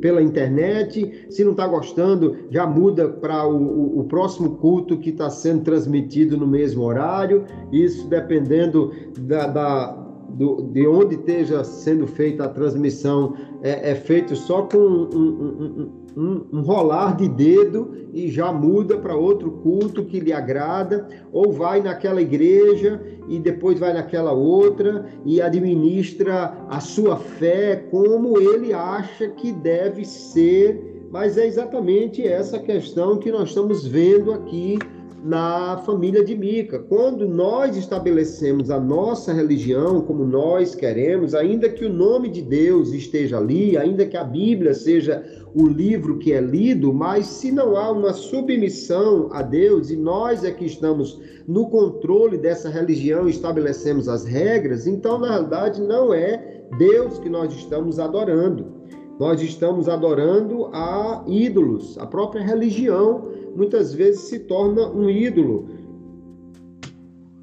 pela 0.01 0.21
internet, 0.21 1.25
se 1.29 1.43
não 1.43 1.51
está 1.51 1.67
gostando, 1.67 2.37
já 2.49 2.65
muda 2.65 3.07
para 3.07 3.47
o, 3.47 3.55
o, 3.55 3.99
o, 3.99 4.03
próximo 4.05 4.57
culto 4.57 4.97
que 4.97 5.09
está 5.09 5.29
sendo 5.29 5.63
transmitido 5.63 6.37
no 6.37 6.47
mesmo 6.47 6.83
horário. 6.83 7.45
Isso 7.71 8.07
dependendo 8.09 8.91
da, 9.17 9.47
da 9.47 10.08
do, 10.29 10.63
de 10.71 10.87
onde 10.87 11.15
esteja 11.15 11.63
sendo 11.63 12.07
feita 12.07 12.45
a 12.45 12.49
transmissão, 12.49 13.35
é, 13.61 13.91
é 13.91 13.95
feito 13.95 14.35
só 14.35 14.63
com 14.63 14.77
um, 14.77 15.09
um, 15.13 15.91
um, 16.17 16.45
um, 16.53 16.61
rolar 16.61 17.15
de 17.17 17.27
dedo 17.27 17.93
e 18.13 18.29
já 18.29 18.51
muda 18.51 18.97
para 18.97 19.15
outro 19.15 19.51
culto 19.51 20.05
que 20.05 20.19
lhe 20.19 20.33
agrada, 20.33 21.07
ou 21.31 21.51
vai 21.51 21.81
naquela 21.81 22.21
igreja 22.21 23.01
e 23.27 23.39
depois 23.39 23.79
vai 23.79 23.93
naquela 23.93 24.31
outra 24.31 25.05
e 25.25 25.41
administra 25.41 26.55
a 26.69 26.79
sua 26.79 27.17
fé 27.17 27.75
como 27.91 28.39
ele 28.39 28.73
acha 28.73 29.27
que 29.29 29.51
deve 29.51 30.05
ser. 30.05 31.07
Mas 31.11 31.37
é 31.37 31.47
exatamente 31.47 32.25
essa 32.25 32.59
questão 32.59 33.17
que 33.17 33.31
nós 33.31 33.49
estamos 33.49 33.85
vendo 33.85 34.31
aqui 34.31 34.77
na 35.23 35.77
família 35.85 36.23
de 36.23 36.35
Mica. 36.35 36.79
Quando 36.79 37.27
nós 37.27 37.75
estabelecemos 37.75 38.69
a 38.69 38.79
nossa 38.79 39.33
religião 39.33 40.01
como 40.01 40.25
nós 40.25 40.75
queremos, 40.75 41.35
ainda 41.35 41.69
que 41.69 41.85
o 41.85 41.93
nome 41.93 42.29
de 42.29 42.41
Deus 42.41 42.93
esteja 42.93 43.37
ali, 43.37 43.77
ainda 43.77 44.05
que 44.05 44.15
a 44.15 44.23
Bíblia 44.23 44.73
seja 44.73 45.23
o 45.53 45.67
livro 45.67 46.19
que 46.19 46.31
é 46.31 46.39
lido, 46.39 46.93
mas 46.93 47.25
se 47.25 47.51
não 47.51 47.75
há 47.75 47.91
uma 47.91 48.13
submissão 48.13 49.29
a 49.31 49.41
Deus 49.41 49.89
e 49.89 49.97
nós 49.97 50.43
é 50.43 50.51
que 50.51 50.65
estamos 50.65 51.19
no 51.47 51.69
controle 51.69 52.37
dessa 52.37 52.69
religião 52.69 53.27
estabelecemos 53.27 54.07
as 54.07 54.23
regras, 54.23 54.85
então 54.85 55.17
na 55.17 55.29
realidade 55.29 55.81
não 55.81 56.13
é 56.13 56.63
Deus 56.77 57.17
que 57.17 57.29
nós 57.29 57.53
estamos 57.53 57.99
adorando. 57.99 58.79
Nós 59.19 59.41
estamos 59.41 59.89
adorando 59.89 60.67
a 60.67 61.25
ídolos, 61.27 61.97
a 61.97 62.05
própria 62.05 62.41
religião 62.41 63.28
muitas 63.55 63.93
vezes 63.93 64.21
se 64.21 64.39
torna 64.39 64.89
um 64.89 65.09
ídolo. 65.09 65.67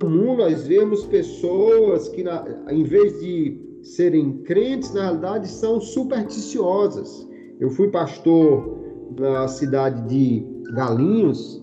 Comum 0.01 0.37
nós 0.37 0.67
vemos 0.67 1.05
pessoas 1.07 2.09
que, 2.09 2.23
na, 2.23 2.45
em 2.71 2.85
vez 2.85 3.21
de 3.21 3.59
serem 3.83 4.39
crentes, 4.39 4.93
na 4.93 5.03
realidade 5.03 5.49
são 5.49 5.81
supersticiosas. 5.81 7.27
Eu 7.59 7.71
fui 7.71 7.89
pastor 7.89 8.77
na 9.19 9.49
cidade 9.49 10.07
de 10.09 10.45
Galinhos 10.75 11.63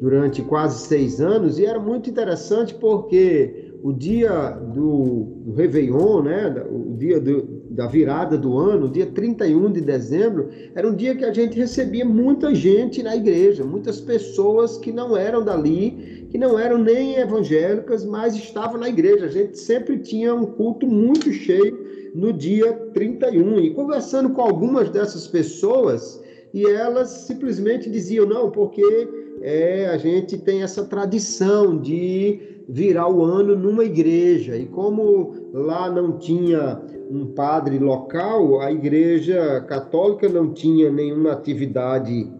durante 0.00 0.42
quase 0.42 0.86
seis 0.86 1.20
anos 1.20 1.58
e 1.58 1.64
era 1.64 1.78
muito 1.78 2.10
interessante 2.10 2.74
porque 2.74 3.72
o 3.82 3.92
dia 3.92 4.50
do, 4.50 5.24
do 5.44 5.52
Réveillon, 5.52 6.22
né, 6.22 6.66
o 6.70 6.96
dia 6.96 7.20
do, 7.20 7.59
da 7.70 7.86
virada 7.86 8.36
do 8.36 8.58
ano, 8.58 8.88
dia 8.88 9.06
31 9.06 9.70
de 9.70 9.80
dezembro, 9.80 10.48
era 10.74 10.88
um 10.88 10.94
dia 10.94 11.14
que 11.14 11.24
a 11.24 11.32
gente 11.32 11.56
recebia 11.56 12.04
muita 12.04 12.52
gente 12.52 13.00
na 13.00 13.16
igreja, 13.16 13.64
muitas 13.64 14.00
pessoas 14.00 14.76
que 14.76 14.90
não 14.90 15.16
eram 15.16 15.44
dali, 15.44 16.26
que 16.30 16.36
não 16.36 16.58
eram 16.58 16.78
nem 16.78 17.16
evangélicas, 17.16 18.04
mas 18.04 18.34
estavam 18.34 18.80
na 18.80 18.88
igreja. 18.88 19.26
A 19.26 19.30
gente 19.30 19.56
sempre 19.56 19.98
tinha 19.98 20.34
um 20.34 20.46
culto 20.46 20.84
muito 20.84 21.32
cheio 21.32 21.78
no 22.12 22.32
dia 22.32 22.72
31. 22.92 23.60
E 23.60 23.70
conversando 23.72 24.30
com 24.30 24.42
algumas 24.42 24.90
dessas 24.90 25.28
pessoas, 25.28 26.20
e 26.52 26.66
elas 26.66 27.08
simplesmente 27.08 27.88
diziam: 27.88 28.26
não, 28.26 28.50
porque 28.50 29.08
é, 29.40 29.86
a 29.86 29.96
gente 29.96 30.36
tem 30.38 30.62
essa 30.62 30.84
tradição 30.84 31.80
de 31.80 32.40
virar 32.68 33.08
o 33.08 33.22
ano 33.22 33.56
numa 33.56 33.84
igreja. 33.84 34.56
E 34.56 34.66
como 34.66 35.34
lá 35.52 35.88
não 35.88 36.18
tinha 36.18 36.80
um 37.10 37.26
padre 37.26 37.78
local, 37.78 38.60
a 38.60 38.70
igreja 38.70 39.60
católica 39.68 40.28
não 40.28 40.52
tinha 40.52 40.92
nenhuma 40.92 41.32
atividade 41.32 42.30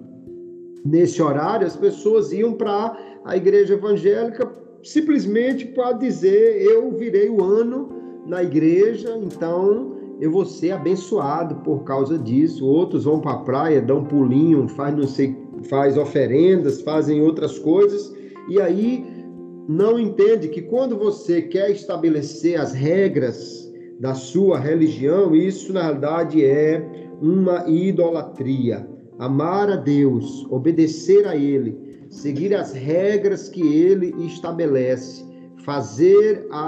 nesse 0.85 1.21
horário, 1.21 1.66
as 1.66 1.77
pessoas 1.77 2.33
iam 2.33 2.53
para 2.53 2.97
a 3.25 3.37
igreja 3.37 3.75
evangélica 3.75 4.49
simplesmente 4.83 5.66
para 5.66 5.93
dizer: 5.93 6.62
eu 6.62 6.93
virei 6.93 7.29
o 7.29 7.43
ano 7.43 7.91
na 8.27 8.45
igreja, 8.45 9.18
então 9.21 9.97
eu 10.21 10.31
vou 10.31 10.45
ser 10.45 10.71
abençoado 10.71 11.57
por 11.57 11.83
causa 11.83 12.16
disso. 12.16 12.64
Outros 12.64 13.05
vão 13.05 13.21
para 13.21 13.33
a 13.33 13.39
praia, 13.39 13.83
dão 13.83 14.05
pulinho, 14.05 14.68
faz 14.68 14.97
não 14.97 15.07
sei, 15.07 15.37
faz 15.64 15.99
oferendas, 15.99 16.81
fazem 16.81 17.21
outras 17.21 17.59
coisas 17.59 18.14
e 18.49 18.61
aí 18.61 19.05
não 19.68 19.99
entende 19.99 20.49
que 20.49 20.62
quando 20.62 20.97
você 20.97 21.43
quer 21.43 21.71
estabelecer 21.71 22.59
as 22.59 22.73
regras 22.73 23.60
da 24.01 24.15
sua 24.15 24.59
religião, 24.59 25.37
isso 25.37 25.75
na 25.75 25.83
realidade 25.83 26.43
é 26.43 26.83
uma 27.21 27.69
idolatria. 27.69 28.89
Amar 29.19 29.71
a 29.71 29.77
Deus, 29.77 30.47
obedecer 30.51 31.27
a 31.27 31.37
Ele, 31.37 32.07
seguir 32.09 32.55
as 32.55 32.73
regras 32.73 33.51
que 33.51 33.61
Ele 33.61 34.15
estabelece, 34.25 35.23
fazer 35.59 36.47
a, 36.51 36.65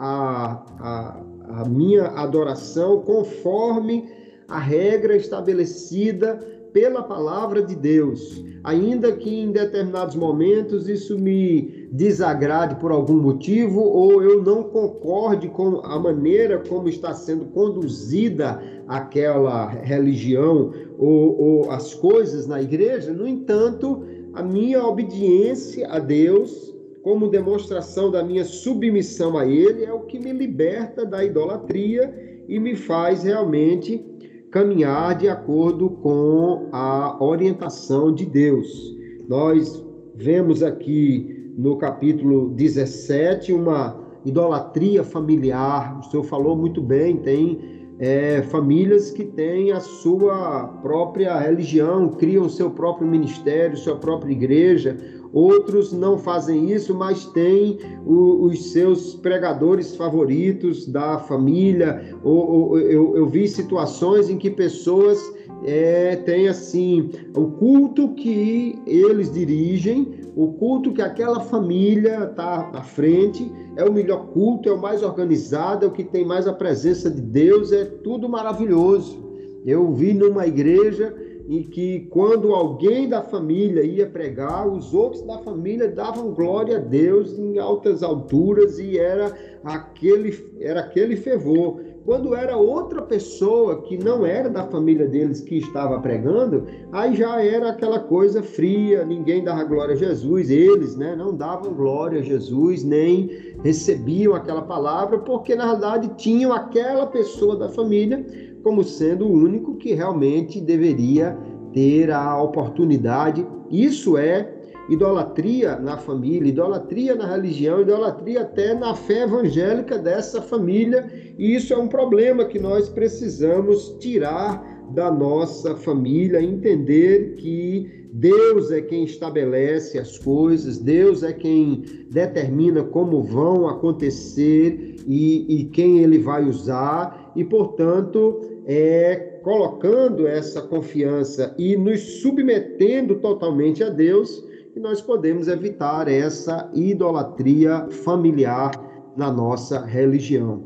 a, 0.00 0.64
a, 0.80 1.60
a 1.60 1.68
minha 1.68 2.06
adoração 2.06 3.02
conforme 3.02 4.08
a 4.48 4.58
regra 4.58 5.14
estabelecida 5.14 6.36
pela 6.72 7.02
palavra 7.02 7.62
de 7.62 7.74
Deus, 7.74 8.42
ainda 8.64 9.12
que 9.12 9.28
em 9.28 9.52
determinados 9.52 10.16
momentos 10.16 10.88
isso 10.88 11.18
me 11.18 11.79
desagrade 11.92 12.76
por 12.76 12.92
algum 12.92 13.16
motivo 13.16 13.80
ou 13.80 14.22
eu 14.22 14.42
não 14.42 14.62
concorde 14.62 15.48
com 15.48 15.80
a 15.84 15.98
maneira 15.98 16.62
como 16.68 16.88
está 16.88 17.12
sendo 17.12 17.46
conduzida 17.46 18.62
aquela 18.86 19.66
religião 19.68 20.72
ou, 20.96 21.40
ou 21.40 21.70
as 21.70 21.92
coisas 21.94 22.46
na 22.46 22.62
igreja, 22.62 23.12
no 23.12 23.26
entanto, 23.26 24.04
a 24.34 24.42
minha 24.42 24.84
obediência 24.84 25.88
a 25.88 25.98
Deus, 25.98 26.72
como 27.02 27.28
demonstração 27.28 28.10
da 28.10 28.22
minha 28.22 28.44
submissão 28.44 29.36
a 29.36 29.44
Ele, 29.44 29.84
é 29.84 29.92
o 29.92 30.00
que 30.00 30.18
me 30.18 30.32
liberta 30.32 31.04
da 31.04 31.24
idolatria 31.24 32.42
e 32.48 32.60
me 32.60 32.76
faz 32.76 33.24
realmente 33.24 34.04
caminhar 34.50 35.16
de 35.16 35.28
acordo 35.28 35.90
com 35.90 36.68
a 36.70 37.16
orientação 37.22 38.12
de 38.14 38.26
Deus. 38.26 38.96
Nós 39.28 39.84
vemos 40.14 40.62
aqui 40.62 41.39
no 41.60 41.76
capítulo 41.76 42.48
17 42.48 43.52
uma 43.52 43.94
idolatria 44.24 45.04
familiar. 45.04 45.98
O 45.98 46.02
senhor 46.04 46.24
falou 46.24 46.56
muito 46.56 46.80
bem, 46.80 47.18
tem 47.18 47.58
é, 47.98 48.40
famílias 48.42 49.10
que 49.10 49.24
têm 49.24 49.70
a 49.70 49.78
sua 49.78 50.68
própria 50.80 51.38
religião, 51.38 52.08
criam 52.08 52.48
seu 52.48 52.70
próprio 52.70 53.06
ministério, 53.06 53.76
sua 53.76 53.96
própria 53.96 54.32
igreja. 54.32 54.96
Outros 55.32 55.92
não 55.92 56.18
fazem 56.18 56.70
isso, 56.72 56.94
mas 56.94 57.24
têm 57.26 57.78
o, 58.04 58.46
os 58.46 58.72
seus 58.72 59.14
pregadores 59.14 59.94
favoritos 59.94 60.86
da 60.86 61.18
família. 61.18 62.16
Ou, 62.24 62.50
ou, 62.50 62.78
eu, 62.78 63.16
eu 63.16 63.26
vi 63.26 63.46
situações 63.46 64.28
em 64.28 64.36
que 64.36 64.50
pessoas 64.50 65.18
é, 65.64 66.16
têm 66.16 66.48
assim 66.48 67.10
o 67.36 67.46
culto 67.46 68.08
que 68.14 68.78
eles 68.86 69.32
dirigem, 69.32 70.20
o 70.34 70.52
culto 70.54 70.92
que 70.92 71.02
aquela 71.02 71.40
família 71.40 72.24
está 72.24 72.70
à 72.72 72.82
frente 72.82 73.50
é 73.76 73.84
o 73.84 73.92
melhor 73.92 74.28
culto, 74.28 74.68
é 74.68 74.72
o 74.72 74.80
mais 74.80 75.02
organizado, 75.02 75.84
é 75.84 75.88
o 75.88 75.92
que 75.92 76.04
tem 76.04 76.24
mais 76.24 76.46
a 76.46 76.52
presença 76.52 77.10
de 77.10 77.20
Deus, 77.20 77.72
é 77.72 77.84
tudo 77.84 78.28
maravilhoso. 78.28 79.30
Eu 79.66 79.92
vi 79.92 80.14
numa 80.14 80.46
igreja 80.46 81.14
em 81.50 81.64
que 81.64 82.06
quando 82.10 82.54
alguém 82.54 83.08
da 83.08 83.22
família 83.22 83.82
ia 83.82 84.06
pregar, 84.06 84.68
os 84.68 84.94
outros 84.94 85.20
da 85.22 85.36
família 85.38 85.88
davam 85.88 86.32
glória 86.32 86.76
a 86.76 86.80
Deus 86.80 87.36
em 87.36 87.58
altas 87.58 88.04
alturas 88.04 88.78
e 88.78 88.96
era 88.96 89.36
aquele 89.64 90.32
era 90.60 90.78
aquele 90.78 91.16
fervor. 91.16 91.80
Quando 92.04 92.36
era 92.36 92.56
outra 92.56 93.02
pessoa 93.02 93.82
que 93.82 93.98
não 93.98 94.24
era 94.24 94.48
da 94.48 94.64
família 94.64 95.06
deles 95.06 95.40
que 95.40 95.58
estava 95.58 96.00
pregando, 96.00 96.66
aí 96.92 97.16
já 97.16 97.42
era 97.42 97.70
aquela 97.70 97.98
coisa 97.98 98.42
fria, 98.42 99.04
ninguém 99.04 99.42
dava 99.42 99.64
glória 99.64 99.94
a 99.94 99.98
Jesus, 99.98 100.50
eles, 100.50 100.96
né, 100.96 101.14
não 101.16 101.34
davam 101.34 101.74
glória 101.74 102.20
a 102.20 102.22
Jesus, 102.22 102.84
nem 102.84 103.28
recebiam 103.62 104.34
aquela 104.34 104.62
palavra, 104.62 105.18
porque 105.18 105.54
na 105.54 105.72
verdade 105.72 106.10
tinham 106.16 106.52
aquela 106.52 107.06
pessoa 107.06 107.56
da 107.56 107.68
família 107.68 108.24
como 108.62 108.84
sendo 108.84 109.26
o 109.26 109.32
único 109.32 109.76
que 109.76 109.94
realmente 109.94 110.60
deveria 110.60 111.36
ter 111.72 112.10
a 112.10 112.40
oportunidade. 112.42 113.46
Isso 113.70 114.16
é 114.16 114.54
idolatria 114.88 115.76
na 115.76 115.96
família, 115.96 116.48
idolatria 116.48 117.14
na 117.14 117.26
religião, 117.26 117.80
idolatria 117.80 118.42
até 118.42 118.74
na 118.74 118.94
fé 118.94 119.22
evangélica 119.22 119.96
dessa 119.96 120.42
família, 120.42 121.08
e 121.38 121.54
isso 121.54 121.72
é 121.72 121.78
um 121.78 121.86
problema 121.86 122.44
que 122.44 122.58
nós 122.58 122.88
precisamos 122.88 123.96
tirar 124.00 124.80
da 124.92 125.10
nossa 125.10 125.76
família, 125.76 126.42
entender 126.42 127.36
que 127.36 128.08
Deus 128.12 128.72
é 128.72 128.80
quem 128.80 129.04
estabelece 129.04 129.96
as 129.96 130.18
coisas, 130.18 130.78
Deus 130.78 131.22
é 131.22 131.32
quem 131.32 131.84
determina 132.10 132.82
como 132.82 133.22
vão 133.22 133.68
acontecer 133.68 134.96
e, 135.06 135.60
e 135.60 135.64
quem 135.66 136.00
ele 136.00 136.18
vai 136.18 136.44
usar, 136.44 137.32
e 137.36 137.44
portanto, 137.44 138.40
é 138.66 139.40
colocando 139.42 140.26
essa 140.26 140.62
confiança 140.62 141.54
e 141.58 141.76
nos 141.76 142.00
submetendo 142.20 143.16
totalmente 143.16 143.82
a 143.82 143.88
Deus 143.88 144.44
que 144.72 144.80
nós 144.80 145.00
podemos 145.00 145.48
evitar 145.48 146.08
essa 146.08 146.70
idolatria 146.74 147.86
familiar 147.90 148.70
na 149.16 149.30
nossa 149.30 149.84
religião. 149.84 150.62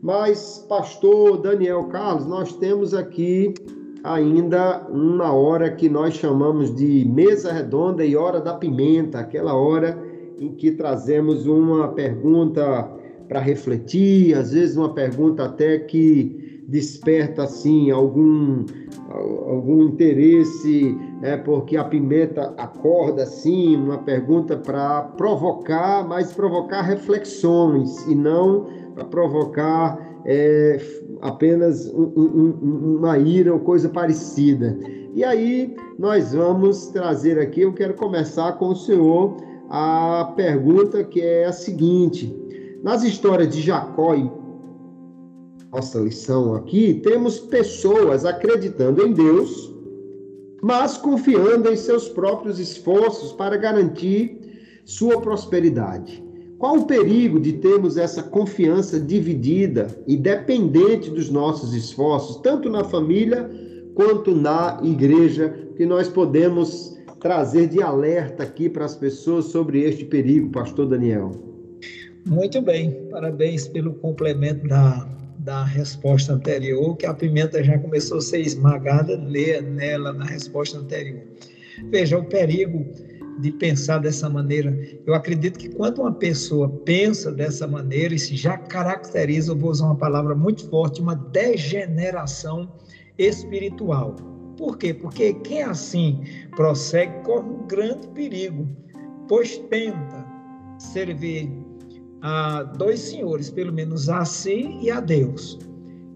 Mas, 0.00 0.64
pastor 0.68 1.38
Daniel 1.38 1.84
Carlos, 1.84 2.26
nós 2.26 2.52
temos 2.56 2.92
aqui 2.92 3.54
ainda 4.02 4.86
uma 4.88 5.32
hora 5.32 5.70
que 5.70 5.88
nós 5.88 6.14
chamamos 6.14 6.74
de 6.74 7.04
mesa 7.08 7.52
redonda 7.52 8.04
e 8.04 8.16
hora 8.16 8.40
da 8.40 8.54
pimenta, 8.54 9.20
aquela 9.20 9.54
hora 9.54 9.96
em 10.38 10.54
que 10.54 10.72
trazemos 10.72 11.46
uma 11.46 11.88
pergunta 11.88 12.90
para 13.28 13.38
refletir, 13.38 14.34
às 14.34 14.52
vezes 14.52 14.76
uma 14.76 14.92
pergunta 14.92 15.44
até 15.44 15.78
que 15.78 16.41
desperta 16.72 17.42
assim 17.42 17.90
algum 17.90 18.64
algum 19.10 19.82
interesse 19.82 20.96
é 21.20 21.36
porque 21.36 21.76
a 21.76 21.84
pimenta 21.84 22.54
acorda 22.56 23.24
assim, 23.24 23.76
uma 23.76 23.98
pergunta 23.98 24.56
para 24.56 25.02
provocar, 25.02 26.08
mas 26.08 26.32
provocar 26.32 26.80
reflexões 26.80 28.06
e 28.06 28.14
não 28.14 28.66
para 28.94 29.04
provocar 29.04 30.22
é, 30.24 30.80
apenas 31.20 31.86
um, 31.88 32.10
um, 32.16 32.96
uma 32.96 33.18
ira 33.18 33.52
ou 33.52 33.60
coisa 33.60 33.90
parecida. 33.90 34.78
E 35.14 35.22
aí 35.22 35.76
nós 35.98 36.32
vamos 36.32 36.86
trazer 36.86 37.38
aqui, 37.38 37.60
eu 37.60 37.74
quero 37.74 37.92
começar 37.92 38.52
com 38.52 38.68
o 38.68 38.76
senhor 38.76 39.36
a 39.68 40.32
pergunta 40.34 41.04
que 41.04 41.20
é 41.20 41.44
a 41.44 41.52
seguinte: 41.52 42.34
nas 42.82 43.02
histórias 43.02 43.54
de 43.54 43.60
Jacó 43.60 44.14
e 44.14 44.41
nossa 45.72 45.98
lição 45.98 46.54
aqui, 46.54 47.00
temos 47.02 47.38
pessoas 47.38 48.24
acreditando 48.24 49.06
em 49.06 49.12
Deus 49.12 49.72
mas 50.62 50.96
confiando 50.96 51.68
em 51.68 51.76
seus 51.76 52.08
próprios 52.08 52.60
esforços 52.60 53.32
para 53.32 53.56
garantir 53.56 54.38
sua 54.84 55.20
prosperidade. 55.20 56.22
Qual 56.56 56.78
o 56.78 56.86
perigo 56.86 57.40
de 57.40 57.54
termos 57.54 57.96
essa 57.96 58.22
confiança 58.22 59.00
dividida 59.00 59.88
e 60.06 60.16
dependente 60.16 61.10
dos 61.10 61.28
nossos 61.28 61.74
esforços, 61.74 62.36
tanto 62.36 62.70
na 62.70 62.84
família 62.84 63.50
quanto 63.96 64.32
na 64.32 64.80
igreja, 64.84 65.52
que 65.76 65.84
nós 65.84 66.08
podemos 66.08 66.96
trazer 67.18 67.66
de 67.66 67.82
alerta 67.82 68.44
aqui 68.44 68.68
para 68.68 68.84
as 68.84 68.94
pessoas 68.94 69.46
sobre 69.46 69.82
este 69.82 70.04
perigo, 70.04 70.50
pastor 70.50 70.86
Daniel? 70.86 71.32
Muito 72.24 72.62
bem, 72.62 73.08
parabéns 73.10 73.66
pelo 73.66 73.94
complemento 73.94 74.68
da 74.68 75.08
da 75.38 75.64
resposta 75.64 76.32
anterior, 76.32 76.96
que 76.96 77.06
a 77.06 77.14
pimenta 77.14 77.62
já 77.62 77.78
começou 77.78 78.18
a 78.18 78.20
ser 78.20 78.40
esmagada 78.40 79.16
nela 79.16 80.12
na 80.12 80.24
resposta 80.24 80.78
anterior. 80.78 81.22
Veja, 81.90 82.18
o 82.18 82.24
perigo 82.24 82.86
de 83.40 83.50
pensar 83.50 83.98
dessa 83.98 84.28
maneira, 84.28 84.76
eu 85.06 85.14
acredito 85.14 85.58
que 85.58 85.68
quando 85.68 86.00
uma 86.00 86.12
pessoa 86.12 86.68
pensa 86.84 87.32
dessa 87.32 87.66
maneira, 87.66 88.14
isso 88.14 88.36
já 88.36 88.56
caracteriza, 88.56 89.52
eu 89.52 89.56
vou 89.56 89.70
usar 89.70 89.86
uma 89.86 89.96
palavra 89.96 90.34
muito 90.34 90.68
forte, 90.68 91.00
uma 91.00 91.14
degeneração 91.14 92.70
espiritual. 93.18 94.14
Por 94.56 94.76
quê? 94.76 94.92
Porque 94.92 95.34
quem 95.34 95.62
assim 95.62 96.22
prossegue 96.54 97.22
corre 97.24 97.48
um 97.48 97.66
grande 97.66 98.06
perigo, 98.08 98.68
pois 99.28 99.56
tenta 99.58 100.26
servir 100.78 101.50
a 102.22 102.62
dois 102.62 103.00
senhores, 103.00 103.50
pelo 103.50 103.72
menos 103.72 104.08
a 104.08 104.24
si 104.24 104.78
e 104.80 104.90
a 104.90 105.00
Deus. 105.00 105.58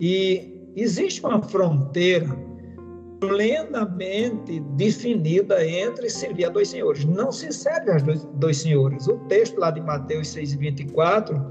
E 0.00 0.70
existe 0.76 1.24
uma 1.24 1.42
fronteira 1.42 2.46
plenamente 3.20 4.60
definida 4.76 5.66
entre 5.66 6.08
servir 6.08 6.44
a 6.44 6.48
dois 6.50 6.68
senhores. 6.68 7.04
Não 7.04 7.32
se 7.32 7.52
serve 7.52 7.90
a 7.90 7.98
dois, 7.98 8.24
dois 8.34 8.58
senhores. 8.58 9.08
O 9.08 9.16
texto 9.28 9.58
lá 9.58 9.70
de 9.70 9.80
Mateus 9.80 10.28
6,24 10.28 11.42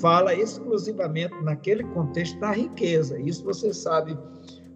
fala 0.00 0.34
exclusivamente 0.34 1.34
naquele 1.42 1.84
contexto 1.84 2.38
da 2.40 2.52
riqueza. 2.52 3.18
Isso 3.20 3.44
você 3.44 3.72
sabe 3.72 4.18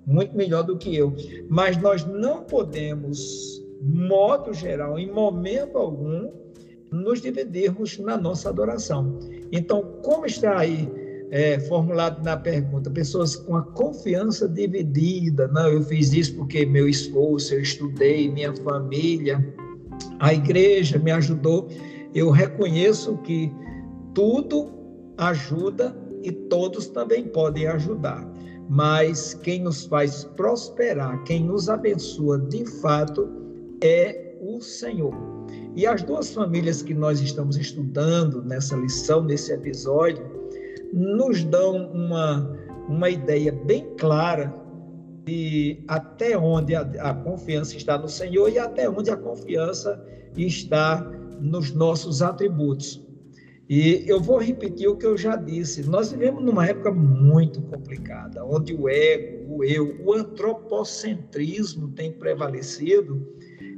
muito 0.07 0.37
melhor 0.37 0.62
do 0.62 0.78
que 0.78 0.97
eu. 0.97 1.12
Mas 1.49 1.76
nós 1.76 2.05
não 2.05 2.45
podemos, 2.45 3.62
modo 3.82 4.53
geral, 4.55 4.99
em 4.99 5.11
momento 5.11 5.76
algum, 5.76 6.30
nos 6.91 7.20
dividirmos 7.20 7.99
na 7.99 8.16
nossa 8.16 8.49
adoração. 8.49 9.18
Então, 9.53 9.82
como 10.03 10.26
está 10.26 10.59
aí 10.59 10.89
é, 11.30 11.59
formulado 11.61 12.22
na 12.22 12.37
pergunta, 12.37 12.91
pessoas 12.91 13.37
com 13.37 13.57
a 13.57 13.62
confiança 13.62 14.49
dividida, 14.49 15.49
não, 15.49 15.68
eu 15.68 15.82
fiz 15.82 16.12
isso 16.12 16.37
porque 16.37 16.64
meu 16.64 16.89
esforço, 16.89 17.55
eu 17.55 17.61
estudei, 17.61 18.30
minha 18.30 18.55
família, 18.57 19.45
a 20.18 20.32
igreja 20.32 20.99
me 20.99 21.11
ajudou. 21.11 21.68
Eu 22.14 22.30
reconheço 22.30 23.16
que 23.18 23.53
tudo 24.14 24.70
ajuda 25.18 25.97
e 26.22 26.30
todos 26.32 26.87
também 26.89 27.24
podem 27.24 27.66
ajudar. 27.66 28.26
Mas 28.68 29.34
quem 29.34 29.62
nos 29.62 29.87
faz 29.87 30.24
prosperar, 30.37 31.22
quem 31.24 31.45
nos 31.45 31.68
abençoa 31.68 32.39
de 32.39 32.64
fato 32.80 33.28
é 33.82 34.34
o 34.41 34.61
Senhor. 34.61 35.14
E 35.77 35.87
as 35.87 36.03
duas 36.03 36.33
famílias 36.33 36.81
que 36.81 36.95
nós 36.95 37.20
estamos 37.20 37.59
estudando 37.59 38.43
nessa 38.43 38.74
lição, 38.74 39.22
nesse 39.22 39.53
episódio, 39.53 40.24
nos 40.91 41.45
dão 41.45 41.91
uma, 41.93 42.51
uma 42.89 43.11
ideia 43.11 43.53
bem 43.53 43.87
clara 43.99 44.55
de 45.27 45.85
até 45.87 46.39
onde 46.39 46.74
a, 46.74 46.81
a 46.81 47.12
confiança 47.12 47.77
está 47.77 47.99
no 47.99 48.09
Senhor 48.09 48.49
e 48.49 48.59
até 48.59 48.89
onde 48.89 49.11
a 49.11 49.16
confiança 49.16 50.03
está 50.35 51.01
nos 51.39 51.72
nossos 51.72 52.22
atributos. 52.22 53.05
E 53.68 54.03
eu 54.07 54.18
vou 54.18 54.39
repetir 54.39 54.89
o 54.89 54.97
que 54.97 55.05
eu 55.05 55.18
já 55.18 55.37
disse. 55.37 55.83
Nós 55.83 56.11
vivemos 56.11 56.43
numa 56.43 56.66
época 56.66 56.91
muito 56.91 57.61
complicada, 57.61 58.43
onde 58.47 58.72
o 58.72 58.89
ego, 58.89 59.57
o 59.57 59.64
eu, 59.64 59.95
o 60.03 60.14
antropocentrismo 60.14 61.89
tem 61.89 62.12
prevalecido 62.12 63.29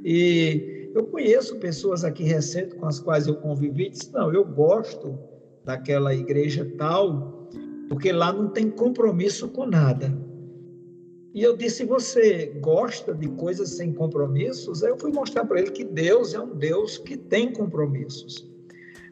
e 0.04 0.77
eu 0.94 1.06
conheço 1.06 1.56
pessoas 1.56 2.04
aqui 2.04 2.22
recentes 2.22 2.74
com 2.78 2.86
as 2.86 3.00
quais 3.00 3.26
eu 3.26 3.36
convivi 3.36 3.86
e 3.86 3.90
disse, 3.90 4.12
não, 4.12 4.32
eu 4.32 4.44
gosto 4.44 5.18
daquela 5.64 6.14
igreja 6.14 6.70
tal, 6.78 7.48
porque 7.88 8.12
lá 8.12 8.32
não 8.32 8.48
tem 8.48 8.70
compromisso 8.70 9.48
com 9.48 9.66
nada. 9.66 10.12
E 11.34 11.42
eu 11.42 11.56
disse: 11.56 11.84
Você 11.84 12.46
gosta 12.60 13.14
de 13.14 13.28
coisas 13.28 13.70
sem 13.70 13.92
compromissos? 13.92 14.82
Aí 14.82 14.90
eu 14.90 14.98
fui 14.98 15.12
mostrar 15.12 15.44
para 15.44 15.60
ele 15.60 15.70
que 15.70 15.84
Deus 15.84 16.34
é 16.34 16.40
um 16.40 16.56
Deus 16.56 16.98
que 16.98 17.16
tem 17.16 17.52
compromissos. 17.52 18.50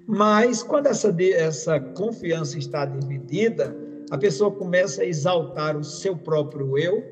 Mas 0.07 0.63
quando 0.63 0.87
essa, 0.87 1.15
essa 1.35 1.79
confiança 1.79 2.59
está 2.59 2.87
dividida, 2.87 3.77
a 4.11 4.17
pessoa 4.17 4.51
começa 4.51 5.03
a 5.03 5.07
exaltar 5.07 5.77
o 5.77 5.85
seu 5.85 6.17
próprio 6.17 6.79
eu, 6.79 7.03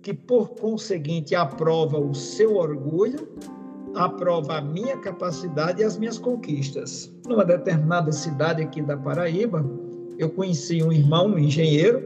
que 0.00 0.14
por 0.14 0.50
conseguinte 0.50 1.34
aprova 1.34 1.98
o 1.98 2.14
seu 2.14 2.56
orgulho, 2.56 3.28
aprova 3.94 4.58
a 4.58 4.60
minha 4.60 4.96
capacidade 4.98 5.82
e 5.82 5.84
as 5.84 5.96
minhas 5.98 6.18
conquistas. 6.18 7.12
Numa 7.26 7.44
determinada 7.44 8.12
cidade 8.12 8.62
aqui 8.62 8.82
da 8.82 8.96
Paraíba, 8.96 9.64
eu 10.18 10.30
conheci 10.30 10.82
um 10.82 10.92
irmão, 10.92 11.28
um 11.28 11.38
engenheiro, 11.38 12.02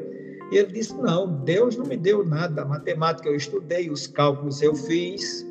e 0.51 0.57
ele 0.57 0.73
disse: 0.73 0.95
Não, 0.95 1.29
Deus 1.45 1.77
não 1.77 1.87
me 1.87 1.97
deu 1.97 2.25
nada. 2.25 2.63
A 2.63 2.65
matemática 2.65 3.29
eu 3.29 3.37
estudei, 3.37 3.91
os 3.91 4.07
cálculos 4.07 4.63
eu 4.63 4.75
fiz, 4.75 5.47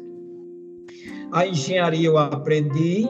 a 1.31 1.45
engenharia 1.45 2.07
eu 2.07 2.17
aprendi 2.17 3.07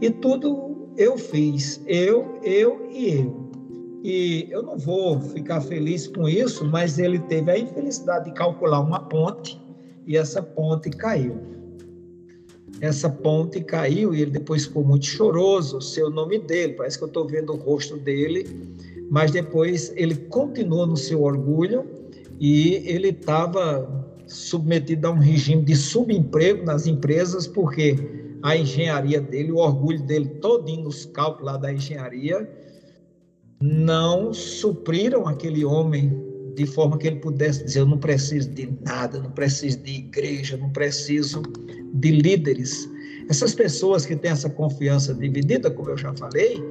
e 0.00 0.10
tudo 0.10 0.88
eu 0.96 1.18
fiz, 1.18 1.82
eu, 1.86 2.38
eu 2.42 2.88
e 2.90 3.14
eu. 3.14 3.46
E 4.02 4.46
eu 4.50 4.62
não 4.62 4.78
vou 4.78 5.20
ficar 5.20 5.60
feliz 5.60 6.06
com 6.06 6.28
isso, 6.28 6.64
mas 6.64 6.98
ele 6.98 7.18
teve 7.18 7.50
a 7.50 7.58
infelicidade 7.58 8.26
de 8.26 8.32
calcular 8.32 8.80
uma 8.80 9.00
ponte 9.00 9.60
e 10.06 10.16
essa 10.16 10.40
ponte 10.40 10.90
caiu. 10.90 11.55
Essa 12.80 13.08
ponte 13.08 13.60
caiu 13.62 14.14
e 14.14 14.22
ele 14.22 14.30
depois 14.30 14.66
ficou 14.66 14.84
muito 14.84 15.06
choroso. 15.06 15.80
Seu 15.80 16.10
nome 16.10 16.38
dele, 16.38 16.74
parece 16.74 16.98
que 16.98 17.04
eu 17.04 17.08
estou 17.08 17.26
vendo 17.26 17.52
o 17.52 17.56
rosto 17.56 17.96
dele 17.96 18.46
mas 19.10 19.30
depois 19.30 19.92
ele 19.96 20.14
continuou 20.14 20.86
no 20.86 20.96
seu 20.96 21.22
orgulho 21.22 21.84
e 22.40 22.74
ele 22.86 23.08
estava 23.08 24.06
submetido 24.26 25.06
a 25.06 25.10
um 25.10 25.18
regime 25.18 25.62
de 25.62 25.76
subemprego 25.76 26.64
nas 26.64 26.86
empresas, 26.86 27.46
porque 27.46 27.96
a 28.42 28.56
engenharia 28.56 29.20
dele, 29.20 29.52
o 29.52 29.58
orgulho 29.58 30.02
dele 30.02 30.26
todinho 30.40 30.84
nos 30.84 31.06
cálculos 31.06 31.52
lá 31.52 31.56
da 31.56 31.72
engenharia, 31.72 32.48
não 33.60 34.34
supriram 34.34 35.26
aquele 35.26 35.64
homem 35.64 36.12
de 36.54 36.66
forma 36.66 36.98
que 36.98 37.06
ele 37.06 37.16
pudesse 37.16 37.64
dizer: 37.64 37.80
Eu 37.80 37.86
não 37.86 37.98
preciso 37.98 38.50
de 38.50 38.68
nada, 38.84 39.18
não 39.20 39.30
preciso 39.30 39.78
de 39.78 39.92
igreja, 39.92 40.56
não 40.56 40.70
preciso 40.70 41.42
de 41.96 42.10
líderes. 42.10 42.88
Essas 43.28 43.54
pessoas 43.54 44.06
que 44.06 44.14
têm 44.14 44.30
essa 44.30 44.48
confiança 44.48 45.12
dividida, 45.14 45.70
como 45.70 45.90
eu 45.90 45.96
já 45.96 46.14
falei, 46.14 46.62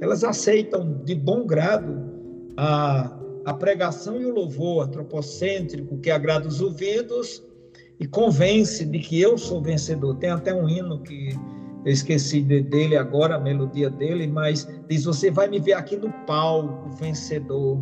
elas 0.00 0.24
aceitam 0.24 1.00
de 1.04 1.14
bom 1.14 1.46
grado 1.46 2.10
a, 2.56 3.16
a 3.44 3.54
pregação 3.54 4.20
e 4.20 4.26
o 4.26 4.34
louvor 4.34 4.84
antropocêntrico 4.84 5.98
que 5.98 6.10
agrada 6.10 6.46
os 6.46 6.60
ouvidos 6.60 7.42
e 7.98 8.06
convence 8.06 8.84
de 8.84 8.98
que 8.98 9.20
eu 9.20 9.38
sou 9.38 9.62
vencedor. 9.62 10.16
Tem 10.16 10.30
até 10.30 10.52
um 10.52 10.68
hino 10.68 11.00
que 11.02 11.30
eu 11.84 11.92
esqueci 11.92 12.42
dele 12.42 12.96
agora, 12.96 13.36
a 13.36 13.40
melodia 13.40 13.90
dele, 13.90 14.26
mas 14.26 14.68
diz: 14.88 15.04
Você 15.04 15.30
vai 15.30 15.48
me 15.48 15.58
ver 15.58 15.74
aqui 15.74 15.96
no 15.96 16.12
palco, 16.26 16.90
vencedor. 16.96 17.78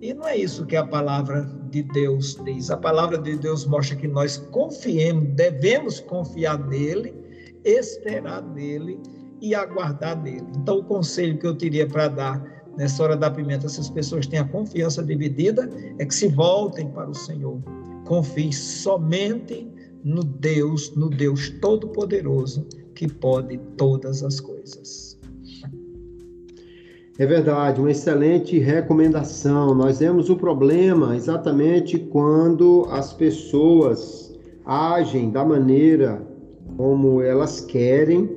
E 0.00 0.12
não 0.12 0.26
é 0.28 0.36
isso 0.36 0.66
que 0.66 0.76
a 0.76 0.86
palavra 0.86 1.48
de 1.70 1.82
Deus 1.82 2.38
diz. 2.44 2.70
A 2.70 2.76
palavra 2.76 3.16
de 3.18 3.36
Deus 3.36 3.64
mostra 3.64 3.96
que 3.96 4.06
nós 4.06 4.36
confiemos, 4.36 5.28
devemos 5.34 6.00
confiar 6.00 6.58
nele, 6.68 7.14
esperar 7.64 8.42
nele 8.42 9.00
e 9.40 9.54
aguardar 9.54 10.20
nele. 10.22 10.46
Então, 10.56 10.78
o 10.78 10.84
conselho 10.84 11.38
que 11.38 11.46
eu 11.46 11.56
teria 11.56 11.86
para 11.86 12.08
dar 12.08 12.56
nessa 12.76 13.02
hora 13.02 13.16
da 13.16 13.30
pimenta, 13.30 13.68
se 13.68 13.80
as 13.80 13.88
pessoas 13.88 14.26
têm 14.26 14.38
a 14.38 14.44
confiança 14.44 15.02
dividida, 15.02 15.68
é 15.98 16.04
que 16.04 16.14
se 16.14 16.28
voltem 16.28 16.90
para 16.90 17.08
o 17.08 17.14
Senhor. 17.14 17.60
Confie 18.04 18.52
somente 18.52 19.66
no 20.04 20.22
Deus, 20.22 20.94
no 20.94 21.08
Deus 21.08 21.50
Todo-Poderoso, 21.60 22.66
que 22.94 23.08
pode 23.08 23.58
todas 23.76 24.22
as 24.22 24.40
coisas. 24.40 25.15
É 27.18 27.24
verdade, 27.24 27.80
uma 27.80 27.90
excelente 27.90 28.58
recomendação. 28.58 29.74
Nós 29.74 29.98
temos 29.98 30.28
o 30.28 30.36
problema 30.36 31.16
exatamente 31.16 31.98
quando 31.98 32.86
as 32.90 33.14
pessoas 33.14 34.38
agem 34.66 35.30
da 35.30 35.42
maneira 35.42 36.20
como 36.76 37.22
elas 37.22 37.62
querem 37.62 38.28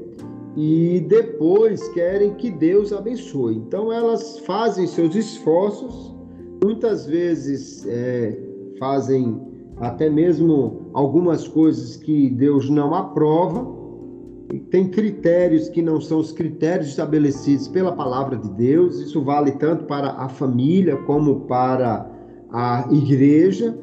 e 0.55 1.05
depois 1.09 1.89
querem 1.89 2.33
que 2.35 2.49
Deus 2.49 2.93
abençoe. 2.93 3.57
Então 3.57 3.91
elas 3.91 4.39
fazem 4.39 4.87
seus 4.87 5.13
esforços, 5.13 6.15
muitas 6.63 7.05
vezes 7.05 7.85
é, 7.85 8.39
fazem 8.79 9.41
até 9.75 10.09
mesmo 10.09 10.89
algumas 10.93 11.45
coisas 11.45 11.97
que 11.97 12.29
Deus 12.29 12.69
não 12.69 12.95
aprova, 12.95 13.78
tem 14.71 14.89
critérios 14.89 15.69
que 15.69 15.81
não 15.81 16.01
são 16.01 16.19
os 16.19 16.31
critérios 16.31 16.89
estabelecidos 16.89 17.67
pela 17.67 17.91
palavra 17.91 18.35
de 18.35 18.49
Deus, 18.51 18.99
isso 18.99 19.21
vale 19.21 19.51
tanto 19.53 19.85
para 19.85 20.09
a 20.11 20.27
família 20.27 20.97
como 20.97 21.41
para 21.41 22.09
a 22.51 22.87
igreja. 22.91 23.77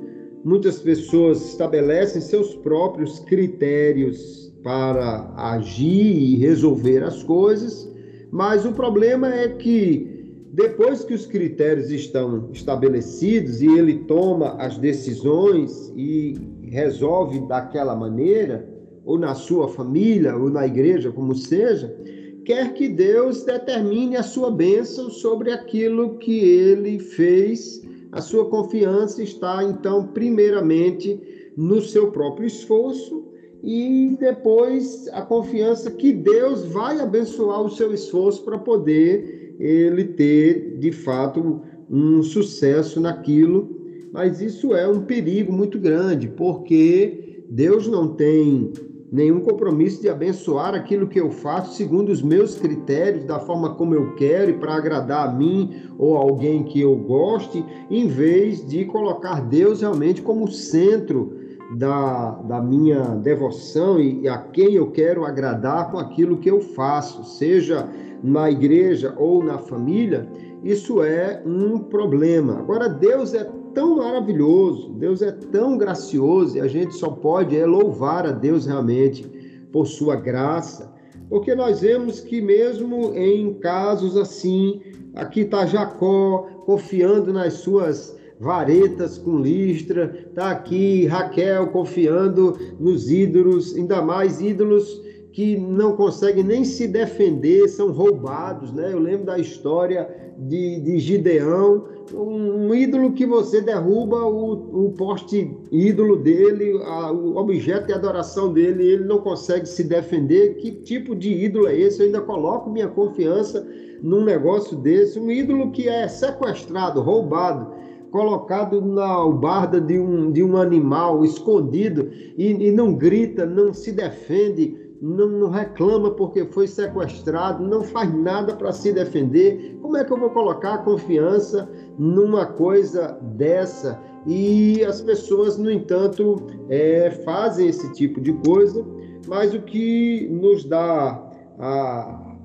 Muitas 0.45 0.81
pessoas 0.81 1.45
estabelecem 1.51 2.21
seus 2.21 2.55
próprios 2.57 3.21
critérios 3.21 4.53
para 4.63 5.33
agir 5.37 6.17
e 6.17 6.37
resolver 6.37 7.03
as 7.05 7.23
coisas, 7.23 7.89
mas 8.31 8.65
o 8.65 8.73
problema 8.73 9.33
é 9.33 9.49
que 9.49 10.17
depois 10.53 11.05
que 11.05 11.15
os 11.15 11.27
critérios 11.27 11.91
estão 11.91 12.49
estabelecidos 12.53 13.63
e 13.63 13.67
ele 13.67 13.99
toma 14.09 14.57
as 14.59 14.79
decisões 14.79 15.93
e 15.95 16.37
resolve 16.63 17.41
daquela 17.41 17.95
maneira, 17.95 18.76
ou 19.07 19.17
na 19.17 19.35
sua 19.37 19.69
família, 19.69 20.37
ou 20.37 20.51
na 20.51 20.67
igreja, 20.67 21.13
como 21.13 21.33
seja, 21.33 21.97
quer 22.45 22.75
que 22.75 22.89
Deus 22.89 23.45
determine 23.45 24.17
a 24.17 24.23
sua 24.23 24.51
bênção 24.51 25.09
sobre 25.09 25.53
aquilo 25.53 26.19
que 26.19 26.41
ele 26.41 26.99
fez. 26.99 27.83
A 28.11 28.21
sua 28.21 28.47
confiança 28.47 29.23
está, 29.23 29.63
então, 29.63 30.09
primeiramente 30.09 31.21
no 31.57 31.81
seu 31.81 32.11
próprio 32.11 32.47
esforço 32.47 33.25
e 33.63 34.17
depois 34.19 35.09
a 35.13 35.23
confiança 35.23 35.91
que 35.91 36.13
Deus 36.13 36.65
vai 36.67 37.01
abençoar 37.01 37.63
o 37.63 37.71
seu 37.71 37.95
esforço 37.95 38.45
para 38.45 38.59
poder 38.59 39.55
ele 39.59 40.05
ter 40.05 40.79
de 40.79 40.93
fato 40.93 41.63
um 41.89 42.23
sucesso 42.23 43.01
naquilo. 43.01 43.77
Mas 44.13 44.41
isso 44.41 44.75
é 44.75 44.89
um 44.89 45.03
perigo 45.03 45.53
muito 45.53 45.79
grande, 45.79 46.29
porque 46.29 47.45
Deus 47.49 47.87
não 47.87 48.15
tem 48.15 48.73
nenhum 49.13 49.41
compromisso 49.41 50.03
de 50.03 50.09
abençoar 50.09 50.75
aquilo 50.75 51.07
que 51.07 51.21
eu 51.21 51.31
faço 51.31 51.75
segundo 51.75 52.11
os 52.11 52.23
meus 52.23 52.57
critérios, 52.57 53.25
da 53.25 53.39
forma 53.39 53.75
como 53.75 53.95
eu 53.95 54.15
quero 54.15 54.51
e 54.51 54.55
para 54.55 54.75
agradar 54.75 55.29
a 55.29 55.33
mim 55.33 55.83
ou 55.99 56.17
alguém 56.17 56.65
que 56.65 56.81
eu 56.81 56.97
goste, 56.97 57.65
em 57.91 58.07
vez 58.07 58.67
de 58.67 58.85
colocar 58.85 59.41
Deus 59.41 59.81
realmente 59.81 60.23
como 60.23 60.51
centro 60.51 61.33
da, 61.77 62.31
da 62.43 62.61
minha 62.61 63.01
devoção 63.17 63.99
e 64.01 64.29
a 64.29 64.39
quem 64.39 64.75
eu 64.75 64.91
quero 64.91 65.25
agradar 65.25 65.91
com 65.91 65.99
aquilo 65.99 66.39
que 66.39 66.51
eu 66.51 66.61
faço, 66.61 67.25
seja 67.25 67.89
na 68.23 68.51
igreja 68.51 69.15
ou 69.17 69.43
na 69.43 69.59
família, 69.59 70.29
isso 70.65 71.03
é 71.03 71.43
um 71.45 71.79
problema. 71.79 72.59
Agora, 72.59 72.89
Deus 72.89 73.35
é 73.35 73.49
tão 73.77 73.97
maravilhoso, 73.97 74.89
Deus 74.95 75.21
é 75.21 75.31
tão 75.31 75.77
gracioso 75.77 76.57
e 76.57 76.61
a 76.63 76.67
gente 76.67 76.95
só 76.95 77.11
pode 77.11 77.55
é 77.55 77.67
louvar 77.67 78.27
a 78.27 78.33
Deus 78.33 78.65
realmente 78.65 79.23
por 79.71 79.87
sua 79.87 80.17
graça, 80.17 80.91
porque 81.29 81.55
nós 81.55 81.83
vemos 81.83 82.21
que 82.21 82.41
mesmo 82.41 83.15
em 83.15 83.53
casos 83.53 84.17
assim, 84.17 84.81
aqui 85.15 85.41
está 85.41 85.67
Jacó 85.67 86.49
confiando 86.65 87.35
nas 87.35 87.53
suas 87.55 88.17
varetas 88.41 89.19
com 89.19 89.41
listra, 89.41 90.27
tá 90.35 90.53
aqui 90.53 91.05
Raquel 91.05 91.67
confiando 91.67 92.59
nos 92.81 93.11
ídolos, 93.11 93.77
ainda 93.77 94.01
mais 94.01 94.41
ídolos 94.41 95.03
que 95.33 95.55
não 95.55 95.95
conseguem 95.95 96.43
nem 96.43 96.65
se 96.65 96.89
defender, 96.89 97.69
são 97.69 97.93
roubados, 97.93 98.73
né? 98.73 98.91
Eu 98.91 98.99
lembro 98.99 99.27
da 99.27 99.39
história 99.39 100.09
de, 100.39 100.81
de 100.81 100.99
Gideão, 100.99 101.85
um, 102.15 102.75
ídolo 102.75 103.13
que 103.13 103.27
você 103.27 103.61
derruba 103.61 104.25
o, 104.25 104.87
o 104.87 104.93
poste 104.93 105.57
ídolo 105.73 106.17
dele, 106.17 106.81
a, 106.85 107.11
o 107.11 107.37
objeto 107.37 107.87
de 107.87 107.93
adoração 107.93 108.53
dele, 108.53 108.85
ele 108.85 109.05
não 109.05 109.19
consegue 109.19 109.67
se 109.67 109.83
defender. 109.85 110.57
Que 110.57 110.71
tipo 110.71 111.15
de 111.15 111.33
ídolo 111.33 111.67
é 111.67 111.79
esse? 111.79 112.01
Eu 112.01 112.07
ainda 112.07 112.21
coloco 112.21 112.71
minha 112.71 112.89
confiança 112.89 113.67
num 114.03 114.25
negócio 114.25 114.77
desse, 114.77 115.19
um 115.19 115.31
ídolo 115.31 115.71
que 115.73 115.89
é 115.89 116.07
sequestrado, 116.07 117.01
roubado 117.01 117.75
colocado 118.11 118.81
na 118.81 119.05
albarda 119.05 119.79
de 119.79 119.99
um, 119.99 120.33
de 120.33 120.43
um 120.43 120.57
animal 120.57 121.23
escondido 121.23 122.09
e, 122.39 122.69
e 122.69 122.73
não 122.73 122.95
grita, 122.95 123.45
não 123.45 123.75
se 123.75 123.93
defende, 123.93 124.86
não, 125.01 125.29
não 125.29 125.51
reclama 125.51 126.11
porque 126.11 126.45
foi 126.47 126.67
sequestrado, 126.67 127.67
não 127.67 127.83
faz 127.83 128.13
nada 128.15 128.55
para 128.55 128.73
se 128.73 128.93
defender. 128.93 129.79
Como 129.81 129.97
é 129.97 130.05
que 130.05 130.13
eu 130.13 130.19
vou 130.19 130.31
colocar 130.31 130.79
confiança 130.79 131.69
numa 131.99 132.47
coisa 132.47 133.19
dessa? 133.37 134.01
E 134.27 134.85
as 134.85 135.01
pessoas, 135.01 135.57
no 135.57 135.71
entanto, 135.71 136.47
é, 136.69 137.11
fazem 137.25 137.69
esse 137.69 137.93
tipo 137.93 138.21
de 138.21 138.33
coisa, 138.33 138.85
mas 139.29 139.55
o 139.55 139.61
que 139.63 140.29
nos 140.31 140.65
dá 140.65 141.23
a 141.59 142.37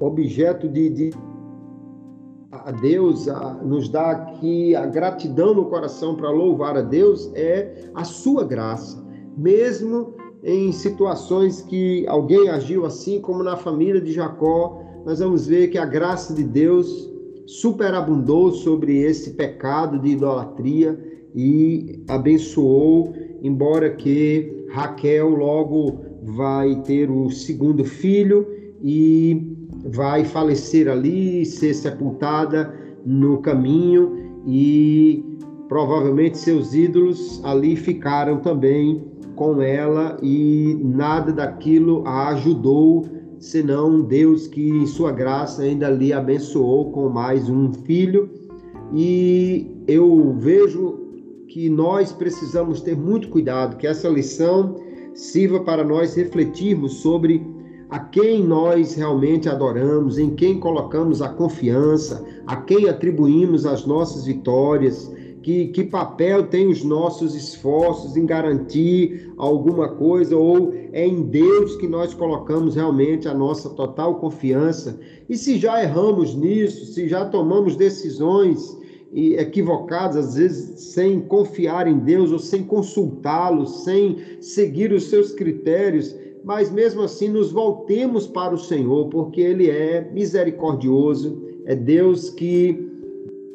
objeto 0.00 0.68
de, 0.68 0.88
de 0.90 1.10
a 2.52 2.72
Deus, 2.72 3.28
a, 3.28 3.54
nos 3.54 3.88
dá 3.88 4.10
aqui 4.10 4.74
a 4.74 4.86
gratidão 4.86 5.54
no 5.54 5.66
coração 5.66 6.16
para 6.16 6.30
louvar 6.30 6.76
a 6.76 6.82
Deus 6.82 7.30
é 7.34 7.90
a 7.94 8.04
sua 8.04 8.44
graça. 8.44 9.02
Mesmo 9.36 10.14
em 10.42 10.72
situações 10.72 11.60
que 11.62 12.06
alguém 12.06 12.48
agiu 12.48 12.86
assim, 12.86 13.20
como 13.20 13.42
na 13.42 13.56
família 13.56 14.00
de 14.00 14.12
Jacó, 14.12 14.82
nós 15.04 15.18
vamos 15.18 15.46
ver 15.46 15.68
que 15.68 15.78
a 15.78 15.84
graça 15.84 16.34
de 16.34 16.42
Deus 16.42 17.10
superabundou 17.46 18.52
sobre 18.52 19.00
esse 19.00 19.30
pecado 19.30 19.98
de 19.98 20.10
idolatria 20.10 20.98
e 21.34 22.02
abençoou, 22.08 23.12
embora 23.42 23.90
que 23.90 24.64
Raquel 24.70 25.30
logo 25.30 26.00
vai 26.22 26.76
ter 26.82 27.10
o 27.10 27.30
segundo 27.30 27.84
filho 27.84 28.46
e 28.82 29.56
vai 29.84 30.24
falecer 30.24 30.88
ali, 30.88 31.44
ser 31.44 31.74
sepultada 31.74 32.74
no 33.04 33.38
caminho 33.38 34.42
e 34.46 35.24
provavelmente 35.68 36.38
seus 36.38 36.74
ídolos 36.74 37.40
ali 37.44 37.76
ficaram 37.76 38.38
também 38.38 39.09
com 39.40 39.62
ela 39.62 40.18
e 40.22 40.78
nada 40.84 41.32
daquilo 41.32 42.06
a 42.06 42.28
ajudou, 42.28 43.06
senão 43.38 44.02
Deus 44.02 44.46
que 44.46 44.68
em 44.68 44.84
sua 44.84 45.12
graça 45.12 45.62
ainda 45.62 45.88
lhe 45.88 46.12
abençoou 46.12 46.92
com 46.92 47.08
mais 47.08 47.48
um 47.48 47.72
filho. 47.72 48.28
E 48.94 49.66
eu 49.88 50.36
vejo 50.36 51.06
que 51.48 51.70
nós 51.70 52.12
precisamos 52.12 52.82
ter 52.82 52.94
muito 52.94 53.30
cuidado, 53.30 53.78
que 53.78 53.86
essa 53.86 54.10
lição 54.10 54.76
sirva 55.14 55.60
para 55.60 55.82
nós 55.82 56.14
refletirmos 56.14 56.96
sobre 56.96 57.42
a 57.88 57.98
quem 57.98 58.44
nós 58.44 58.92
realmente 58.92 59.48
adoramos, 59.48 60.18
em 60.18 60.34
quem 60.34 60.60
colocamos 60.60 61.22
a 61.22 61.30
confiança, 61.30 62.22
a 62.46 62.56
quem 62.56 62.90
atribuímos 62.90 63.64
as 63.64 63.86
nossas 63.86 64.26
vitórias, 64.26 65.10
que, 65.42 65.68
que 65.68 65.84
papel 65.84 66.46
tem 66.46 66.68
os 66.68 66.84
nossos 66.84 67.34
esforços 67.34 68.16
em 68.16 68.26
garantir 68.26 69.32
alguma 69.36 69.88
coisa, 69.88 70.36
ou 70.36 70.72
é 70.92 71.06
em 71.06 71.22
Deus 71.22 71.76
que 71.76 71.88
nós 71.88 72.12
colocamos 72.12 72.74
realmente 72.74 73.28
a 73.28 73.34
nossa 73.34 73.70
total 73.70 74.16
confiança. 74.16 74.98
E 75.28 75.36
se 75.36 75.58
já 75.58 75.82
erramos 75.82 76.34
nisso, 76.34 76.92
se 76.92 77.08
já 77.08 77.24
tomamos 77.24 77.76
decisões 77.76 78.78
equivocadas, 79.12 80.16
às 80.16 80.34
vezes 80.36 80.80
sem 80.80 81.20
confiar 81.20 81.88
em 81.88 81.98
Deus 81.98 82.30
ou 82.30 82.38
sem 82.38 82.62
consultá-lo, 82.62 83.66
sem 83.66 84.18
seguir 84.40 84.92
os 84.92 85.04
seus 85.04 85.32
critérios, 85.32 86.14
mas 86.44 86.70
mesmo 86.70 87.02
assim 87.02 87.28
nos 87.28 87.50
voltemos 87.50 88.26
para 88.26 88.54
o 88.54 88.58
Senhor, 88.58 89.08
porque 89.08 89.40
Ele 89.40 89.68
é 89.68 90.08
misericordioso, 90.12 91.42
é 91.64 91.74
Deus 91.74 92.30
que 92.30 92.89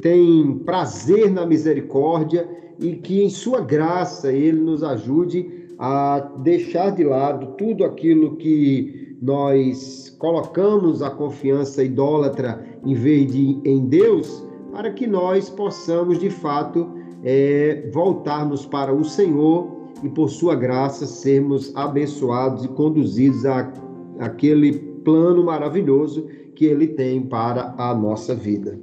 tem 0.05 0.59
prazer 0.59 1.31
na 1.31 1.47
misericórdia 1.47 2.47
e 2.79 2.95
que 2.95 3.23
em 3.23 3.29
sua 3.31 3.59
graça 3.59 4.31
ele 4.31 4.61
nos 4.61 4.83
ajude 4.83 5.65
a 5.79 6.19
deixar 6.43 6.91
de 6.91 7.03
lado 7.03 7.55
tudo 7.57 7.83
aquilo 7.83 8.35
que 8.35 9.17
nós 9.19 10.15
colocamos 10.19 11.01
a 11.01 11.09
confiança 11.09 11.83
idólatra 11.83 12.63
em 12.85 12.93
vez 12.93 13.31
de 13.31 13.59
em 13.65 13.87
Deus, 13.87 14.47
para 14.71 14.91
que 14.91 15.07
nós 15.07 15.49
possamos 15.49 16.19
de 16.19 16.29
fato 16.29 16.87
é, 17.23 17.89
voltarmos 17.91 18.63
para 18.63 18.93
o 18.93 19.03
Senhor 19.03 19.89
e 20.03 20.09
por 20.09 20.29
sua 20.29 20.53
graça 20.53 21.07
sermos 21.07 21.75
abençoados 21.75 22.63
e 22.63 22.67
conduzidos 22.67 23.43
a 23.43 23.73
aquele 24.19 24.71
plano 25.03 25.43
maravilhoso 25.43 26.27
que 26.53 26.65
ele 26.65 26.89
tem 26.89 27.23
para 27.23 27.73
a 27.75 27.95
nossa 27.95 28.35
vida. 28.35 28.79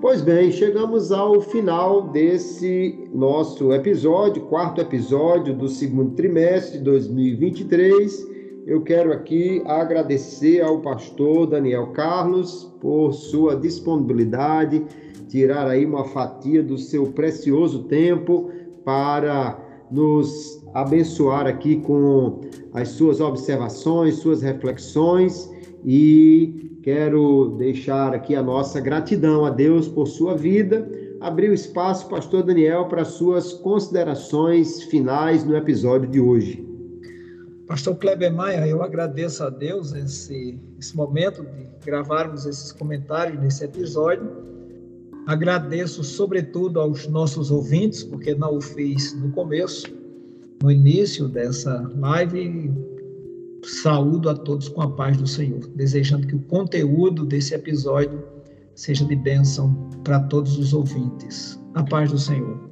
Pois 0.00 0.22
bem, 0.22 0.52
chegamos 0.52 1.10
ao 1.10 1.40
final 1.40 2.02
desse 2.02 3.08
nosso 3.12 3.72
episódio, 3.72 4.42
quarto 4.42 4.80
episódio 4.80 5.52
do 5.52 5.68
segundo 5.68 6.14
trimestre 6.14 6.78
de 6.78 6.84
2023. 6.84 8.28
Eu 8.64 8.80
quero 8.82 9.12
aqui 9.12 9.60
agradecer 9.66 10.60
ao 10.60 10.80
pastor 10.82 11.48
Daniel 11.48 11.88
Carlos 11.88 12.72
por 12.80 13.12
sua 13.12 13.56
disponibilidade, 13.56 14.84
tirar 15.26 15.66
aí 15.66 15.84
uma 15.84 16.04
fatia 16.04 16.62
do 16.62 16.78
seu 16.78 17.06
precioso 17.06 17.82
tempo 17.82 18.52
para 18.84 19.58
nos 19.90 20.64
abençoar 20.74 21.48
aqui 21.48 21.80
com 21.80 22.42
as 22.72 22.90
suas 22.90 23.20
observações, 23.20 24.14
suas 24.14 24.42
reflexões 24.42 25.50
e 25.90 26.78
quero 26.82 27.56
deixar 27.56 28.14
aqui 28.14 28.36
a 28.36 28.42
nossa 28.42 28.78
gratidão 28.78 29.46
a 29.46 29.50
Deus 29.50 29.88
por 29.88 30.06
sua 30.06 30.36
vida. 30.36 30.86
Abrir 31.18 31.48
o 31.48 31.54
espaço, 31.54 32.10
Pastor 32.10 32.42
Daniel, 32.42 32.88
para 32.88 33.06
suas 33.06 33.54
considerações 33.54 34.82
finais 34.82 35.44
no 35.44 35.56
episódio 35.56 36.06
de 36.06 36.20
hoje. 36.20 36.62
Pastor 37.66 37.96
Kleber 37.96 38.30
Maia, 38.30 38.66
eu 38.66 38.82
agradeço 38.82 39.42
a 39.42 39.48
Deus 39.48 39.94
esse, 39.94 40.60
esse 40.78 40.94
momento 40.94 41.42
de 41.42 41.66
gravarmos 41.82 42.44
esses 42.44 42.70
comentários 42.70 43.40
nesse 43.40 43.64
episódio. 43.64 44.30
Agradeço, 45.26 46.04
sobretudo, 46.04 46.80
aos 46.80 47.08
nossos 47.08 47.50
ouvintes, 47.50 48.04
porque 48.04 48.34
não 48.34 48.58
o 48.58 48.60
fiz 48.60 49.14
no 49.14 49.30
começo, 49.30 49.86
no 50.62 50.70
início 50.70 51.28
dessa 51.28 51.90
live, 51.96 52.74
Saúdo 53.64 54.30
a 54.30 54.34
todos 54.34 54.68
com 54.68 54.82
a 54.82 54.90
paz 54.90 55.16
do 55.16 55.26
Senhor, 55.26 55.66
desejando 55.74 56.26
que 56.26 56.36
o 56.36 56.40
conteúdo 56.42 57.24
desse 57.24 57.54
episódio 57.54 58.22
seja 58.74 59.04
de 59.04 59.16
bênção 59.16 59.74
para 60.04 60.20
todos 60.20 60.58
os 60.58 60.72
ouvintes. 60.72 61.60
A 61.74 61.82
paz 61.82 62.10
do 62.10 62.18
Senhor. 62.18 62.68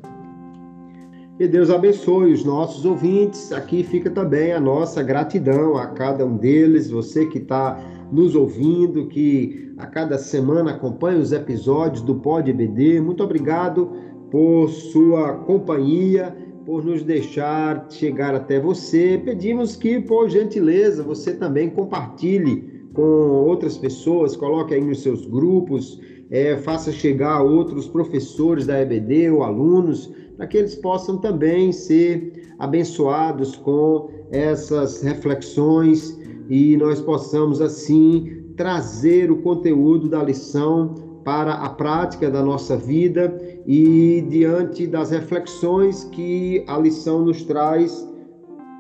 E 1.39 1.47
Deus 1.47 1.69
abençoe 1.69 2.33
os 2.33 2.45
nossos 2.45 2.85
ouvintes. 2.85 3.53
Aqui 3.53 3.83
fica 3.83 4.11
também 4.11 4.53
a 4.53 4.61
nossa 4.61 5.03
gratidão 5.03 5.77
a 5.77 5.89
cada 5.89 6.25
um 6.25 6.37
deles, 6.37 6.91
você 6.91 7.27
que 7.27 7.39
está 7.39 7.79
nos 8.11 8.35
ouvindo, 8.35 9.07
que 9.09 9.75
a 9.77 9.87
cada 9.87 10.17
semana 10.17 10.71
acompanha 10.71 11.19
os 11.19 11.33
episódios 11.33 12.03
do 12.03 12.15
Pod 12.15 12.49
EBD. 12.49 13.01
Muito 13.01 13.23
obrigado 13.23 13.93
por 14.31 14.69
sua 14.69 15.35
companhia 15.35 16.35
por 16.67 16.85
nos 16.85 17.05
deixar 17.05 17.87
chegar 17.89 18.35
até 18.35 18.59
você. 18.59 19.23
Pedimos 19.25 19.77
que, 19.77 20.01
por 20.01 20.29
gentileza, 20.29 21.03
você 21.03 21.33
também 21.33 21.71
compartilhe 21.71 22.89
com 22.93 23.03
outras 23.03 23.79
pessoas, 23.79 24.35
coloque 24.35 24.75
aí 24.75 24.81
nos 24.81 25.03
seus 25.03 25.25
grupos, 25.27 26.01
é, 26.29 26.57
faça 26.57 26.91
chegar 26.91 27.37
a 27.37 27.43
outros 27.43 27.87
professores 27.87 28.67
da 28.67 28.81
EBD 28.83 29.31
ou 29.31 29.45
alunos, 29.45 30.13
para 30.37 30.47
que 30.49 30.57
eles 30.57 30.75
possam 30.75 31.19
também 31.19 31.71
ser 31.71 32.33
abençoados 32.59 33.55
com 33.55 34.11
essas 34.33 35.03
reflexões 35.03 36.19
e 36.49 36.77
nós 36.77 37.01
possamos, 37.01 37.61
assim, 37.61 38.43
trazer 38.57 39.31
o 39.31 39.37
conteúdo 39.37 40.09
da 40.09 40.23
lição 40.23 40.95
para 41.27 41.55
a 41.55 41.69
prática 41.69 42.31
da 42.31 42.41
nossa 42.41 42.77
vida 42.77 43.37
e 43.67 44.25
diante 44.29 44.87
das 44.87 45.11
reflexões 45.11 46.05
que 46.05 46.65
a 46.69 46.79
lição 46.79 47.25
nos 47.25 47.43
traz, 47.43 48.09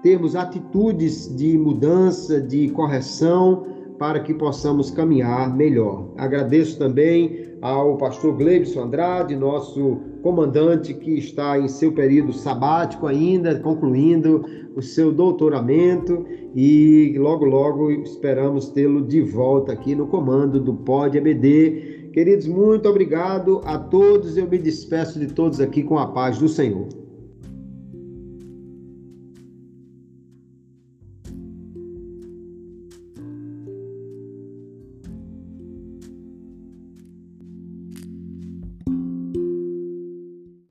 termos 0.00 0.36
atitudes 0.36 1.34
de 1.34 1.58
mudança, 1.58 2.40
de 2.40 2.68
correção, 2.68 3.66
para 3.98 4.20
que 4.20 4.32
possamos 4.32 4.92
caminhar 4.92 5.56
melhor. 5.56 6.12
Agradeço 6.16 6.78
também 6.78 7.48
ao 7.60 7.96
pastor 7.96 8.36
Gleibson 8.36 8.82
Andrade, 8.82 9.34
nosso 9.34 9.96
comandante 10.22 10.94
que 10.94 11.18
está 11.18 11.58
em 11.58 11.66
seu 11.66 11.90
período 11.90 12.32
sabático 12.32 13.08
ainda, 13.08 13.58
concluindo 13.58 14.44
o 14.76 14.82
seu 14.82 15.10
doutoramento 15.10 16.24
e 16.54 17.16
logo 17.18 17.44
logo 17.44 17.90
esperamos 17.90 18.68
tê-lo 18.68 19.02
de 19.02 19.20
volta 19.20 19.72
aqui 19.72 19.96
no 19.96 20.06
comando 20.06 20.60
do 20.60 20.74
Pod 20.74 21.16
EBD 21.16 21.95
Queridos, 22.16 22.46
muito 22.46 22.88
obrigado 22.88 23.60
a 23.66 23.76
todos. 23.76 24.38
Eu 24.38 24.48
me 24.48 24.56
despeço 24.56 25.20
de 25.20 25.26
todos 25.26 25.60
aqui 25.60 25.82
com 25.82 25.98
a 25.98 26.06
paz 26.06 26.38
do 26.38 26.48
Senhor. 26.48 26.88